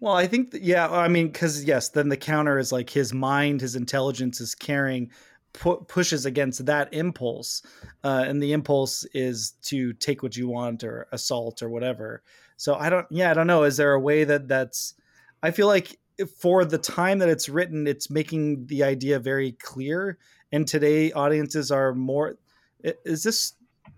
Well, 0.00 0.14
I 0.14 0.26
think 0.26 0.54
yeah, 0.60 0.88
I 0.88 1.08
mean, 1.08 1.28
because 1.28 1.64
yes, 1.64 1.88
then 1.88 2.08
the 2.08 2.16
counter 2.16 2.58
is 2.58 2.70
like 2.72 2.90
his 2.90 3.14
mind, 3.14 3.60
his 3.60 3.76
intelligence 3.76 4.40
is 4.40 4.54
caring, 4.54 5.10
pu- 5.54 5.84
pushes 5.88 6.26
against 6.26 6.66
that 6.66 6.92
impulse, 6.92 7.62
uh, 8.04 8.24
and 8.26 8.42
the 8.42 8.52
impulse 8.52 9.04
is 9.14 9.52
to 9.62 9.94
take 9.94 10.22
what 10.22 10.36
you 10.36 10.48
want 10.48 10.84
or 10.84 11.06
assault 11.12 11.62
or 11.62 11.70
whatever. 11.70 12.22
So 12.58 12.74
I 12.74 12.90
don't, 12.90 13.06
yeah, 13.10 13.30
I 13.30 13.34
don't 13.34 13.46
know. 13.46 13.64
Is 13.64 13.76
there 13.78 13.92
a 13.92 14.00
way 14.00 14.24
that 14.24 14.48
that's? 14.48 14.94
I 15.42 15.50
feel 15.50 15.66
like 15.66 15.98
for 16.40 16.64
the 16.64 16.78
time 16.78 17.18
that 17.18 17.28
it's 17.28 17.48
written, 17.48 17.86
it's 17.86 18.10
making 18.10 18.66
the 18.66 18.82
idea 18.84 19.18
very 19.18 19.52
clear. 19.52 20.18
And 20.52 20.66
today, 20.68 21.12
audiences 21.12 21.70
are 21.70 21.94
more. 21.94 22.36
Is 22.82 23.22
this 23.22 23.54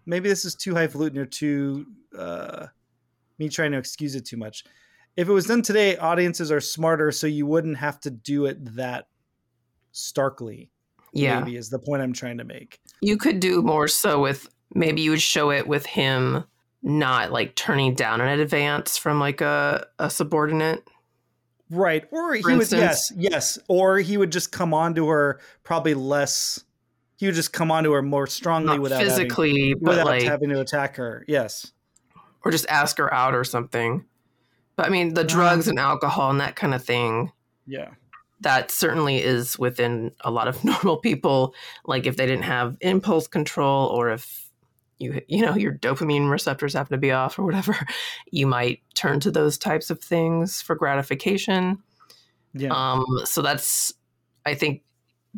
maybe 0.07 0.29
this 0.29 0.45
is 0.45 0.55
too 0.55 0.75
highfalutin 0.75 1.19
or 1.19 1.27
too 1.27 1.87
uh, 2.17 2.67
me 3.39 3.49
trying 3.49 3.73
to 3.73 3.79
excuse 3.79 4.15
it 4.15 4.25
too 4.25 4.37
much? 4.37 4.65
If 5.19 5.29
it 5.29 5.33
was 5.33 5.47
done 5.47 5.63
today, 5.63 5.97
audiences 5.97 6.53
are 6.53 6.61
smarter, 6.61 7.11
so 7.11 7.27
you 7.27 7.45
wouldn't 7.45 7.79
have 7.79 7.99
to 8.03 8.11
do 8.11 8.47
it 8.47 8.77
that 8.77 9.09
starkly. 9.91 10.71
Yeah. 11.13 11.41
Maybe 11.41 11.57
is 11.57 11.71
the 11.71 11.81
point 11.81 12.03
I'm 12.03 12.13
trying 12.13 12.39
to 12.39 12.45
make. 12.45 12.81
You 13.01 13.17
could 13.17 13.41
do 13.41 13.61
more 13.61 13.89
so 13.89 14.21
with 14.21 14.49
maybe 14.77 15.03
you 15.03 15.11
would 15.11 15.21
show 15.21 15.51
it 15.51 15.67
with 15.67 15.87
him 15.87 16.45
not 16.85 17.33
like 17.33 17.57
turning 17.57 17.95
down 17.95 18.21
an 18.21 18.39
advance 18.39 18.97
from 18.97 19.19
like 19.19 19.41
a, 19.41 19.89
a 19.99 20.09
subordinate. 20.09 20.89
Right. 21.69 22.05
Or 22.13 22.35
he 22.35 22.43
would 22.45 22.71
yes, 22.71 23.11
yes. 23.17 23.59
Or 23.67 23.99
he 23.99 24.17
would 24.17 24.31
just 24.31 24.53
come 24.53 24.73
on 24.73 24.95
to 24.95 25.09
her 25.09 25.41
probably 25.65 25.95
less 25.95 26.63
he 27.17 27.27
would 27.27 27.35
just 27.35 27.53
come 27.53 27.73
on 27.73 27.83
to 27.83 27.91
her 27.91 28.03
more 28.03 28.29
strongly 28.29 28.75
Not 28.75 28.81
without 28.83 29.03
physically, 29.03 29.71
having, 29.71 29.83
without 29.83 30.07
like 30.07 30.23
having 30.23 30.51
to 30.51 30.61
attack 30.61 30.95
her. 30.95 31.25
Yes. 31.27 31.73
or 32.45 32.53
just 32.53 32.69
ask 32.69 32.99
her 32.99 33.13
out 33.13 33.35
or 33.35 33.43
something. 33.43 34.05
But 34.79 34.87
I 34.87 34.91
mean 34.91 35.15
the 35.15 35.25
drugs 35.25 35.67
and 35.67 35.77
alcohol 35.79 36.31
and 36.31 36.41
that 36.41 36.55
kind 36.55 36.73
of 36.73 36.85
thing, 36.85 37.33
Yeah. 37.67 37.91
that 38.43 38.71
certainly 38.71 39.19
is 39.21 39.59
within 39.59 40.13
a 40.21 40.31
lot 40.31 40.47
of 40.47 40.63
normal 40.73 40.99
people. 40.99 41.53
Like 41.85 42.07
if 42.07 42.17
they 42.17 42.27
didn't 42.27 42.45
have 42.45 42.77
impulse 42.81 43.27
control 43.27 43.89
or 43.89 44.11
if 44.11 44.49
you 45.01 45.21
you 45.29 45.45
know 45.45 45.57
your 45.57 45.75
dopamine 45.75 46.31
receptors 46.31 46.75
happen 46.75 46.93
to 46.93 46.99
be 46.99 47.11
off 47.11 47.39
or 47.41 47.45
whatever, 47.45 47.77
you 48.31 48.47
might 48.47 48.81
turn 48.95 49.19
to 49.21 49.33
those 49.33 49.59
types 49.59 49.91
of 49.91 50.01
things 50.01 50.63
for 50.63 50.77
gratification. 50.77 51.83
Yeah. 52.55 52.71
Um, 52.73 53.05
so 53.25 53.43
that's, 53.43 53.93
I 54.47 54.55
think 54.55 54.83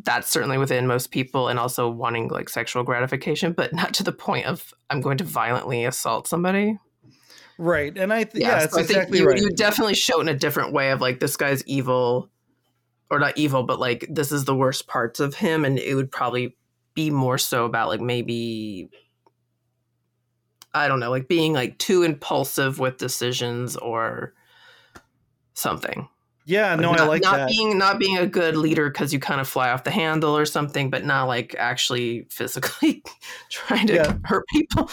that's 0.03 0.29
certainly 0.31 0.57
within 0.57 0.85
most 0.87 1.11
people 1.11 1.47
and 1.47 1.59
also 1.59 1.89
wanting 1.89 2.29
like 2.29 2.47
sexual 2.47 2.83
gratification, 2.83 3.53
but 3.53 3.73
not 3.73 3.93
to 3.95 4.03
the 4.03 4.11
point 4.11 4.45
of 4.45 4.73
I'm 4.91 5.01
going 5.01 5.17
to 5.17 5.23
violently 5.23 5.83
assault 5.85 6.27
somebody. 6.27 6.77
Right. 7.61 7.97
And 7.97 8.11
I 8.11 8.23
th- 8.23 8.43
yeah, 8.43 8.59
so 8.59 8.65
it's 8.65 8.77
I 8.77 8.83
think 8.83 9.15
you, 9.15 9.27
right. 9.27 9.37
you 9.39 9.49
definitely 9.51 9.93
show 9.95 10.19
it 10.19 10.23
in 10.23 10.27
a 10.29 10.37
different 10.37 10.73
way 10.73 10.91
of 10.91 11.01
like 11.01 11.19
this 11.19 11.37
guy's 11.37 11.65
evil 11.67 12.29
or 13.09 13.19
not 13.19 13.37
evil, 13.37 13.63
but 13.63 13.79
like 13.79 14.05
this 14.09 14.31
is 14.31 14.45
the 14.45 14.55
worst 14.55 14.87
parts 14.87 15.19
of 15.19 15.35
him. 15.35 15.65
And 15.65 15.77
it 15.79 15.95
would 15.95 16.11
probably 16.11 16.55
be 16.93 17.09
more 17.09 17.37
so 17.37 17.65
about 17.65 17.87
like 17.89 18.01
maybe 18.01 18.89
I 20.73 20.87
don't 20.87 20.99
know, 20.99 21.09
like 21.09 21.27
being 21.27 21.53
like 21.53 21.77
too 21.77 22.03
impulsive 22.03 22.79
with 22.79 22.97
decisions 22.97 23.75
or 23.77 24.33
something. 25.53 26.07
yeah, 26.45 26.75
no, 26.75 26.91
not, 26.91 27.01
I 27.01 27.05
like 27.07 27.21
not 27.21 27.35
that. 27.37 27.49
being 27.49 27.77
not 27.77 27.99
being 27.99 28.17
a 28.17 28.25
good 28.25 28.55
leader 28.55 28.89
because 28.89 29.11
you 29.13 29.19
kind 29.19 29.41
of 29.41 29.47
fly 29.49 29.69
off 29.71 29.83
the 29.83 29.91
handle 29.91 30.35
or 30.37 30.45
something, 30.45 30.89
but 30.89 31.03
not 31.03 31.25
like 31.25 31.53
actually 31.59 32.25
physically 32.29 33.03
trying 33.49 33.87
to 33.87 33.95
Yeah. 33.95 34.17
hurt 34.23 34.45
people. 34.47 34.89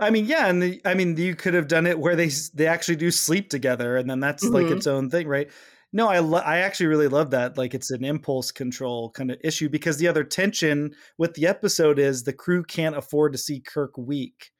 I 0.00 0.10
mean, 0.10 0.26
yeah, 0.26 0.48
and 0.48 0.60
the, 0.62 0.80
I 0.84 0.94
mean, 0.94 1.16
you 1.16 1.36
could 1.36 1.54
have 1.54 1.68
done 1.68 1.86
it 1.86 1.98
where 1.98 2.16
they 2.16 2.30
they 2.52 2.66
actually 2.66 2.96
do 2.96 3.10
sleep 3.10 3.48
together, 3.50 3.96
and 3.96 4.08
then 4.10 4.20
that's 4.20 4.42
like 4.44 4.66
Mhm. 4.66 4.76
its 4.76 4.86
own 4.86 5.08
thing, 5.10 5.28
right? 5.28 5.50
No, 5.92 6.08
I 6.08 6.18
lo- 6.18 6.40
I 6.44 6.58
actually 6.58 6.86
really 6.86 7.06
love 7.06 7.30
that. 7.30 7.56
Like, 7.56 7.72
it's 7.74 7.92
an 7.92 8.04
impulse 8.04 8.50
control 8.50 9.10
kind 9.10 9.30
of 9.30 9.38
issue 9.44 9.68
because 9.68 9.96
the 9.96 10.08
other 10.08 10.24
tension 10.24 10.92
with 11.18 11.34
the 11.34 11.46
episode 11.46 12.00
is 12.00 12.24
the 12.24 12.32
crew 12.32 12.64
can't 12.64 12.96
afford 12.96 13.30
to 13.32 13.38
see 13.38 13.60
Kirk 13.60 13.96
weak, 13.96 14.50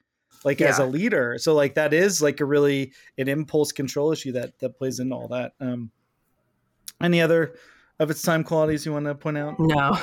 like 0.45 0.61
as 0.61 0.79
a 0.79 0.87
leader. 0.87 1.37
So, 1.39 1.53
like, 1.53 1.75
that 1.75 1.93
is 1.93 2.23
like 2.23 2.39
a 2.39 2.45
really 2.45 2.93
an 3.19 3.27
impulse 3.29 3.73
control 3.73 4.13
issue 4.13 4.31
that 4.33 4.57
that 4.61 4.79
plays 4.79 5.01
into 5.01 5.17
all 5.17 5.27
that. 5.29 5.55
Um, 5.59 5.91
any 7.01 7.21
other 7.21 7.57
of 7.99 8.11
its 8.11 8.23
time 8.23 8.45
qualities 8.45 8.87
you 8.87 8.93
want 8.93 9.07
to 9.07 9.15
point 9.17 9.39
out? 9.39 9.59
No. 9.59 9.99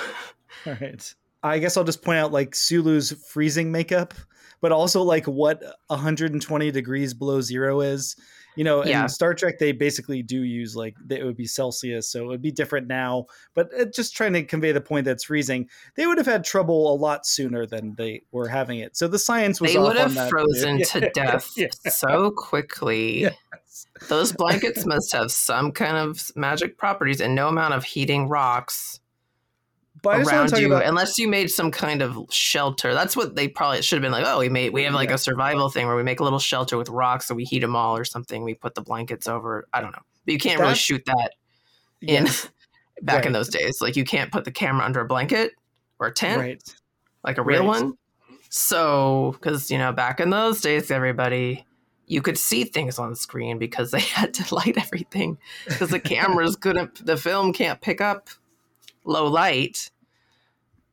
All 0.65 0.77
right. 0.81 1.15
I 1.43 1.59
guess 1.59 1.77
I'll 1.77 1.85
just 1.85 2.01
point 2.03 2.19
out 2.19 2.33
like 2.33 2.53
Sulu's 2.53 3.13
freezing 3.29 3.71
makeup, 3.71 4.13
but 4.61 4.71
also 4.71 5.01
like 5.03 5.25
what 5.25 5.61
120 5.87 6.71
degrees 6.71 7.13
below 7.13 7.41
zero 7.41 7.81
is. 7.81 8.15
You 8.57 8.65
know, 8.65 8.83
Yeah. 8.85 9.03
in 9.03 9.09
Star 9.09 9.33
Trek, 9.33 9.59
they 9.59 9.71
basically 9.71 10.21
do 10.21 10.43
use 10.43 10.75
like 10.75 10.95
it 11.09 11.23
would 11.23 11.37
be 11.37 11.45
Celsius, 11.47 12.09
so 12.11 12.23
it 12.25 12.27
would 12.27 12.41
be 12.41 12.51
different 12.51 12.87
now. 12.87 13.25
But 13.55 13.69
uh, 13.79 13.85
just 13.85 14.13
trying 14.15 14.33
to 14.33 14.43
convey 14.43 14.73
the 14.73 14.81
point 14.81 15.05
that 15.05 15.11
it's 15.11 15.23
freezing, 15.23 15.69
they 15.95 16.05
would 16.05 16.17
have 16.17 16.27
had 16.27 16.43
trouble 16.43 16.93
a 16.93 16.95
lot 16.95 17.25
sooner 17.25 17.65
than 17.65 17.95
they 17.97 18.23
were 18.33 18.49
having 18.49 18.79
it. 18.79 18.97
So 18.97 19.07
the 19.07 19.19
science 19.19 19.61
was 19.61 19.71
They 19.71 19.77
off 19.77 19.87
would 19.87 19.97
have 19.97 20.29
frozen 20.29 20.81
to 20.83 21.09
death 21.13 21.49
Yeah. 21.55 21.67
so 21.89 22.31
quickly. 22.31 23.21
Yes. 23.21 23.87
Those 24.09 24.33
blankets 24.33 24.85
must 24.85 25.11
have 25.13 25.31
some 25.31 25.71
kind 25.71 25.95
of 25.95 26.29
magic 26.35 26.77
properties, 26.77 27.21
and 27.21 27.33
no 27.35 27.47
amount 27.47 27.73
of 27.73 27.83
heating 27.85 28.27
rocks 28.27 28.99
But 30.01 30.09
I 30.15 30.17
just 30.19 30.31
want 30.31 30.51
around 30.51 30.61
you, 30.61 30.67
about 30.67 30.85
unless 30.85 31.19
you 31.19 31.27
made 31.27 31.51
some 31.51 31.69
kind 31.69 32.01
of 32.01 32.17
shelter. 32.31 32.93
That's 32.93 33.15
what 33.15 33.35
they 33.35 33.47
probably 33.47 33.81
should 33.83 33.97
have 33.97 34.01
been 34.01 34.11
like. 34.11 34.25
Oh, 34.25 34.39
we 34.39 34.49
made 34.49 34.73
we 34.73 34.83
have 34.83 34.93
like 34.93 35.09
Yeah. 35.09 35.15
a 35.15 35.19
survival 35.19 35.69
thing 35.69 35.85
where 35.85 35.95
we 35.95 36.03
make 36.03 36.19
a 36.19 36.23
little 36.23 36.39
shelter 36.39 36.75
with 36.77 36.89
rocks, 36.89 37.27
so 37.27 37.35
we 37.35 37.43
heat 37.43 37.59
them 37.59 37.75
all 37.75 37.95
or 37.95 38.03
something. 38.03 38.43
We 38.43 38.55
put 38.55 38.73
the 38.73 38.81
blankets 38.81 39.27
over. 39.27 39.67
I 39.73 39.81
don't 39.81 39.91
know, 39.91 40.01
but 40.25 40.31
you 40.33 40.39
can't 40.39 40.59
really 40.59 40.73
shoot 40.75 41.03
that 41.05 41.31
in 42.01 42.25
Yes, 42.25 42.49
back 43.03 43.25
in 43.27 43.31
those 43.31 43.49
days. 43.49 43.79
Like 43.79 43.95
you 43.95 44.03
can't 44.03 44.31
put 44.31 44.43
the 44.45 44.51
camera 44.51 44.83
under 44.85 45.01
a 45.01 45.05
blanket 45.05 45.51
or 45.99 46.07
a 46.07 46.13
tent, 46.13 46.39
right. 46.41 46.75
like 47.23 47.37
a 47.37 47.43
real 47.43 47.59
Right. 47.61 47.67
one. 47.83 47.93
So, 48.49 49.35
because 49.39 49.69
you 49.71 49.77
know, 49.77 49.91
back 49.91 50.19
in 50.19 50.29
those 50.31 50.61
days, 50.61 50.91
everybody 50.91 51.65
you 52.07 52.21
could 52.21 52.37
see 52.37 52.65
things 52.65 52.99
on 52.99 53.15
screen 53.15 53.57
because 53.57 53.91
they 53.91 53.99
had 54.17 54.33
to 54.33 54.55
light 54.55 54.77
everything 54.77 55.37
because 55.65 55.91
the 55.91 55.99
cameras 56.15 56.57
couldn't, 56.57 57.05
the 57.05 57.15
film 57.15 57.53
can't 57.53 57.79
pick 57.79 58.01
up 58.01 58.29
low 59.03 59.27
light 59.27 59.89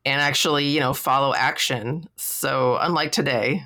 and 0.05 0.21
actually, 0.21 0.65
you 0.65 0.79
know, 0.79 0.93
follow 0.93 1.33
action. 1.33 2.07
So, 2.15 2.77
unlike 2.81 3.11
today, 3.11 3.63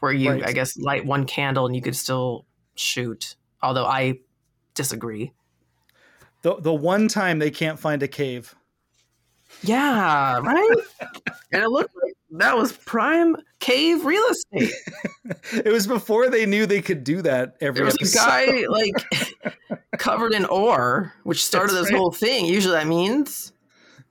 where 0.00 0.12
you, 0.12 0.30
Right. 0.30 0.46
I 0.46 0.52
guess, 0.52 0.76
light 0.76 1.04
one 1.04 1.26
candle 1.26 1.66
and 1.66 1.74
you 1.76 1.82
could 1.82 1.96
still 1.96 2.46
shoot. 2.74 3.36
Although 3.62 3.86
I 3.86 4.18
disagree. 4.74 5.32
The 6.42 6.56
the 6.56 6.72
one 6.74 7.06
time 7.08 7.38
they 7.38 7.50
can't 7.50 7.78
find 7.78 8.02
a 8.02 8.08
cave. 8.08 8.54
Yeah, 9.62 10.38
right. 10.40 10.76
and 11.52 11.62
it 11.62 11.68
looked 11.68 11.94
like 12.02 12.14
that 12.32 12.56
was 12.56 12.72
prime 12.72 13.36
cave 13.60 14.04
real 14.04 14.24
estate. 14.30 14.72
It 15.52 15.72
was 15.72 15.86
before 15.86 16.28
they 16.28 16.46
knew 16.46 16.66
they 16.66 16.82
could 16.82 17.04
do 17.04 17.22
that 17.22 17.56
every 17.60 17.76
There 17.76 17.84
was 17.84 17.94
a 17.94 18.16
guy 18.16 18.66
like 18.68 19.78
covered 19.98 20.32
in 20.32 20.44
ore, 20.46 21.12
which 21.22 21.44
started 21.44 21.74
That's 21.74 21.84
this 21.84 21.92
right. 21.92 21.98
whole 21.98 22.10
thing. 22.10 22.44
Usually 22.46 22.74
that 22.74 22.88
means 22.88 23.52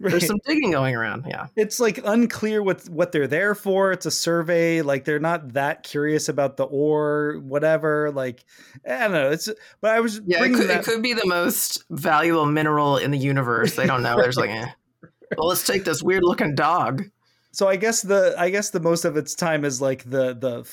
Right. 0.01 0.11
there's 0.11 0.25
some 0.27 0.39
digging 0.45 0.71
going 0.71 0.95
around. 0.95 1.25
Yeah. 1.27 1.47
it's 1.55 1.79
like 1.79 1.99
unclear 2.03 2.63
what 2.63 2.87
what 2.89 3.11
they're 3.11 3.27
there 3.27 3.55
for. 3.55 3.91
It's 3.91 4.05
a 4.05 4.11
survey. 4.11 4.81
Like 4.81 5.05
they're 5.05 5.19
not 5.19 5.53
that 5.53 5.83
curious 5.83 6.27
about 6.29 6.57
the 6.57 6.63
ore, 6.63 7.39
whatever. 7.43 8.11
Like 8.11 8.43
I 8.87 8.99
don't 8.99 9.11
know. 9.11 9.31
It's 9.31 9.49
but 9.81 9.91
I 9.91 9.99
was 9.99 10.21
Yeah, 10.25 10.43
it 10.43 10.53
could, 10.53 10.69
that. 10.69 10.79
it 10.79 10.85
could 10.85 11.01
be 11.01 11.13
the 11.13 11.27
most 11.27 11.83
valuable 11.89 12.45
mineral 12.45 12.97
in 12.97 13.11
the 13.11 13.17
universe. 13.17 13.75
They 13.75 13.85
don't 13.85 14.01
know. 14.03 14.15
There's 14.17 14.37
like, 14.37 14.49
eh. 14.49 14.67
well, 15.37 15.47
let's 15.47 15.65
take 15.65 15.85
this 15.85 16.01
weird 16.01 16.23
looking 16.23 16.55
dog. 16.55 17.03
so 17.51 17.67
I 17.67 17.75
guess 17.75 18.01
the 18.01 18.33
I 18.37 18.49
guess 18.49 18.71
the 18.71 18.79
most 18.79 19.05
of 19.05 19.17
its 19.17 19.35
time 19.35 19.63
is 19.65 19.81
like 19.81 20.03
the 20.09 20.33
the 20.33 20.65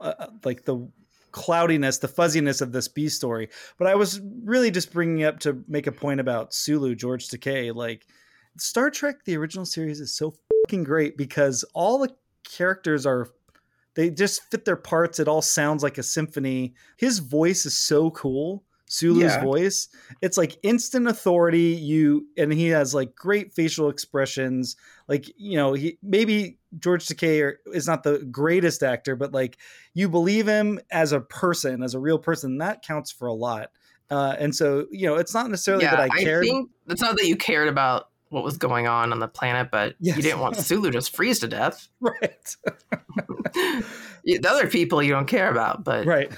uh, 0.00 0.26
like 0.44 0.64
the 0.64 0.88
cloudiness, 1.32 1.98
the 1.98 2.08
fuzziness 2.08 2.60
of 2.60 2.72
this 2.72 2.88
B 2.88 3.08
story. 3.08 3.48
But 3.78 3.88
I 3.88 3.94
was 3.94 4.20
really 4.44 4.70
just 4.70 4.92
bringing 4.92 5.24
up 5.24 5.40
to 5.40 5.64
make 5.66 5.86
a 5.86 5.92
point 5.92 6.20
about 6.20 6.52
Sulu, 6.52 6.94
George 6.94 7.28
Takei. 7.28 7.74
Like 7.74 8.06
Star 8.58 8.90
Trek, 8.90 9.24
the 9.24 9.36
original 9.36 9.64
series 9.66 10.00
is 10.00 10.12
so 10.12 10.34
fucking 10.66 10.84
great 10.84 11.16
because 11.16 11.64
all 11.74 11.98
the 11.98 12.14
characters 12.44 13.06
are 13.06 13.28
they 13.94 14.08
just 14.10 14.50
fit 14.50 14.64
their 14.64 14.76
parts. 14.76 15.20
It 15.20 15.28
all 15.28 15.42
sounds 15.42 15.82
like 15.82 15.98
a 15.98 16.02
symphony. 16.02 16.74
His 16.96 17.18
voice 17.18 17.66
is 17.66 17.76
so 17.76 18.10
cool. 18.10 18.64
Sulu's 18.86 19.22
Yeah. 19.32 19.42
voice. 19.42 19.88
It's 20.20 20.36
like 20.38 20.58
instant 20.62 21.08
authority. 21.08 21.72
You 21.72 22.26
and 22.36 22.52
he 22.52 22.68
has 22.68 22.94
like 22.94 23.14
great 23.14 23.54
facial 23.54 23.88
expressions. 23.90 24.76
Like 25.08 25.30
you 25.36 25.56
know, 25.56 25.72
he 25.74 25.98
maybe 26.02 26.58
George 26.78 27.06
Takei 27.06 27.54
is 27.72 27.86
not 27.86 28.02
the 28.02 28.18
greatest 28.30 28.82
actor, 28.82 29.16
but 29.16 29.32
like 29.32 29.58
you 29.94 30.08
believe 30.08 30.46
him 30.46 30.78
as 30.90 31.12
a 31.12 31.20
person, 31.20 31.82
as 31.82 31.94
a 31.94 31.98
real 31.98 32.18
person. 32.18 32.58
That 32.58 32.82
counts 32.82 33.10
for 33.10 33.28
a 33.28 33.34
lot. 33.34 33.70
Uh, 34.10 34.36
and 34.38 34.54
so 34.54 34.86
you 34.90 35.06
know, 35.06 35.16
it's 35.16 35.32
not 35.34 35.48
necessarily 35.50 35.84
yeah, 35.84 35.96
that 35.96 36.10
I 36.12 36.22
cared. 36.22 36.44
think 36.44 36.70
it's 36.88 37.00
not 37.00 37.16
that 37.16 37.26
you 37.26 37.36
cared 37.36 37.68
about 37.68 38.08
what 38.32 38.42
was 38.44 38.56
going 38.56 38.86
on 38.88 39.12
on 39.12 39.18
the 39.20 39.28
planet, 39.28 39.68
but 39.70 39.94
Yes. 40.00 40.16
you 40.16 40.22
didn't 40.22 40.40
want 40.40 40.56
Sulu 40.68 40.90
to 40.90 40.98
just 40.98 41.14
freeze 41.14 41.38
to 41.40 41.48
death. 41.48 41.88
Right. 42.00 42.56
The 44.24 44.46
other 44.48 44.68
people 44.68 45.02
you 45.02 45.10
don't 45.10 45.26
care 45.26 45.50
about, 45.50 45.82
but 45.82 46.06
right. 46.06 46.30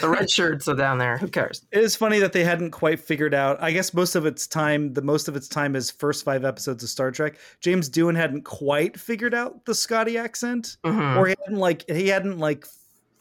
the 0.00 0.08
red 0.08 0.28
shirts 0.32 0.66
are 0.66 0.74
down 0.74 0.98
there. 0.98 1.16
Who 1.16 1.28
cares? 1.28 1.64
It 1.70 1.78
is 1.84 1.94
funny 1.94 2.18
that 2.18 2.32
they 2.32 2.42
hadn't 2.42 2.72
quite 2.72 2.98
figured 2.98 3.34
out. 3.34 3.56
I 3.62 3.70
guess 3.70 3.94
most 3.94 4.16
of 4.16 4.26
its 4.26 4.48
time, 4.48 4.94
the 4.94 5.00
most 5.02 5.28
of 5.28 5.36
its 5.36 5.46
time 5.46 5.76
is 5.76 5.92
first 5.92 6.24
five 6.24 6.44
episodes 6.44 6.82
of 6.82 6.88
Star 6.90 7.12
Trek. 7.12 7.36
James 7.60 7.88
Doohan 7.88 8.16
hadn't 8.16 8.42
quite 8.42 8.98
figured 8.98 9.32
out 9.32 9.64
the 9.64 9.76
Scotty 9.76 10.18
accent, 10.18 10.76
Mhm. 10.84 11.16
or 11.16 11.28
he 11.28 11.36
hadn't 11.44 11.60
like 11.60 11.88
he 11.88 12.08
hadn't 12.08 12.38
like 12.38 12.66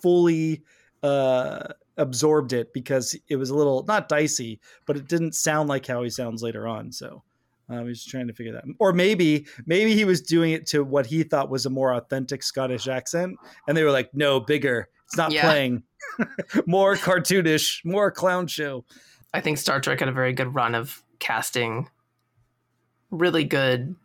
fully 0.02 0.64
uh 1.04 1.68
absorbed 1.98 2.52
it 2.54 2.74
because 2.74 3.16
it 3.28 3.36
was 3.36 3.52
a 3.52 3.56
little 3.56 3.84
not 3.88 4.10
dicey, 4.10 4.60
but 4.88 4.98
it 4.98 5.08
didn't 5.08 5.36
sound 5.36 5.70
like 5.70 5.86
how 5.86 6.02
he 6.02 6.10
sounds 6.10 6.42
later 6.42 6.68
on. 6.68 6.92
So 6.92 7.22
um, 7.70 7.88
he's 7.88 8.04
trying 8.04 8.28
to 8.28 8.34
figure 8.34 8.54
that. 8.54 8.64
Or 8.80 8.94
maybe 8.94 9.46
maybe 9.66 9.94
he 9.96 10.06
was 10.06 10.22
doing 10.22 10.52
it 10.52 10.66
to 10.68 10.84
what 10.84 11.06
he 11.06 11.24
thought 11.24 11.50
was 11.50 11.66
a 11.66 11.70
more 11.70 11.94
authentic 11.94 12.44
Scottish 12.44 12.88
accent, 12.88 13.38
and 13.68 13.78
they 13.78 13.84
were 13.84 13.92
like, 13.92 14.14
"No, 14.14 14.40
bigger. 14.40 14.90
It's 15.06 15.18
not 15.18 15.32
Yeah. 15.32 15.42
playing. 15.44 15.84
more 16.66 16.96
cartoonish, 16.96 17.84
more 17.86 18.12
clown 18.12 18.48
show." 18.48 18.86
I 19.34 19.42
think 19.42 19.58
Star 19.60 19.80
Trek 19.80 20.00
had 20.00 20.10
a 20.10 20.14
very 20.14 20.34
good 20.34 20.54
run 20.56 20.74
of 20.76 21.04
casting 21.20 21.88
really 23.12 23.44
good. 23.44 23.96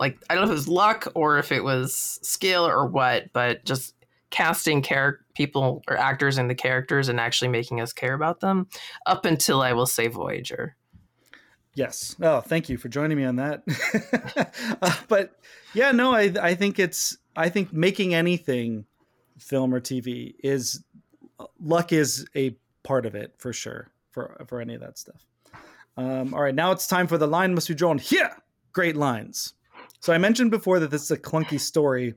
Like 0.00 0.18
I 0.28 0.34
don't 0.34 0.42
know 0.46 0.50
if 0.50 0.56
it 0.56 0.58
was 0.60 0.68
luck 0.68 1.06
or 1.14 1.38
if 1.38 1.52
it 1.52 1.62
was 1.62 2.18
skill 2.22 2.66
or 2.66 2.86
what, 2.86 3.32
but 3.32 3.64
just 3.64 3.94
casting 4.30 4.82
char- 4.82 5.20
people 5.34 5.82
or 5.88 5.96
actors 5.96 6.38
in 6.38 6.48
the 6.48 6.54
characters 6.54 7.08
and 7.08 7.20
actually 7.20 7.48
making 7.48 7.80
us 7.80 7.92
care 7.92 8.14
about 8.14 8.40
them 8.40 8.66
up 9.06 9.24
until 9.24 9.62
I 9.62 9.72
will 9.72 9.86
say 9.86 10.08
Voyager. 10.08 10.76
Yes. 11.74 12.14
Oh, 12.22 12.40
thank 12.40 12.68
you 12.68 12.78
for 12.78 12.88
joining 12.88 13.16
me 13.16 13.24
on 13.24 13.36
that. 13.36 13.62
uh, 14.82 14.94
but 15.08 15.36
yeah, 15.74 15.90
no, 15.90 16.12
I 16.12 16.32
I 16.40 16.54
think 16.54 16.78
it's 16.78 17.18
I 17.36 17.48
think 17.48 17.72
making 17.72 18.14
anything 18.14 18.86
film 19.38 19.74
or 19.74 19.80
TV 19.80 20.34
is 20.42 20.84
luck 21.60 21.92
is 21.92 22.26
a 22.36 22.56
part 22.84 23.06
of 23.06 23.14
it 23.14 23.34
for 23.38 23.52
sure 23.52 23.90
for 24.12 24.44
for 24.46 24.60
any 24.60 24.74
of 24.74 24.80
that 24.80 24.98
stuff. 24.98 25.26
Um, 25.96 26.32
all 26.32 26.42
right, 26.42 26.54
now 26.54 26.70
it's 26.70 26.86
time 26.86 27.06
for 27.06 27.18
the 27.18 27.26
line 27.26 27.54
must 27.54 27.68
be 27.68 27.74
drawn 27.74 27.98
here. 27.98 28.30
Great 28.72 28.96
lines. 28.96 29.54
So 30.00 30.12
I 30.12 30.18
mentioned 30.18 30.50
before 30.50 30.80
that 30.80 30.90
this 30.90 31.02
is 31.02 31.10
a 31.10 31.16
clunky 31.16 31.58
story, 31.58 32.14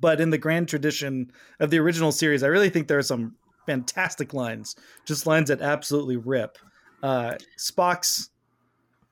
but 0.00 0.20
in 0.20 0.30
the 0.30 0.38
grand 0.38 0.68
tradition 0.68 1.32
of 1.60 1.70
the 1.70 1.78
original 1.78 2.12
series, 2.12 2.42
I 2.42 2.48
really 2.48 2.70
think 2.70 2.88
there 2.88 2.98
are 2.98 3.02
some 3.02 3.36
fantastic 3.66 4.34
lines, 4.34 4.76
just 5.04 5.26
lines 5.26 5.48
that 5.48 5.60
absolutely 5.60 6.16
rip 6.16 6.58
uh, 7.02 7.34
Spock's 7.58 8.30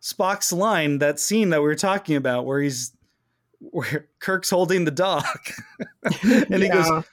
Spock's 0.01 0.53
line, 0.53 0.99
that 0.99 1.19
scene 1.19 1.51
that 1.51 1.61
we 1.61 1.67
were 1.67 1.75
talking 1.75 2.17
about, 2.17 2.47
where 2.47 2.61
he's 2.61 2.93
where 3.59 4.09
Kirk's 4.21 4.51
holding 4.51 4.85
the 4.85 4.91
dog, 4.91 5.25
and 6.23 6.63
he 6.63 6.69
goes, 6.69 7.05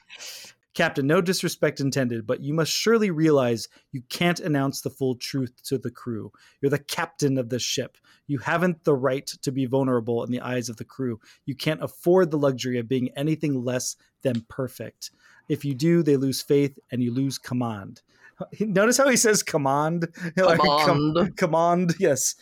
Captain, 0.74 1.05
no 1.05 1.21
disrespect 1.21 1.80
intended, 1.80 2.26
but 2.26 2.41
you 2.41 2.53
must 2.53 2.71
surely 2.71 3.11
realize 3.11 3.67
you 3.91 4.01
can't 4.09 4.39
announce 4.39 4.82
the 4.82 4.89
full 4.89 5.15
truth 5.15 5.53
to 5.63 5.78
the 5.78 5.91
crew. 5.91 6.32
You're 6.61 6.71
the 6.71 6.80
captain 6.80 7.38
of 7.38 7.49
the 7.49 7.59
ship. 7.59 7.97
You 8.26 8.39
haven't 8.39 8.84
the 8.84 8.95
right 8.95 9.28
to 9.28 9.51
be 9.51 9.65
vulnerable 9.65 10.24
in 10.24 10.32
the 10.32 10.41
eyes 10.41 10.69
of 10.69 10.78
the 10.78 10.86
crew. 10.86 11.19
You 11.45 11.55
can't 11.55 11.84
afford 11.84 12.32
the 12.32 12.39
luxury 12.39 12.80
of 12.80 12.88
being 12.88 13.09
anything 13.15 13.63
less 13.63 13.95
than 14.24 14.45
perfect. 14.49 15.11
If 15.47 15.63
you 15.63 15.76
do, 15.76 16.01
they 16.01 16.17
lose 16.17 16.41
faith 16.41 16.80
and 16.91 17.03
you 17.03 17.13
lose 17.13 17.38
command. 17.38 18.01
Notice 18.60 18.98
how 18.98 19.08
he 19.10 19.18
says 19.18 19.44
command? 19.44 20.08
Like, 20.38 20.60
com- 20.60 21.14
Command. 21.14 21.38
command, 21.38 21.94
yes. 22.00 22.36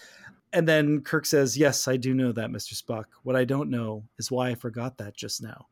And 0.54 0.68
then 0.68 1.02
Kirk 1.02 1.26
says, 1.26 1.58
Yes, 1.58 1.88
I 1.88 1.98
do 1.98 2.14
know 2.14 2.32
that, 2.34 2.50
Mr. 2.50 2.74
Spock. 2.82 3.06
What 3.24 3.36
I 3.36 3.46
don't 3.46 3.70
know 3.70 4.04
is 4.18 4.30
why 4.32 4.50
I 4.50 4.56
forgot 4.56 4.98
that 4.98 5.16
just 5.16 5.42
now. 5.42 5.68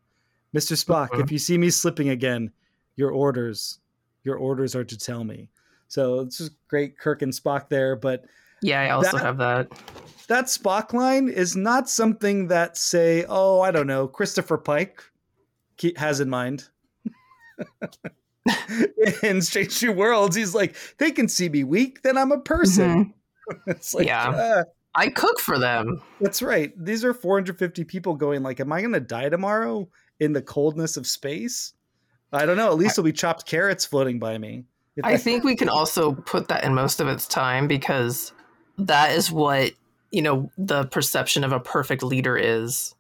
Mr. 0.56 0.74
Spock, 0.82 1.10
Mhm. 1.10 1.24
if 1.24 1.32
you 1.32 1.38
see 1.38 1.58
me 1.58 1.70
slipping 1.70 2.10
again, 2.10 2.52
your 2.96 3.12
orders, 3.12 3.80
your 4.24 4.38
orders 4.38 4.76
are 4.76 4.84
to 4.86 4.98
tell 4.98 5.24
me. 5.24 5.50
So 5.88 6.20
it's 6.22 6.38
just 6.38 6.52
great 6.68 6.98
Kirk 6.98 7.22
and 7.22 7.34
Spock 7.34 7.70
there, 7.70 7.96
but 7.96 8.26
Yeah, 8.62 8.82
I 8.82 8.90
also 8.90 9.18
That- 9.18 9.24
have 9.26 9.38
that. 9.38 9.70
that 10.28 10.46
Spock 10.46 10.92
line 10.94 11.30
is 11.30 11.56
not 11.56 11.90
something 11.90 12.48
that 12.48 12.76
say, 12.78 13.26
oh, 13.30 13.62
I 13.62 13.72
don't 13.72 13.88
know, 13.88 14.08
Christopher 14.08 14.58
Pike 14.58 15.02
has 15.98 16.20
in 16.20 16.30
mind. 16.30 16.68
in 19.24 19.42
Strange 19.42 19.82
New 19.84 19.92
Worlds, 19.94 20.36
he's 20.36 20.56
like, 20.56 20.76
they 20.98 21.12
can 21.12 21.28
see 21.28 21.50
me 21.50 21.64
weak, 21.64 22.02
then 22.02 22.18
I'm 22.18 22.32
a 22.32 22.40
person. 22.40 23.14
it's 23.68 23.94
like, 23.94 24.08
Yeah. 24.08 24.30
uh, 24.30 24.64
I 24.96 25.10
cook 25.10 25.40
for 25.40 25.60
them. 25.60 26.02
that's 26.20 26.42
right. 26.42 26.72
These 26.78 27.06
are 27.06 27.14
450 27.14 27.84
people 27.84 28.16
going 28.16 28.42
like, 28.44 28.60
am 28.60 28.72
I 28.72 28.82
going 28.82 28.94
to 28.94 29.00
die 29.00 29.30
tomorrow 29.30 29.88
in 30.20 30.34
the 30.34 30.42
coldness 30.42 30.98
of 30.98 31.06
space? 31.06 31.74
I 32.34 32.46
don't 32.46 32.58
know. 32.58 32.70
At 32.72 32.78
least 32.78 32.96
there'll 32.96 33.06
be 33.06 33.14
chopped 33.14 33.46
carrots 33.46 33.86
floating 33.86 34.20
by 34.20 34.38
me. 34.38 34.66
If 34.96 35.06
I 35.06 35.18
think 35.18 35.44
we 35.44 35.56
can 35.56 35.70
also 35.70 36.14
put 36.14 36.48
that 36.50 36.64
in 36.64 36.74
most 36.74 37.00
of 37.00 37.08
its 37.08 37.28
time 37.28 37.68
because 37.68 38.34
that 38.78 39.12
is 39.12 39.32
what, 39.32 39.72
you 40.12 40.22
know, 40.22 40.52
the 40.58 40.86
perception 40.86 41.44
of 41.44 41.52
a 41.52 41.60
perfect 41.60 42.04
leader 42.04 42.36
is 42.36 42.94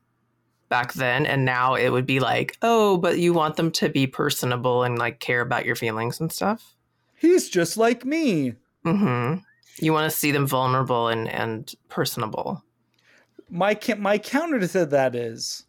back 0.70 0.94
then. 0.94 1.26
And 1.26 1.46
now 1.46 1.76
it 1.76 1.90
would 1.90 2.06
be 2.06 2.20
like, 2.20 2.58
oh, 2.62 2.98
but 2.98 3.20
you 3.20 3.34
want 3.34 3.56
them 3.58 3.72
to 3.72 3.90
be 3.90 4.08
personable 4.08 4.84
and 4.84 4.98
like 4.98 5.20
care 5.20 5.42
about 5.42 5.66
your 5.66 5.76
feelings 5.76 6.20
and 6.20 6.32
stuff. 6.32 6.76
he's 7.16 7.50
just 7.50 7.78
like 7.78 8.06
me. 8.06 8.54
hmm 8.84 9.36
You 9.80 9.94
want 9.94 10.10
to 10.12 10.18
see 10.18 10.32
them 10.32 10.48
vulnerable 10.48 11.08
and, 11.10 11.28
and 11.28 11.74
personable. 11.90 12.64
my 13.50 13.78
my 13.98 14.18
counter 14.18 14.60
to 14.60 14.86
that 14.86 15.16
is 15.16 15.66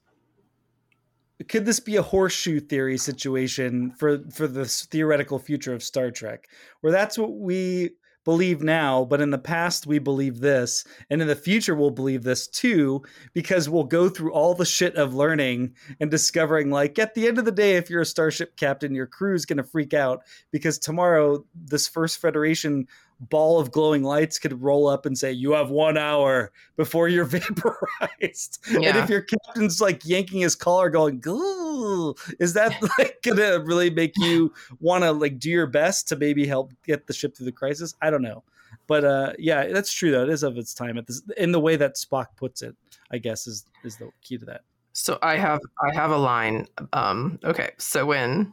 could 1.49 1.65
this 1.65 1.81
be 1.81 1.97
a 1.97 2.03
horseshoe 2.03 2.61
theory 2.61 2.99
situation 2.99 3.91
for 3.93 4.19
for 4.31 4.47
the 4.47 4.67
theoretical 4.67 5.39
future 5.39 5.73
of 5.73 5.83
Star 5.83 6.11
Trek 6.11 6.49
where 6.83 6.93
that's 6.93 7.17
what 7.17 7.33
we 7.39 7.91
believe 8.31 8.63
now 8.63 9.05
but 9.05 9.21
in 9.21 9.31
the 9.31 9.39
past 9.39 9.89
we 9.89 9.99
believe 9.99 10.39
this 10.39 10.85
and 11.11 11.21
in 11.21 11.27
the 11.27 11.35
future 11.35 11.75
we'll 11.75 11.91
believe 11.91 12.23
this 12.23 12.47
too 12.47 13.03
because 13.35 13.69
we'll 13.69 13.83
go 13.83 14.09
through 14.09 14.33
all 14.33 14.55
the 14.55 14.65
shit 14.65 14.95
of 14.95 15.13
learning 15.13 15.75
and 15.99 16.13
discovering 16.13 16.71
like 16.71 16.97
at 16.97 17.13
the 17.17 17.27
end 17.27 17.39
of 17.39 17.45
the 17.45 17.51
day 17.51 17.75
if 17.75 17.91
you're 17.91 18.03
a 18.03 18.07
starship 18.07 18.57
captain 18.57 18.95
your 18.95 19.09
crew 19.09 19.35
is 19.35 19.47
going 19.47 19.57
to 19.57 19.65
freak 19.65 19.93
out 19.93 20.23
because 20.53 20.79
tomorrow 20.79 21.45
this 21.57 21.89
first 21.89 22.21
federation 22.21 22.87
ball 23.21 23.61
of 23.61 23.71
glowing 23.71 24.03
lights 24.03 24.39
could 24.39 24.63
roll 24.63 24.89
up 24.89 25.05
and 25.05 25.17
say 25.17 25.31
you 25.31 25.53
have 25.53 25.71
1 25.71 25.99
hour 25.99 26.53
before 26.77 27.09
you're 27.09 27.25
vaporized. 27.27 28.59
And 28.69 28.85
if 28.85 29.11
your 29.11 29.23
captain's 29.23 29.81
like 29.81 30.05
yanking 30.05 30.41
his 30.41 30.57
collar, 30.57 30.89
going, 30.89 31.21
"Goo," 31.21 32.15
is 32.39 32.55
that 32.55 32.75
like 32.99 33.19
gonna 33.23 33.61
really 33.61 33.91
make 33.91 34.13
you 34.17 34.53
want 34.81 35.05
to 35.05 35.13
like 35.13 35.39
do 35.39 35.51
your 35.51 35.67
best 35.67 36.09
to 36.09 36.17
maybe 36.17 36.47
help 36.47 36.73
get 36.87 37.07
the 37.07 37.13
ship 37.13 37.37
through 37.37 37.47
the 37.47 37.53
crisis? 37.53 37.95
I 38.01 38.11
don't 38.11 38.23
know, 38.23 38.43
but 38.87 39.05
uh, 39.05 39.33
yeah, 39.39 39.69
that's 39.69 39.93
true 39.93 40.11
though. 40.11 40.23
It 40.23 40.31
is 40.31 40.43
of 40.43 40.57
its 40.57 40.75
time 40.75 40.97
at 40.97 41.07
this 41.07 41.23
in 41.37 41.53
the 41.53 41.61
way 41.61 41.77
that 41.77 41.97
Spock 41.97 42.27
puts 42.37 42.63
it. 42.63 42.75
I 43.11 43.19
guess 43.19 43.47
is 43.47 43.67
is 43.85 43.97
the 43.97 44.11
key 44.23 44.39
to 44.39 44.45
that. 44.47 44.63
So 44.93 45.19
I 45.23 45.37
have 45.37 45.61
I 45.83 45.95
have 45.95 46.11
a 46.11 46.17
line. 46.17 46.67
Um, 46.93 47.39
okay, 47.45 47.73
so 47.79 48.07
when 48.07 48.53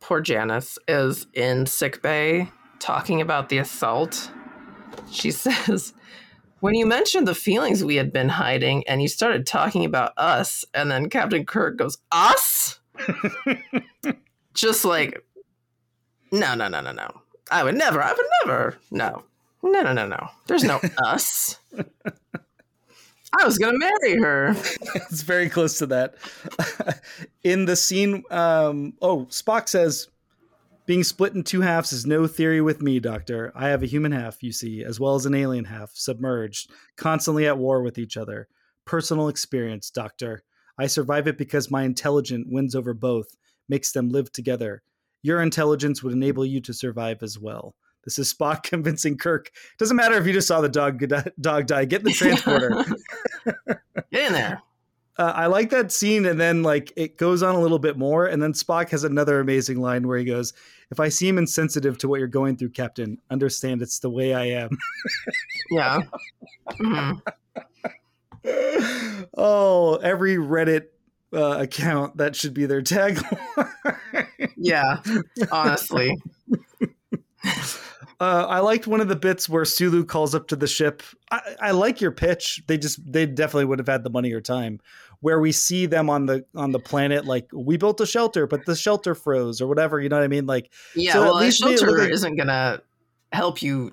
poor 0.00 0.20
Janice 0.20 0.78
is 0.86 1.26
in 1.34 1.66
sick 1.66 2.02
bay 2.02 2.50
talking 2.78 3.20
about 3.20 3.48
the 3.48 3.58
assault, 3.58 4.30
she 5.10 5.30
says, 5.32 5.92
"When 6.60 6.74
you 6.74 6.86
mentioned 6.86 7.28
the 7.28 7.34
feelings 7.34 7.84
we 7.84 7.96
had 7.96 8.12
been 8.12 8.28
hiding, 8.28 8.86
and 8.88 9.02
you 9.02 9.08
started 9.08 9.46
talking 9.46 9.84
about 9.84 10.12
us, 10.16 10.64
and 10.74 10.90
then 10.90 11.08
Captain 11.08 11.44
Kirk 11.44 11.76
goes, 11.76 11.98
us." 12.12 12.80
Just 14.54 14.84
like, 14.84 15.22
no, 16.32 16.54
no, 16.54 16.68
no, 16.68 16.80
no, 16.80 16.92
no. 16.92 17.08
I 17.50 17.62
would 17.62 17.76
never. 17.76 18.02
I 18.02 18.12
would 18.12 18.26
never. 18.44 18.78
No, 18.90 19.22
no, 19.62 19.82
no, 19.82 19.92
no, 19.92 20.06
no. 20.06 20.28
There's 20.46 20.64
no 20.64 20.80
us. 21.04 21.58
I 23.38 23.44
was 23.44 23.58
gonna 23.58 23.78
marry 23.78 24.20
her. 24.20 24.50
it's 24.94 25.22
very 25.22 25.48
close 25.48 25.78
to 25.78 25.86
that. 25.86 26.14
in 27.42 27.66
the 27.66 27.76
scene, 27.76 28.24
um, 28.30 28.94
oh, 29.00 29.26
Spock 29.30 29.68
says, 29.68 30.08
"Being 30.88 31.04
split 31.04 31.34
in 31.34 31.44
two 31.44 31.60
halves 31.60 31.92
is 31.92 32.06
no 32.06 32.26
theory 32.26 32.62
with 32.62 32.80
me, 32.80 32.98
Doctor. 32.98 33.52
I 33.54 33.68
have 33.68 33.82
a 33.82 33.86
human 33.86 34.12
half, 34.12 34.42
you 34.42 34.52
see, 34.52 34.82
as 34.82 34.98
well 34.98 35.16
as 35.16 35.26
an 35.26 35.34
alien 35.34 35.66
half, 35.66 35.90
submerged, 35.92 36.70
constantly 36.96 37.46
at 37.46 37.58
war 37.58 37.82
with 37.82 37.98
each 37.98 38.16
other. 38.16 38.48
Personal 38.86 39.28
experience, 39.28 39.90
Doctor. 39.90 40.44
I 40.78 40.86
survive 40.86 41.26
it 41.28 41.36
because 41.36 41.70
my 41.70 41.82
intelligence 41.82 42.46
wins 42.48 42.74
over 42.74 42.94
both, 42.94 43.36
makes 43.68 43.92
them 43.92 44.08
live 44.08 44.32
together. 44.32 44.82
Your 45.20 45.42
intelligence 45.42 46.02
would 46.02 46.14
enable 46.14 46.46
you 46.46 46.62
to 46.62 46.72
survive 46.72 47.22
as 47.22 47.38
well." 47.38 47.74
This 48.04 48.18
is 48.18 48.32
Spock 48.32 48.62
convincing 48.62 49.18
Kirk. 49.18 49.50
Doesn't 49.78 49.94
matter 49.94 50.16
if 50.16 50.26
you 50.26 50.32
just 50.32 50.48
saw 50.48 50.62
the 50.62 50.70
dog 50.70 51.04
dog 51.40 51.66
die. 51.66 51.84
Get 51.84 52.00
in 52.00 52.06
the 52.06 52.12
transporter. 52.14 52.82
Get 54.10 54.28
in 54.28 54.32
there. 54.32 54.62
Uh, 55.18 55.32
I 55.34 55.46
like 55.46 55.70
that 55.70 55.90
scene, 55.90 56.24
and 56.26 56.40
then 56.40 56.62
like 56.62 56.92
it 56.96 57.18
goes 57.18 57.42
on 57.42 57.54
a 57.54 57.60
little 57.60 57.78
bit 57.78 57.98
more, 57.98 58.26
and 58.26 58.40
then 58.42 58.52
Spock 58.52 58.90
has 58.90 59.04
another 59.04 59.40
amazing 59.40 59.80
line 59.80 60.06
where 60.06 60.18
he 60.18 60.24
goes, 60.24 60.52
"If 60.90 61.00
I 61.00 61.08
seem 61.08 61.38
insensitive 61.38 61.98
to 61.98 62.08
what 62.08 62.18
you're 62.20 62.28
going 62.28 62.56
through, 62.56 62.70
Captain, 62.70 63.18
understand 63.30 63.82
it's 63.82 63.98
the 63.98 64.10
way 64.10 64.32
I 64.34 64.44
am." 64.44 64.70
Yeah. 65.70 66.00
Mhm. 66.80 67.20
oh, 69.36 69.96
every 69.96 70.36
Reddit 70.36 70.86
uh, 71.34 71.58
account 71.60 72.16
that 72.18 72.36
should 72.36 72.54
be 72.54 72.66
their 72.66 72.82
tagline. 72.82 73.38
Yeah, 74.56 75.00
honestly. 75.50 76.16
Uh, 78.20 78.46
I 78.48 78.58
liked 78.58 78.88
one 78.88 79.00
of 79.00 79.06
the 79.06 79.14
bits 79.14 79.48
where 79.48 79.64
Sulu 79.64 80.04
calls 80.04 80.34
up 80.34 80.48
to 80.48 80.56
the 80.56 80.66
ship. 80.66 81.04
I, 81.30 81.40
I 81.60 81.70
like 81.70 82.00
your 82.00 82.10
pitch. 82.10 82.64
They 82.66 82.76
just 82.76 83.00
they 83.10 83.26
definitely 83.26 83.66
would 83.66 83.78
have 83.78 83.86
had 83.86 84.02
the 84.02 84.10
money 84.10 84.32
or 84.32 84.40
time. 84.40 84.80
Where 85.20 85.40
we 85.40 85.50
see 85.50 85.86
them 85.86 86.08
on 86.08 86.26
the 86.26 86.44
on 86.54 86.70
the 86.72 86.78
planet, 86.78 87.24
like 87.24 87.48
we 87.52 87.76
built 87.76 88.00
a 88.00 88.06
shelter, 88.06 88.46
but 88.46 88.64
the 88.66 88.76
shelter 88.76 89.14
froze 89.16 89.60
or 89.60 89.66
whatever. 89.66 90.00
You 90.00 90.08
know 90.08 90.16
what 90.16 90.24
I 90.24 90.28
mean? 90.28 90.46
Like 90.46 90.70
Yeah, 90.94 91.14
So 91.14 91.22
at 91.22 91.24
well, 91.26 91.38
a 91.38 91.40
least 91.40 91.60
look 91.62 91.78
shelter 91.78 91.98
like- 91.98 92.10
isn't 92.10 92.36
gonna 92.36 92.82
help 93.32 93.60
you 93.60 93.92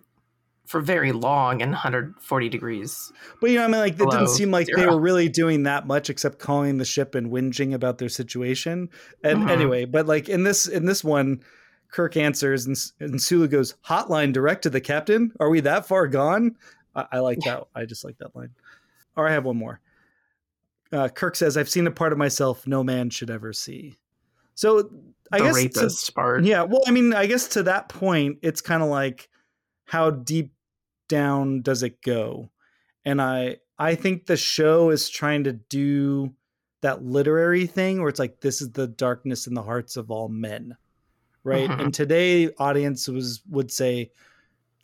for 0.68 0.82
very 0.82 1.12
long 1.12 1.62
in 1.62 1.70
140 1.72 2.50
degrees. 2.50 3.12
But 3.42 3.50
you 3.50 3.56
know, 3.58 3.62
what 3.62 3.70
I 3.70 3.72
mean, 3.72 3.82
like 3.82 3.94
it 3.94 4.10
didn't 4.12 4.30
seem 4.30 4.52
like 4.52 4.68
they 4.76 4.86
were 4.86 5.00
really 5.00 5.30
doing 5.30 5.64
that 5.64 5.86
much, 5.88 6.10
except 6.10 6.40
calling 6.40 6.78
the 6.78 6.86
ship 6.86 7.14
and 7.16 7.32
whinging 7.32 7.74
about 7.74 7.98
their 8.00 8.10
situation. 8.10 8.90
And 9.24 9.44
Mhm. 9.44 9.50
anyway, 9.50 9.86
but 9.86 10.06
like 10.08 10.28
in 10.30 10.44
this 10.44 10.68
in 10.68 10.86
this 10.86 11.04
one, 11.04 11.42
Kirk 11.92 12.18
answers 12.18 12.66
and, 12.68 12.76
and 13.00 13.22
Sulu 13.22 13.48
goes, 13.48 13.76
"Hotline 13.88 14.34
direct 14.34 14.64
to 14.64 14.70
the 14.70 14.82
captain. 14.82 15.32
Are 15.40 15.50
we 15.50 15.60
that 15.62 15.88
far 15.88 16.08
gone?" 16.08 16.56
I, 16.96 17.06
I 17.14 17.20
like 17.20 17.40
that. 17.46 17.64
I 17.76 17.86
just 17.86 18.04
like 18.04 18.18
that 18.20 18.36
line. 18.36 18.50
Or 19.16 19.28
I 19.28 19.32
have 19.34 19.46
one 19.46 19.58
more. 19.58 19.80
Uh, 20.96 21.10
Kirk 21.10 21.36
says, 21.36 21.58
"I've 21.58 21.70
seen 21.70 21.88
a 21.88 21.92
part 21.92 22.12
of 22.14 22.18
myself 22.18 22.66
no 22.66 22.84
man 22.84 23.10
should 23.10 23.30
ever 23.30 23.52
see." 23.54 23.96
So 24.56 24.90
I 25.32 25.40
the 25.40 25.44
guess 25.46 25.56
to- 25.56 25.62
rapist 25.82 26.16
part. 26.16 26.44
yeah, 26.46 26.64
well, 26.64 26.82
I 26.88 26.92
mean, 26.92 27.14
I 27.14 27.26
guess 27.26 27.48
to 27.50 27.64
that 27.64 27.90
point, 27.90 28.40
it's 28.42 28.62
kind 28.62 28.82
of 28.82 28.90
like 28.90 29.30
how 29.86 30.10
deep 30.12 30.54
down 31.10 31.62
does 31.62 31.84
it 31.84 32.02
go? 32.02 32.50
And 33.04 33.22
I 33.22 33.58
I 33.78 33.96
think 33.96 34.26
the 34.26 34.38
show 34.38 34.90
is 34.90 35.10
trying 35.10 35.44
to 35.44 35.54
do 35.54 36.34
that 36.82 37.04
literary 37.04 37.68
thing 37.68 38.00
where 38.00 38.10
it's 38.10 38.20
like 38.20 38.40
this 38.42 38.62
is 38.62 38.72
the 38.72 38.88
darkness 38.88 39.48
in 39.48 39.54
the 39.54 39.64
hearts 39.64 39.98
of 39.98 40.10
all 40.12 40.30
men. 40.30 40.78
Right? 41.44 41.70
Mhm. 41.70 41.80
And 41.82 41.94
today 41.94 42.50
audience 42.58 43.08
was 43.08 43.42
would 43.50 43.72
say 43.72 44.12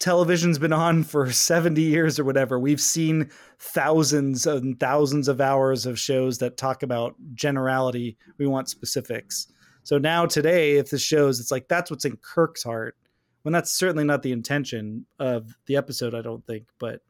television's 0.01 0.59
been 0.59 0.73
on 0.73 1.03
for 1.05 1.31
70 1.31 1.81
years 1.81 2.19
or 2.19 2.25
whatever. 2.25 2.59
We've 2.59 2.81
seen 2.81 3.29
thousands 3.59 4.45
and 4.45 4.77
thousands 4.79 5.29
of 5.29 5.39
hours 5.39 5.85
of 5.85 5.97
shows 5.97 6.39
that 6.39 6.57
talk 6.57 6.83
about 6.83 7.15
generality. 7.33 8.17
We 8.37 8.47
want 8.47 8.67
specifics. 8.67 9.47
So 9.83 9.97
now 9.97 10.25
today, 10.25 10.73
if 10.77 10.89
this 10.89 11.01
shows, 11.01 11.39
it's 11.39 11.51
like 11.51 11.67
that's 11.67 11.89
what's 11.89 12.05
in 12.05 12.17
Kirk's 12.17 12.63
heart. 12.63 12.97
When 13.43 13.53
that's 13.53 13.71
certainly 13.71 14.03
not 14.03 14.21
the 14.21 14.33
intention 14.33 15.05
of 15.17 15.55
the 15.65 15.77
episode, 15.77 16.13
I 16.13 16.21
don't 16.21 16.45
think. 16.45 16.65
But 16.77 17.01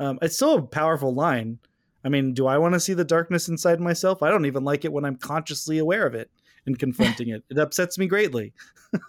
um, 0.00 0.18
it's 0.22 0.34
still 0.34 0.54
a 0.54 0.62
powerful 0.62 1.14
line. 1.14 1.58
I 2.04 2.08
mean, 2.08 2.34
do 2.34 2.46
I 2.46 2.58
want 2.58 2.74
to 2.74 2.80
see 2.80 2.94
the 2.94 3.04
darkness 3.04 3.48
inside 3.48 3.80
myself? 3.80 4.22
I 4.22 4.30
don't 4.30 4.46
even 4.46 4.64
like 4.64 4.84
it 4.84 4.92
when 4.92 5.04
I'm 5.04 5.16
consciously 5.16 5.78
aware 5.78 6.06
of 6.06 6.14
it 6.14 6.30
and 6.66 6.78
confronting 6.78 7.30
it. 7.30 7.44
It 7.50 7.58
upsets 7.58 7.98
me 7.98 8.06
greatly. 8.06 8.52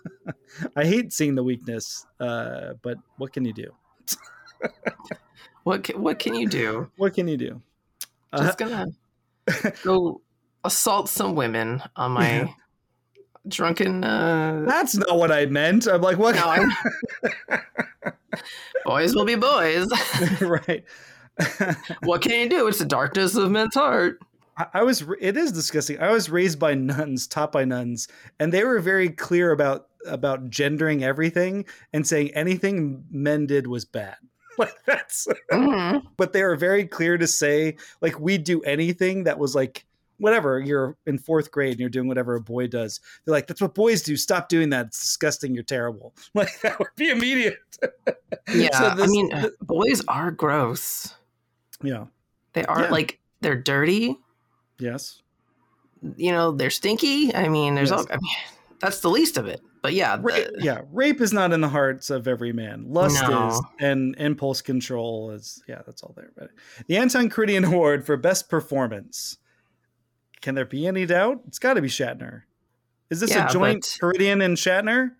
I 0.76 0.86
hate 0.86 1.14
seeing 1.14 1.36
the 1.36 1.44
weakness, 1.44 2.06
uh, 2.20 2.74
but 2.82 2.98
what 3.18 3.34
can 3.34 3.46
you 3.46 3.54
do? 3.54 3.72
What 5.68 5.84
can, 5.84 6.02
what 6.02 6.18
can 6.18 6.34
you 6.34 6.48
do? 6.48 6.90
What 6.96 7.14
can 7.14 7.28
you 7.28 7.36
do? 7.36 7.62
Uh, 8.32 8.44
Just 8.44 8.58
gonna 8.58 8.86
go 9.84 10.22
assault 10.64 11.10
some 11.10 11.36
women 11.36 11.84
on 11.98 12.12
my 12.12 12.56
drunken. 13.50 14.02
Uh, 14.02 14.64
that's 14.66 14.96
not 14.96 15.18
what 15.18 15.30
I 15.30 15.46
meant. 15.48 15.86
I'm 15.86 16.02
like, 16.02 16.18
what? 16.18 16.36
no, 16.36 17.66
boys 18.86 19.14
will 19.14 19.26
be 19.26 19.36
boys. 19.36 19.88
right. 20.40 20.86
what 22.04 22.22
can 22.22 22.32
you 22.32 22.48
do? 22.48 22.70
It's 22.70 22.80
the 22.80 22.86
darkness 22.86 23.36
of 23.36 23.52
men's 23.52 23.76
heart. 23.76 24.20
I- 24.58 24.68
I 24.76 24.84
was. 24.84 25.04
It 25.20 25.38
is 25.38 25.52
disgusting. 25.52 26.00
I 26.00 26.12
was 26.12 26.30
raised 26.30 26.60
by 26.60 26.74
nuns, 26.74 27.28
taught 27.28 27.52
by 27.52 27.64
nuns, 27.66 28.08
and 28.40 28.52
they 28.52 28.64
were 28.64 28.80
very 28.80 29.10
clear 29.10 29.52
about 29.52 29.88
about 30.06 30.50
gendering 30.50 31.04
everything 31.04 31.66
and 31.94 32.08
saying 32.08 32.34
anything 32.34 33.04
men 33.12 33.46
did 33.46 33.68
was 33.68 33.86
bad. 33.86 34.16
Like 34.60 34.74
that's. 34.88 35.28
Mhm. 35.52 36.02
But 36.18 36.34
they 36.34 36.42
were 36.42 36.56
very 36.56 36.86
clear 36.88 37.16
to 37.20 37.28
say 37.28 37.78
like 38.02 38.20
we 38.20 38.40
do 38.40 38.62
anything 38.64 39.26
that 39.26 39.38
was 39.38 39.54
like 39.54 39.86
whatever. 40.18 40.60
You're 40.60 40.98
in 41.06 41.20
fourth 41.20 41.52
grade 41.52 41.74
and 41.74 41.80
you're 41.80 41.90
doing 41.92 42.08
whatever 42.08 42.34
a 42.34 42.42
boy 42.42 42.66
does. 42.66 43.00
They're 43.26 43.34
like 43.34 43.46
that's 43.46 43.62
what 43.62 43.76
boys 43.76 44.02
do. 44.02 44.18
Stop 44.18 44.50
doing 44.50 44.72
that. 44.72 44.88
It's 44.88 45.00
disgusting. 45.00 45.54
You're 45.54 45.64
terrible. 45.64 46.16
Like 46.34 46.60
that 46.62 46.80
would 46.80 46.88
be 46.96 47.10
immediate. 47.10 47.60
Yeah, 48.52 48.76
So 48.80 48.86
I 48.88 48.96
this- 48.96 49.12
mean, 49.12 49.30
boys 49.62 50.02
are 50.08 50.32
gross. 50.32 51.14
Yeah. 51.84 52.06
They 52.54 52.66
are 52.66 52.84
Yeah. 52.86 52.90
like 52.90 53.20
they're 53.42 53.62
dirty. 53.62 54.18
Yes. 54.80 55.22
You 56.16 56.32
know, 56.32 56.52
they're 56.52 56.70
stinky. 56.70 57.34
I 57.34 57.48
mean, 57.50 57.76
there's 57.76 57.90
Yes. 57.92 58.00
all. 58.02 58.06
I 58.10 58.18
mean, 58.18 58.36
that's 58.80 59.00
the 59.00 59.10
least 59.10 59.38
of 59.38 59.48
it. 59.48 59.62
But 59.82 59.94
yeah, 59.94 60.18
the- 60.18 60.56
yeah, 60.60 60.82
rape 60.92 61.22
is 61.22 61.32
not 61.34 61.54
in 61.54 61.62
the 61.62 61.70
hearts 61.70 62.10
of 62.10 62.28
every 62.28 62.52
man. 62.54 62.86
Lust 62.88 63.22
No. 63.24 63.50
is, 63.50 63.62
and 63.80 64.16
impulse 64.20 64.62
control 64.62 65.32
is. 65.32 65.64
Yeah, 65.68 65.82
that's 65.86 66.04
all 66.04 66.14
there. 66.16 66.32
But 66.38 66.50
the 66.88 66.98
Anton 66.98 67.30
Cridian 67.30 67.66
Award 67.74 68.06
for 68.06 68.18
Best 68.18 68.50
Performance. 68.50 69.38
Can 70.42 70.54
there 70.56 70.66
be 70.66 70.86
any 70.86 71.06
doubt? 71.06 71.42
It's 71.48 71.58
got 71.60 71.76
to 71.76 71.82
be 71.82 71.88
Shatner. 71.88 72.44
Is 73.10 73.20
this 73.20 73.32
Yeah, 73.32 73.48
a 73.50 73.52
joint 73.52 73.98
but- 74.02 74.08
Cridian 74.16 74.44
and 74.44 74.58
Shatner? 74.58 75.12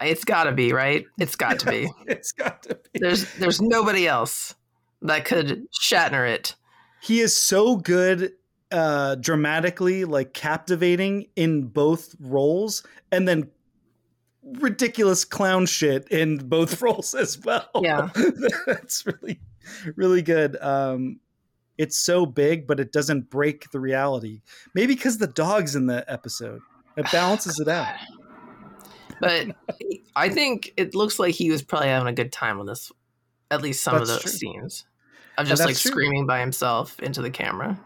it's 0.00 0.24
got 0.24 0.44
to 0.44 0.52
be 0.52 0.72
right. 0.72 1.04
It's 1.18 1.36
got 1.36 1.58
to 1.60 1.66
be. 1.70 1.90
It's 2.06 2.32
got 2.32 2.62
to 2.64 2.78
be. 2.94 3.00
There's 3.00 3.30
there's 3.34 3.60
nobody 3.60 4.06
else 4.08 4.54
that 5.02 5.24
could 5.26 5.66
Shatner 5.72 6.26
it. 6.28 6.54
He 7.02 7.20
is 7.20 7.36
so 7.36 7.76
good 7.76 8.32
uh 8.72 9.14
dramatically 9.16 10.04
like 10.04 10.32
captivating 10.32 11.26
in 11.36 11.62
both 11.66 12.14
roles 12.20 12.82
and 13.10 13.26
then 13.26 13.50
ridiculous 14.42 15.24
clown 15.24 15.66
shit 15.66 16.06
in 16.08 16.36
both 16.38 16.80
roles 16.82 17.14
as 17.14 17.38
well 17.44 17.68
Yeah. 17.80 18.10
that's 18.66 19.04
really 19.06 19.40
really 19.96 20.22
good 20.22 20.56
um 20.62 21.20
it's 21.78 21.96
so 21.96 22.26
big 22.26 22.66
but 22.66 22.78
it 22.80 22.92
doesn't 22.92 23.30
break 23.30 23.70
the 23.70 23.80
reality 23.80 24.40
maybe 24.74 24.94
because 24.94 25.18
the 25.18 25.26
dog's 25.26 25.74
in 25.76 25.86
the 25.86 26.04
episode 26.10 26.60
it 26.96 27.10
balances 27.12 27.58
it 27.60 27.68
out 27.68 27.94
But 29.20 29.48
I 30.16 30.30
think 30.30 30.72
it 30.78 30.94
looks 30.94 31.18
like 31.18 31.34
he 31.34 31.50
was 31.50 31.60
probably 31.62 31.88
having 31.88 32.08
a 32.08 32.12
good 32.14 32.32
time 32.32 32.58
on 32.58 32.64
this. 32.64 32.90
At 33.50 33.60
least 33.60 33.82
some 33.82 33.94
of 33.96 34.08
That's 34.08 34.12
those 34.12 34.22
true. 34.22 34.30
scenes 34.32 34.86
of 35.36 35.46
just 35.46 35.62
like 35.62 35.76
true. 35.76 35.90
screaming 35.90 36.26
by 36.26 36.40
himself 36.40 36.98
into 37.00 37.20
the 37.20 37.30
camera. 37.30 37.78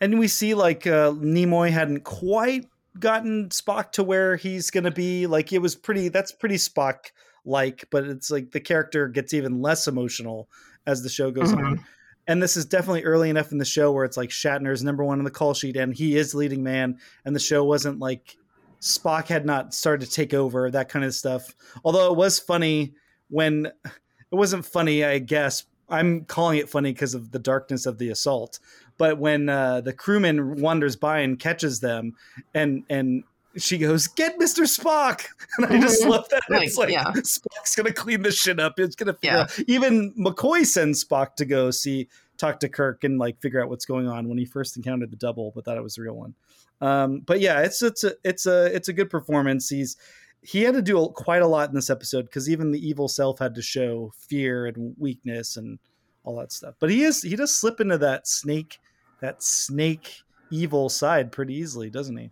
And 0.00 0.18
we 0.18 0.28
see 0.28 0.54
like 0.54 0.86
uh 0.86 1.12
nimoy 1.12 1.70
hadn't 1.70 2.04
quite 2.04 2.66
gotten 2.98 3.48
spock 3.48 3.92
to 3.92 4.02
where 4.02 4.36
he's 4.36 4.70
gonna 4.70 4.90
be. 4.90 5.26
Like 5.26 5.52
it 5.52 5.60
was 5.60 5.74
pretty 5.74 6.08
that's 6.08 6.32
pretty 6.32 6.56
spock 6.56 7.12
like 7.44 7.84
but 7.90 8.04
it's 8.04 8.30
like 8.30 8.50
the 8.50 8.60
character 8.60 9.08
gets 9.08 9.32
even 9.34 9.62
less 9.62 9.86
emotional 9.86 10.48
as 10.86 11.02
the 11.02 11.08
show 11.08 11.30
goes 11.30 11.52
on. 11.52 11.84
And 12.26 12.42
this 12.42 12.58
is 12.58 12.66
definitely 12.66 13.04
early 13.04 13.30
enough 13.30 13.52
in 13.52 13.58
the 13.58 13.64
show 13.64 13.90
where 13.90 14.04
it's 14.04 14.18
like 14.18 14.28
shatner's 14.28 14.84
number 14.84 15.02
one 15.02 15.18
on 15.18 15.24
the 15.24 15.30
call 15.30 15.54
sheet 15.54 15.76
and 15.76 15.94
he 15.94 16.16
is 16.16 16.34
leading 16.34 16.62
man. 16.62 16.98
And 17.24 17.34
the 17.34 17.40
show 17.40 17.64
wasn't 17.64 18.00
like 18.00 18.36
spock 18.82 19.28
had 19.28 19.46
not 19.46 19.72
started 19.72 20.06
to 20.06 20.12
take 20.12 20.34
over 20.34 20.70
that 20.70 20.88
kind 20.88 21.04
of 21.04 21.14
stuff. 21.14 21.54
Although 21.84 22.12
it 22.12 22.16
was 22.16 22.38
funny 22.38 22.94
when 23.30 23.66
it 23.66 24.34
wasn't 24.34 24.66
funny 24.66 25.04
i 25.04 25.18
guess. 25.18 25.64
I'm 25.90 26.26
calling 26.26 26.58
it 26.58 26.68
funny 26.68 26.92
because 26.92 27.14
of 27.14 27.30
the 27.30 27.38
darkness 27.38 27.86
of 27.86 27.96
the 27.96 28.10
assault 28.10 28.58
but 28.98 29.18
when 29.18 29.48
uh, 29.48 29.80
the 29.80 29.92
crewman 29.92 30.60
wanders 30.60 30.96
by 30.96 31.20
and 31.20 31.38
catches 31.38 31.80
them 31.80 32.14
and 32.54 32.84
and 32.90 33.24
she 33.56 33.78
goes 33.78 34.06
get 34.08 34.38
mr 34.38 34.62
spock 34.64 35.24
and 35.58 35.66
i 35.66 35.80
just 35.80 36.02
Mhm. 36.02 36.10
love 36.10 36.28
that 36.28 36.42
Like, 36.50 36.66
it's 36.68 36.76
like 36.76 36.90
yeah. 36.90 37.04
spock's 37.14 37.74
gonna 37.74 37.92
clean 37.92 38.22
this 38.22 38.36
shit 38.38 38.60
up 38.60 38.78
it's 38.78 38.94
gonna 38.94 39.14
figure 39.14 39.36
Yeah. 39.36 39.42
out 39.42 39.58
even 39.66 40.12
mccoy 40.14 40.64
sends 40.66 41.02
spock 41.04 41.34
to 41.36 41.44
go 41.44 41.70
see 41.70 42.08
talk 42.36 42.60
to 42.60 42.68
kirk 42.68 43.02
and 43.04 43.18
like 43.18 43.40
figure 43.40 43.60
out 43.62 43.68
what's 43.68 43.84
going 43.86 44.06
on 44.06 44.28
when 44.28 44.38
he 44.38 44.44
first 44.44 44.76
encountered 44.76 45.10
the 45.10 45.16
double 45.16 45.50
but 45.54 45.64
thought 45.64 45.76
it 45.78 45.82
was 45.82 45.94
the 45.94 46.02
real 46.02 46.14
one 46.14 46.34
um 46.80 47.20
but 47.20 47.40
yeah 47.40 47.60
it's 47.62 47.82
it's 47.82 48.04
a 48.04 48.12
it's 48.22 48.46
a 48.46 48.66
it's 48.66 48.88
a 48.88 48.92
good 48.92 49.10
performance 49.10 49.68
he's 49.68 49.96
he 50.42 50.62
had 50.62 50.74
to 50.74 50.82
do 50.82 51.02
a, 51.02 51.12
quite 51.12 51.42
a 51.42 51.46
lot 51.48 51.68
in 51.68 51.74
this 51.74 51.90
episode 51.90 52.22
because 52.26 52.48
even 52.48 52.70
the 52.70 52.86
evil 52.88 53.08
self 53.08 53.40
had 53.40 53.56
to 53.56 53.62
show 53.62 54.12
fear 54.16 54.66
and 54.66 54.94
weakness 54.96 55.56
and 55.56 55.80
all 56.24 56.36
that 56.36 56.52
stuff. 56.52 56.74
But 56.80 56.90
he 56.90 57.02
is 57.02 57.22
he 57.22 57.36
does 57.36 57.56
slip 57.56 57.80
into 57.80 57.98
that 57.98 58.26
snake 58.26 58.78
that 59.20 59.42
snake 59.42 60.22
evil 60.50 60.88
side 60.88 61.32
pretty 61.32 61.54
easily, 61.54 61.90
doesn't 61.90 62.16
he? 62.16 62.30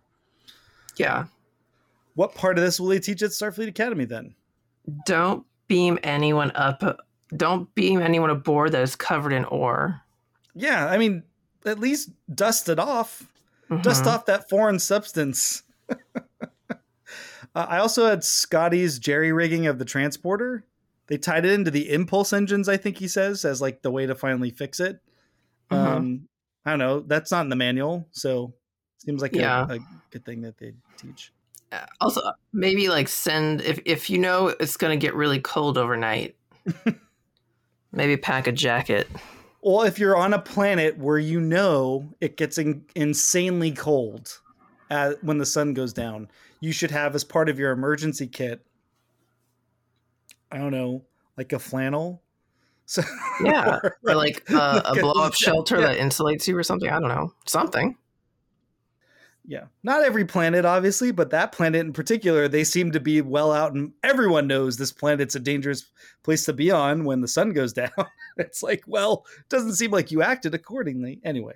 Yeah. 0.95 1.25
What 2.15 2.33
part 2.33 2.57
of 2.57 2.63
this 2.63 2.79
will 2.79 2.89
he 2.91 2.99
teach 2.99 3.21
at 3.21 3.29
Starfleet 3.31 3.67
Academy 3.67 4.05
then? 4.05 4.33
Don't 5.05 5.45
beam 5.67 5.99
anyone 6.01 6.51
up. 6.55 6.81
Don't 7.35 7.73
beam 7.75 8.01
anyone 8.01 8.29
aboard 8.29 8.71
that 8.71 8.81
is 8.81 8.95
covered 8.95 9.33
in 9.33 9.45
ore. 9.45 10.01
Yeah, 10.55 10.87
I 10.87 10.97
mean, 10.97 11.23
at 11.65 11.77
least 11.79 12.09
dust 12.33 12.69
it 12.69 12.79
off. 12.79 13.27
Dust 13.81 14.05
Mhm. 14.05 14.07
off 14.07 14.25
that 14.25 14.49
foreign 14.49 14.79
substance. 14.79 15.63
uh, 15.89 16.73
I 17.53 17.77
also 17.79 18.07
had 18.07 18.23
Scotty's 18.23 18.97
jerry 18.97 19.31
rigging 19.33 19.67
of 19.67 19.77
the 19.77 19.85
transporter. 19.85 20.63
They 21.07 21.17
tied 21.17 21.45
it 21.45 21.51
into 21.53 21.71
the 21.71 21.91
impulse 21.91 22.33
engines, 22.33 22.67
I 22.67 22.77
think 22.77 22.97
he 22.97 23.07
says, 23.07 23.45
as 23.45 23.61
like 23.61 23.81
the 23.81 23.91
way 23.91 24.05
to 24.05 24.15
finally 24.15 24.51
fix 24.51 24.79
it. 24.79 24.99
Mhm. 25.71 25.75
Um, 25.77 26.27
I 26.65 26.71
don't 26.71 26.79
know. 26.79 26.99
That's 26.99 27.31
not 27.31 27.41
in 27.41 27.49
the 27.49 27.55
manual, 27.55 28.07
so 28.11 28.53
seems 28.97 29.21
like 29.21 29.33
Yeah. 29.35 29.65
a, 29.69 29.75
a 29.75 29.79
good 30.11 30.25
thing 30.25 30.41
that 30.41 30.57
they 30.57 30.73
teach. 30.97 31.31
Uh, 31.71 31.85
Also, 32.01 32.21
maybe 32.53 32.89
like 32.89 33.07
send 33.07 33.61
if 33.61 33.79
if 33.85 34.09
you 34.09 34.17
know 34.17 34.49
it's 34.59 34.75
going 34.77 34.97
to 34.97 35.01
get 35.05 35.15
really 35.15 35.39
cold 35.39 35.77
overnight. 35.77 36.35
maybe 37.91 38.17
pack 38.17 38.47
a 38.47 38.51
jacket. 38.51 39.07
Well, 39.61 39.83
if 39.83 39.99
you're 39.99 40.15
on 40.15 40.33
a 40.33 40.39
planet 40.39 40.97
where 40.97 41.17
you 41.17 41.39
know 41.41 42.13
it 42.21 42.37
gets 42.37 42.57
in, 42.57 42.85
insanely 42.95 43.71
cold 43.71 44.39
uh, 44.89 45.13
when 45.21 45.37
the 45.39 45.45
sun 45.45 45.73
goes 45.73 45.93
down, 45.93 46.29
you 46.61 46.71
should 46.71 46.91
have 46.91 47.15
as 47.15 47.23
part 47.23 47.49
of 47.49 47.59
your 47.59 47.71
emergency 47.71 48.27
kit. 48.27 48.65
I 50.51 50.57
don't 50.57 50.71
know, 50.71 51.03
like 51.37 51.53
a 51.53 51.59
flannel. 51.59 52.21
So 52.89 53.01
Yeah, 53.43 53.79
or 53.83 53.97
like 54.15 54.49
uh, 54.49 54.81
a 54.85 54.93
Like 54.93 54.97
a- 54.97 55.01
blow 55.01 55.21
up 55.21 55.33
shelter 55.37 55.77
yeah. 55.77 55.87
that 55.87 55.97
insulates 55.99 56.47
you 56.47 56.57
or 56.57 56.63
something. 56.63 56.89
I 56.89 57.01
don't 57.01 57.09
know, 57.09 57.33
something. 57.45 57.97
Yeah, 59.45 59.65
not 59.83 60.03
every 60.03 60.23
planet, 60.25 60.63
obviously, 60.65 61.11
but 61.11 61.29
that 61.31 61.51
planet 61.53 61.81
in 61.85 61.91
particular, 61.93 62.47
they 62.47 62.63
seem 62.65 62.91
to 62.91 62.99
be 63.01 63.19
well 63.21 63.51
out, 63.53 63.73
and 63.73 63.91
everyone 64.03 64.47
knows 64.47 64.75
this 64.77 64.91
planet's 64.93 65.35
a 65.35 65.39
dangerous 65.41 65.85
place 66.23 66.43
to 66.45 66.53
be 66.53 66.69
on 66.71 67.03
when 67.05 67.19
the 67.21 67.27
sun 67.29 67.51
goes 67.53 67.71
down. 67.73 67.89
it's 68.37 68.61
like, 68.63 68.83
well, 68.87 69.25
it 69.39 69.49
doesn't 69.49 69.75
seem 69.75 69.91
like 69.91 70.11
you 70.11 70.21
acted 70.21 70.53
accordingly. 70.53 71.19
Anyway, 71.23 71.53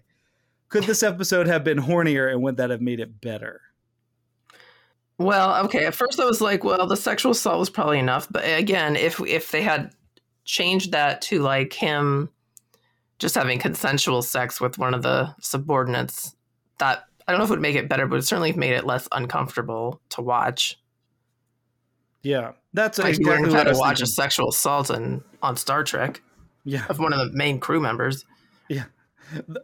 could 0.70 0.84
this 0.84 1.04
episode 1.04 1.48
have 1.48 1.64
been 1.66 1.80
hornier, 1.80 2.30
and 2.32 2.42
would 2.44 2.58
that 2.58 2.70
have 2.70 2.82
made 2.82 3.00
it 3.02 3.20
better? 3.22 3.62
Well, 5.24 5.66
okay. 5.66 5.86
At 5.86 5.96
first, 5.96 6.20
I 6.20 6.26
was 6.26 6.42
like, 6.42 6.64
well, 6.64 6.88
the 6.88 6.98
sexual 6.98 7.32
assault 7.32 7.60
was 7.60 7.70
probably 7.70 8.00
enough. 8.00 8.28
But 8.30 8.44
again, 8.44 8.96
if 8.96 9.20
if 9.22 9.52
they 9.52 9.62
had 9.62 9.92
changed 10.46 10.92
that 10.92 11.22
to 11.24 11.40
like 11.40 11.74
him 11.74 12.30
just 13.20 13.36
having 13.36 13.60
consensual 13.60 14.22
sex 14.22 14.60
with 14.60 14.78
one 14.78 14.94
of 14.94 15.04
the 15.04 15.34
subordinates, 15.40 16.36
that 16.80 17.06
I 17.28 17.32
don't 17.32 17.40
know 17.40 17.46
if 17.46 17.52
it 17.52 17.54
would 17.54 17.62
make 17.62 17.76
it 17.76 17.88
better, 17.88 18.08
but 18.08 18.18
it 18.18 18.24
certainly 18.24 18.54
made 18.54 18.74
it 18.74 18.86
less 18.86 19.08
uncomfortable 19.12 20.02
to 20.10 20.22
watch. 20.22 20.78
Yeah, 22.24 22.52
that's 22.74 23.00
Like 23.00 23.18
exactly 23.18 23.50
what 23.50 23.68
I 23.68 23.72
to 23.72 23.78
watch 23.78 24.02
a 24.02 24.08
sexual 24.08 24.50
assault 24.50 24.90
in, 24.90 25.24
on 25.42 25.56
Star 25.58 25.84
Trek 25.84 26.22
Yeah, 26.66 26.86
of 26.88 27.00
one 27.00 27.14
of 27.14 27.20
the 27.20 27.36
main 27.36 27.60
crew 27.60 27.80
members. 27.80 28.26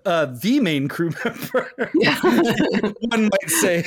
Uh, 0.05 0.26
the 0.26 0.59
main 0.59 0.88
crew 0.88 1.11
member. 1.26 1.72
Yeah. 1.95 2.20
One 2.22 3.24
might 3.30 3.49
say. 3.49 3.86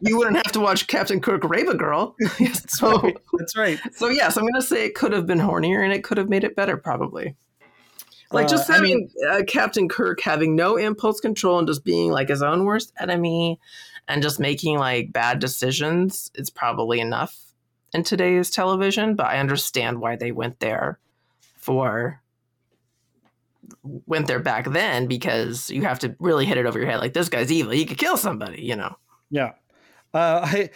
you 0.00 0.16
wouldn't 0.16 0.36
have 0.36 0.52
to 0.52 0.60
watch 0.60 0.86
Captain 0.86 1.20
Kirk 1.20 1.44
rape 1.44 1.68
a 1.68 1.74
girl. 1.76 2.16
so, 2.68 3.12
That's 3.38 3.56
right. 3.56 3.78
so 3.92 4.08
yes, 4.08 4.36
I'm 4.36 4.44
going 4.44 4.54
to 4.54 4.62
say 4.62 4.86
it 4.86 4.94
could 4.94 5.12
have 5.12 5.26
been 5.26 5.38
hornier 5.38 5.82
and 5.82 5.92
it 5.92 6.04
could 6.04 6.18
have 6.18 6.28
made 6.28 6.44
it 6.44 6.56
better, 6.56 6.76
probably. 6.76 7.36
Like 8.32 8.48
just 8.48 8.68
Uh, 8.68 8.72
I 8.72 8.76
having 8.76 9.10
uh, 9.30 9.42
Captain 9.46 9.88
Kirk 9.88 10.20
having 10.20 10.56
no 10.56 10.76
impulse 10.76 11.20
control 11.20 11.58
and 11.58 11.68
just 11.68 11.84
being 11.84 12.10
like 12.10 12.28
his 12.28 12.42
own 12.42 12.64
worst 12.64 12.92
enemy 12.98 13.60
and 14.08 14.22
just 14.22 14.40
making 14.40 14.78
like 14.78 15.12
bad 15.12 15.38
decisions 15.38 16.30
is 16.34 16.50
probably 16.50 17.00
enough 17.00 17.36
in 17.92 18.02
today's 18.02 18.50
television. 18.50 19.14
But 19.14 19.26
I 19.26 19.38
understand 19.38 20.00
why 20.00 20.16
they 20.16 20.32
went 20.32 20.58
there 20.60 20.98
for 21.56 22.20
went 23.82 24.26
there 24.26 24.38
back 24.40 24.70
then 24.70 25.06
because 25.06 25.70
you 25.70 25.82
have 25.82 25.98
to 25.98 26.14
really 26.20 26.44
hit 26.46 26.58
it 26.58 26.66
over 26.66 26.78
your 26.78 26.88
head 26.88 27.00
like 27.00 27.12
this 27.14 27.28
guy's 27.28 27.50
evil 27.52 27.72
he 27.72 27.84
could 27.84 27.98
kill 27.98 28.16
somebody 28.16 28.62
you 28.62 28.76
know 28.76 28.94
Yeah. 29.30 29.52
Uh, 30.14 30.40
I 30.44 30.70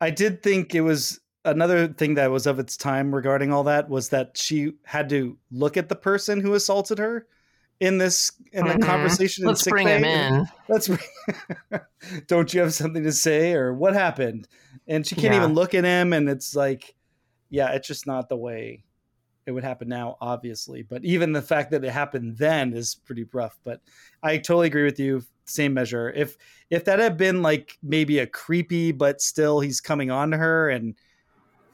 I 0.00 0.10
did 0.10 0.42
think 0.42 0.74
it 0.74 0.80
was 0.82 1.20
another 1.44 1.88
thing 1.88 2.14
that 2.14 2.30
was 2.30 2.46
of 2.46 2.58
its 2.58 2.76
time 2.76 3.14
regarding 3.14 3.52
all 3.52 3.64
that 3.64 3.88
was 3.88 4.08
that 4.10 4.36
she 4.36 4.72
had 4.84 5.08
to 5.10 5.36
look 5.50 5.76
at 5.76 5.88
the 5.88 5.96
person 5.96 6.40
who 6.40 6.54
assaulted 6.54 6.98
her 6.98 7.26
in 7.80 7.98
this 7.98 8.32
in 8.52 8.64
the 8.66 8.74
Mhm. 8.74 8.82
conversation. 8.82 9.44
in 9.44 9.48
let's 9.48 9.62
sick 9.62 9.70
bring 9.72 9.86
him 9.88 10.04
in 10.04 10.46
Let's. 10.68 10.88
Don't 12.26 12.52
you 12.54 12.60
have 12.60 12.72
something 12.74 13.02
to 13.04 13.12
say 13.12 13.52
or 13.54 13.74
what 13.74 13.94
happened? 13.94 14.48
And 14.86 15.06
she 15.06 15.14
can't 15.14 15.34
Yeah. 15.34 15.42
even 15.42 15.54
look 15.54 15.74
at 15.74 15.84
him, 15.84 16.12
and 16.12 16.28
it's 16.28 16.54
like, 16.54 16.94
yeah, 17.50 17.72
it's 17.72 17.86
just 17.88 18.06
not 18.06 18.28
the 18.28 18.36
way 18.36 18.84
it 19.46 19.52
would 19.52 19.64
happen 19.64 19.88
now, 19.88 20.16
obviously. 20.20 20.82
But 20.82 21.04
even 21.04 21.32
the 21.32 21.42
fact 21.42 21.70
that 21.70 21.84
it 21.84 21.90
happened 21.90 22.36
then 22.36 22.72
is 22.72 22.94
pretty 22.94 23.24
rough. 23.32 23.58
But 23.64 23.80
I 24.22 24.36
totally 24.38 24.66
agree 24.66 24.84
with 24.84 24.98
you. 24.98 25.22
Same 25.44 25.74
measure. 25.74 26.10
If 26.10 26.36
if 26.70 26.84
that 26.86 26.98
had 26.98 27.16
been 27.16 27.42
like 27.42 27.78
maybe 27.82 28.18
a 28.18 28.26
creepy, 28.26 28.92
but 28.92 29.20
still 29.20 29.60
he's 29.60 29.80
coming 29.80 30.10
on 30.10 30.32
to 30.32 30.36
her, 30.36 30.68
and 30.68 30.94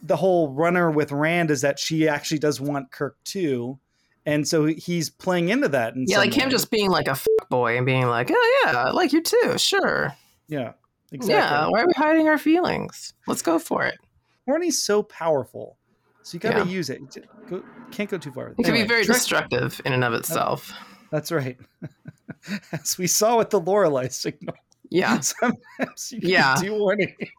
the 0.03 0.17
whole 0.17 0.53
runner 0.53 0.91
with 0.91 1.13
Rand 1.13 1.51
is 1.51 1.63
that 1.63 1.79
she 1.79 2.07
actually 2.09 2.39
does 2.39 2.61
want 2.61 2.93
Kirk 2.93 3.17
too, 3.25 3.79
and 4.27 4.47
so 4.47 4.67
he's 4.67 5.09
playing 5.09 5.49
into 5.49 5.69
that. 5.69 5.95
In 5.95 6.05
yeah 6.07 6.19
like 6.19 6.35
him 6.35 6.51
just 6.51 6.71
being 6.71 6.91
like 6.91 7.09
a 7.09 7.17
boy 7.53 7.77
and 7.77 7.85
being 7.85 8.07
like 8.07 8.31
oh 8.33 8.63
yeah 8.65 8.85
i 8.87 8.91
like 8.91 9.13
you 9.13 9.21
too 9.21 9.59
sure 9.59 10.17
yeah, 10.49 10.73
exactly. 11.13 11.35
yeah 11.35 11.67
why 11.69 11.83
are 11.83 11.87
we 11.87 11.93
hiding 11.95 12.27
our 12.27 12.39
feelings 12.39 13.13
let's 13.27 13.43
go 13.43 13.59
for 13.59 13.85
it 13.85 13.99
horny's 14.47 14.81
so 14.81 15.03
powerful 15.03 15.77
so 16.23 16.35
you 16.37 16.41
gotta 16.41 16.59
Yeah. 16.59 16.65
use 16.65 16.91
it. 16.91 17.01
Go, 17.49 17.63
can't 17.91 18.09
go 18.11 18.19
too 18.19 18.33
far 18.33 18.49
it 18.49 18.57
can 18.57 18.67
Anyway, 18.67 18.83
be 18.83 18.89
very 18.89 19.05
destructive 19.05 19.81
in 19.85 19.93
and 19.93 20.05
of 20.05 20.13
itself. 20.15 20.73
That's 21.11 21.31
right. 21.33 21.59
As 22.73 22.97
we 22.99 23.07
saw 23.07 23.39
with 23.39 23.51
the 23.51 23.61
lorelei 23.61 24.09
signal. 24.09 24.55
Yeah. 24.91 25.21
Sometimes 25.21 26.13
you 26.13 26.21
can 26.21 26.29
Yeah. 26.31 26.55
do 26.61 26.75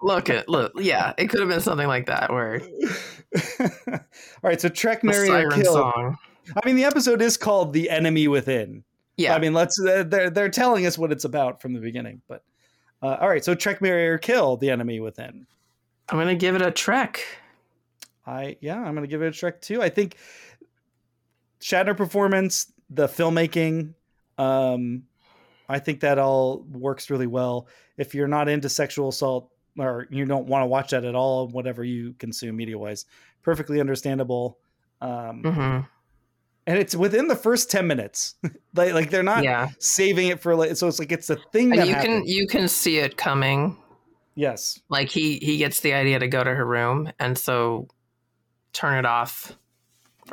look 0.02 0.30
at 0.30 0.48
look 0.50 0.72
yeah 0.80 1.14
it 1.18 1.28
could 1.30 1.40
have 1.40 1.50
been 1.50 1.60
something 1.62 1.88
like 1.88 2.06
that 2.08 2.32
where 2.32 2.62
all 3.60 4.00
right 4.44 4.60
so 4.62 4.70
trek 4.70 5.04
marry 5.04 5.30
or 5.30 5.50
kill. 5.52 5.74
song. 5.74 6.18
I 6.56 6.66
mean 6.66 6.76
the 6.76 6.84
episode 6.86 7.22
is 7.22 7.38
called 7.38 7.74
the 7.74 7.90
enemy 7.90 8.28
within. 8.28 8.84
Yeah. 9.18 9.36
I 9.36 9.40
mean 9.40 9.54
let's 9.54 9.80
they're, 9.82 10.30
they're 10.30 10.50
telling 10.50 10.86
us 10.86 10.98
what 10.98 11.12
it's 11.12 11.26
about 11.26 11.62
from 11.62 11.74
the 11.74 11.80
beginning 11.80 12.22
but 12.28 12.44
uh, 13.02 13.18
all 13.20 13.30
right 13.30 13.44
so 13.44 13.54
trek 13.56 13.82
marry 13.82 14.08
or 14.08 14.18
kill 14.18 14.58
the 14.58 14.70
enemy 14.70 15.00
within. 15.00 15.46
I'm 16.10 16.18
gonna 16.18 16.36
give 16.36 16.56
it 16.56 16.62
a 16.62 16.72
trek 16.72 17.22
I 18.26 18.57
yeah, 18.61 18.80
I'm 18.80 18.93
gonna 18.93 19.07
give 19.07 19.21
it 19.21 19.28
a 19.28 19.32
Trek 19.32 19.61
too. 19.61 19.82
I 19.82 19.89
think 19.89 20.17
Shatner 21.61 21.95
performance, 21.95 22.71
the 22.89 23.07
filmmaking, 23.07 23.93
um, 24.38 25.03
I 25.69 25.80
think 25.80 26.01
that 26.01 26.19
all 26.19 26.65
works 26.71 27.09
really 27.09 27.28
well. 27.28 27.67
If 27.97 28.13
you're 28.13 28.28
not 28.28 28.49
into 28.49 28.69
sexual 28.69 29.09
assault 29.09 29.49
or 29.78 30.07
you 30.09 30.26
don't 30.26 30.47
want 30.47 30.63
to 30.63 30.67
watch 30.67 30.91
that 30.91 31.05
at 31.05 31.15
all, 31.15 31.47
whatever 31.47 31.84
you 31.84 32.13
consume 32.19 32.55
media 32.55 32.78
wise, 32.78 33.05
perfectly 33.41 33.80
understandable. 33.80 34.59
Um, 35.01 35.41
hmm 35.41 35.80
And 36.65 36.80
it's 36.80 36.95
within 36.95 37.28
the 37.28 37.36
first 37.36 37.69
ten 37.71 37.88
minutes, 37.88 38.36
like 38.76 38.93
like 38.93 39.09
they're 39.09 39.24
not 39.24 39.43
yeah 39.43 39.69
saving 39.80 40.28
it 40.28 40.41
for 40.41 40.55
like 40.55 40.76
so 40.76 40.88
it's 40.88 40.99
like 40.99 41.11
it's 41.11 41.28
the 41.28 41.38
thing 41.51 41.71
and 41.71 41.80
that 41.80 41.88
you 41.88 41.95
can 41.95 42.26
you 42.26 42.47
can 42.47 42.67
see 42.67 42.99
it 42.99 43.17
coming 43.17 43.78
yes, 44.36 44.80
like 44.89 45.09
he 45.09 45.38
he 45.39 45.57
gets 45.57 45.82
the 45.82 45.93
idea 45.93 46.19
to 46.19 46.28
go 46.28 46.43
to 46.43 46.53
her 46.53 46.65
room 46.65 47.11
and 47.19 47.38
so 47.38 47.88
turn 48.74 48.97
it 48.97 49.05
off 49.05 49.55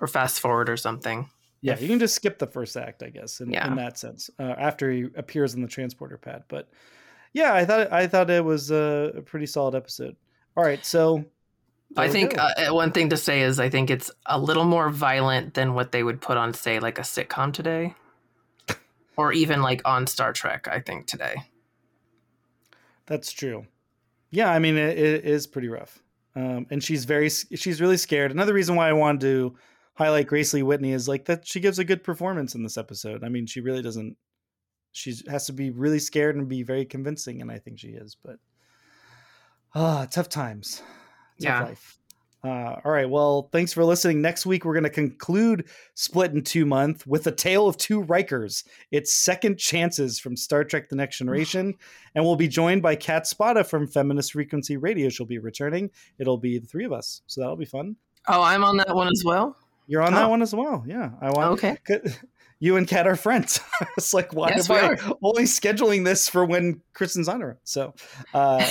or 0.01 0.07
fast 0.09 0.41
forward 0.41 0.69
or 0.69 0.77
something 0.77 1.29
Yeah, 1.63 1.75
If- 1.75 1.83
you 1.83 1.89
can 1.89 1.99
just 1.99 2.15
skip 2.15 2.39
the 2.39 2.47
first 2.47 2.77
act, 2.77 3.03
I 3.03 3.11
guess, 3.11 3.41
in, 3.41 3.53
Yeah. 3.53 3.67
in 3.69 3.77
that 3.77 3.99
sense, 3.99 4.31
uh, 4.39 4.55
after 4.57 4.91
he 4.91 5.03
appears 5.15 5.55
in 5.55 5.61
the 5.63 5.69
transporter 5.69 6.17
pad. 6.17 6.45
But 6.49 6.71
yeah, 7.35 7.53
I 7.55 7.65
thought 7.67 7.93
I 7.93 8.07
thought 8.07 8.31
it 8.31 8.45
was 8.45 8.71
a, 8.71 9.13
a 9.17 9.23
pretty 9.23 9.47
solid 9.47 9.75
episode. 9.75 10.17
All 10.57 10.65
right, 10.65 10.85
so 10.85 11.25
I 11.97 12.09
think 12.09 12.37
uh, 12.39 12.55
one 12.71 12.93
thing 12.93 13.11
to 13.11 13.17
say 13.17 13.43
is 13.43 13.61
I 13.61 13.69
think 13.69 13.91
it's 13.91 14.11
a 14.27 14.39
little 14.39 14.65
more 14.65 14.89
violent 14.91 15.55
than 15.55 15.75
what 15.75 15.93
they 15.93 16.03
would 16.03 16.21
put 16.21 16.37
on, 16.39 16.55
say, 16.55 16.79
like 16.81 16.99
a 16.99 17.03
sitcom 17.03 17.53
today, 17.53 17.95
or 19.17 19.33
even 19.33 19.61
like 19.61 19.83
on 19.85 20.07
Star 20.07 20.33
Trek. 20.33 20.67
I 20.67 20.81
think 20.81 21.07
today. 21.07 21.35
that's 23.07 23.33
true. 23.33 23.67
Yeah, 24.31 24.51
I 24.51 24.59
mean 24.61 24.77
it, 24.77 24.97
it 24.99 25.25
is 25.25 25.47
pretty 25.47 25.69
rough, 25.69 25.99
um, 26.37 26.67
and 26.71 26.83
she's 26.83 27.05
very 27.05 27.29
she's 27.29 27.81
really 27.81 27.97
scared. 27.97 28.31
Another 28.31 28.55
reason 28.55 28.77
why 28.77 28.89
I 28.89 28.93
wanted 28.93 29.21
to 29.23 29.57
highlight 29.95 30.27
Grace 30.29 30.55
Lee 30.55 30.63
Whitney 30.63 30.93
is 30.93 31.09
like 31.09 31.25
that 31.27 31.47
she 31.47 31.61
gives 31.61 31.79
a 31.79 31.85
good 31.85 32.03
performance 32.05 32.55
in 32.55 32.63
this 32.63 32.79
episode. 32.79 33.25
I 33.25 33.29
mean, 33.29 33.47
she 33.47 33.61
really 33.61 33.83
doesn't. 33.83 34.17
She 34.93 35.15
has 35.29 35.47
to 35.47 35.53
be 35.53 35.71
really 35.71 35.99
scared 36.01 36.37
and 36.37 36.49
be 36.49 36.63
very 36.63 36.85
convincing, 36.85 37.41
and 37.41 37.51
I 37.51 37.59
think 37.59 37.79
she 37.79 37.89
is. 37.91 38.17
But 38.23 38.37
ah, 39.75 40.07
tough 40.11 40.29
times. 40.29 40.79
Tough 40.79 40.85
Yeah. 41.39 41.63
life. 41.65 42.00
Uh, 42.43 42.77
all 42.85 42.91
right. 42.93 43.09
Well, 43.09 43.51
thanks 43.53 43.73
for 43.73 43.85
listening. 43.85 44.23
Next 44.23 44.47
week, 44.47 44.65
we're 44.65 44.73
going 44.73 44.85
to 44.85 44.91
conclude 44.91 45.69
Split 45.95 46.33
in 46.33 46.43
Two 46.43 46.65
Month 46.65 47.07
with 47.07 47.27
a 47.27 47.33
tale 47.33 47.69
of 47.69 47.77
two 47.77 48.03
Rikers. 48.05 48.65
It's 48.91 49.15
second 49.15 49.59
chances 49.59 50.19
from 50.19 50.37
Star 50.37 50.65
Trek 50.65 50.89
The 50.89 50.97
Next 50.97 51.19
Generation. 51.19 51.75
and 52.15 52.25
we'll 52.25 52.37
be 52.37 52.49
joined 52.49 52.81
by 52.83 52.97
Kat 52.97 53.27
Spada 53.27 53.63
from 53.63 53.87
Feminist 53.87 54.33
Frequency 54.33 54.79
Radio. 54.79 55.11
She'll 55.11 55.27
be 55.27 55.39
returning. 55.39 55.91
It'll 56.19 56.39
be 56.39 56.59
the 56.59 56.67
three 56.67 56.85
of 56.87 56.93
us. 56.93 57.21
So 57.27 57.43
that'll 57.43 57.57
be 57.57 57.67
fun. 57.67 57.97
Oh, 58.27 58.43
I'm 58.43 58.65
on 58.65 58.79
that 58.79 58.95
one 58.95 59.09
as 59.09 59.23
well. 59.25 59.57
You're 59.87 60.03
on 60.03 60.15
Oh. 60.15 60.17
that 60.17 60.31
one 60.31 60.41
as 60.41 60.55
well. 60.55 60.83
Yeah. 60.87 61.11
I 61.21 61.31
want 61.31 61.53
Okay. 61.63 61.77
you 62.61 62.77
and 62.77 62.87
Kat 62.87 63.07
are 63.07 63.17
friends. 63.17 63.61
it's 63.99 64.15
like, 64.15 64.33
why 64.33 64.49
Yes, 64.51 64.71
am 64.71 64.77
I 64.77 64.89
are. 64.89 65.15
only 65.23 65.43
scheduling 65.45 66.05
this 66.05 66.29
for 66.29 66.45
when 66.45 66.81
Kristen's 66.95 67.29
on 67.29 67.41
her? 67.41 67.59
So, 67.65 67.95
uh, 68.33 68.65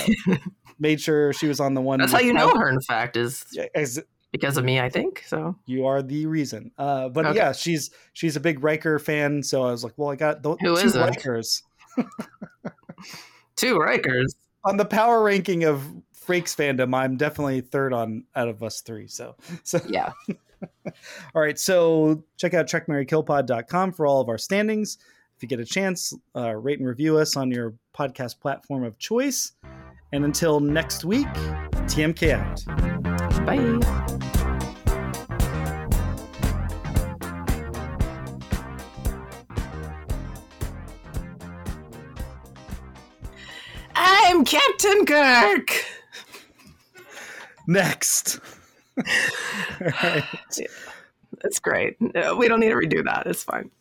made 0.80 1.00
sure 1.00 1.32
she 1.32 1.46
was 1.46 1.60
on 1.60 1.74
the 1.74 1.80
one. 1.80 2.00
That's 2.00 2.12
how 2.12 2.18
you 2.20 2.32
know 2.32 2.54
her. 2.56 2.68
In 2.68 2.80
fact, 2.80 3.16
is 3.16 3.44
As, 3.74 4.02
because 4.32 4.56
of 4.56 4.64
me, 4.64 4.80
I 4.80 4.88
think. 4.88 5.22
So 5.26 5.56
You 5.66 5.86
are 5.86 6.02
the 6.02 6.26
reason. 6.26 6.72
Uh, 6.78 7.08
but 7.08 7.26
Okay. 7.26 7.36
yeah, 7.36 7.52
she's 7.52 7.90
she's 8.12 8.36
a 8.36 8.40
big 8.40 8.62
Riker 8.64 8.98
fan, 8.98 9.42
so 9.42 9.62
I 9.62 9.70
was 9.70 9.84
like, 9.84 9.94
well, 9.96 10.10
I 10.10 10.16
got 10.16 10.42
the 10.42 10.50
Who 10.56 10.56
two 10.58 10.74
isn't? 10.76 11.00
Rikers 11.00 11.62
two 13.56 13.74
Rikers. 13.76 14.34
on 14.64 14.76
the 14.76 14.84
power 14.84 15.22
ranking 15.22 15.64
of 15.64 15.82
Frakes 16.14 16.54
fandom. 16.54 16.94
I'm 16.94 17.16
definitely 17.16 17.60
third 17.60 17.92
on 17.92 18.24
out 18.36 18.48
of 18.48 18.62
us 18.62 18.80
three. 18.80 19.06
So 19.08 19.36
so 19.64 19.80
Yeah. 19.88 20.12
All 21.34 21.40
right, 21.42 21.58
so 21.58 22.22
check 22.36 22.52
out 22.52 22.66
trekmarrykillpod.com 22.66 23.92
for 23.92 24.06
all 24.06 24.20
of 24.20 24.28
our 24.28 24.36
standings. 24.36 24.98
If 25.36 25.42
you 25.42 25.48
get 25.48 25.58
a 25.58 25.64
chance, 25.64 26.12
uh, 26.36 26.54
rate 26.54 26.78
and 26.78 26.86
review 26.86 27.16
us 27.16 27.34
on 27.34 27.50
your 27.50 27.74
podcast 27.96 28.40
platform 28.40 28.84
of 28.84 28.98
choice. 28.98 29.52
And 30.12 30.24
until 30.24 30.60
next 30.60 31.04
week, 31.04 31.26
TMK 31.86 32.32
out. 32.34 32.64
Bye. 33.46 33.80
I'm 43.94 44.44
Captain 44.44 45.06
Kirk. 45.06 45.84
Next. 47.66 48.40
All 48.98 49.04
right. 50.02 50.24
It's 51.44 51.58
great. 51.60 51.96
Uh, 52.14 52.34
We 52.36 52.48
don't 52.48 52.60
need 52.60 52.68
to 52.70 52.74
redo 52.74 53.04
that. 53.04 53.26
It's 53.26 53.42
fine. 53.44 53.70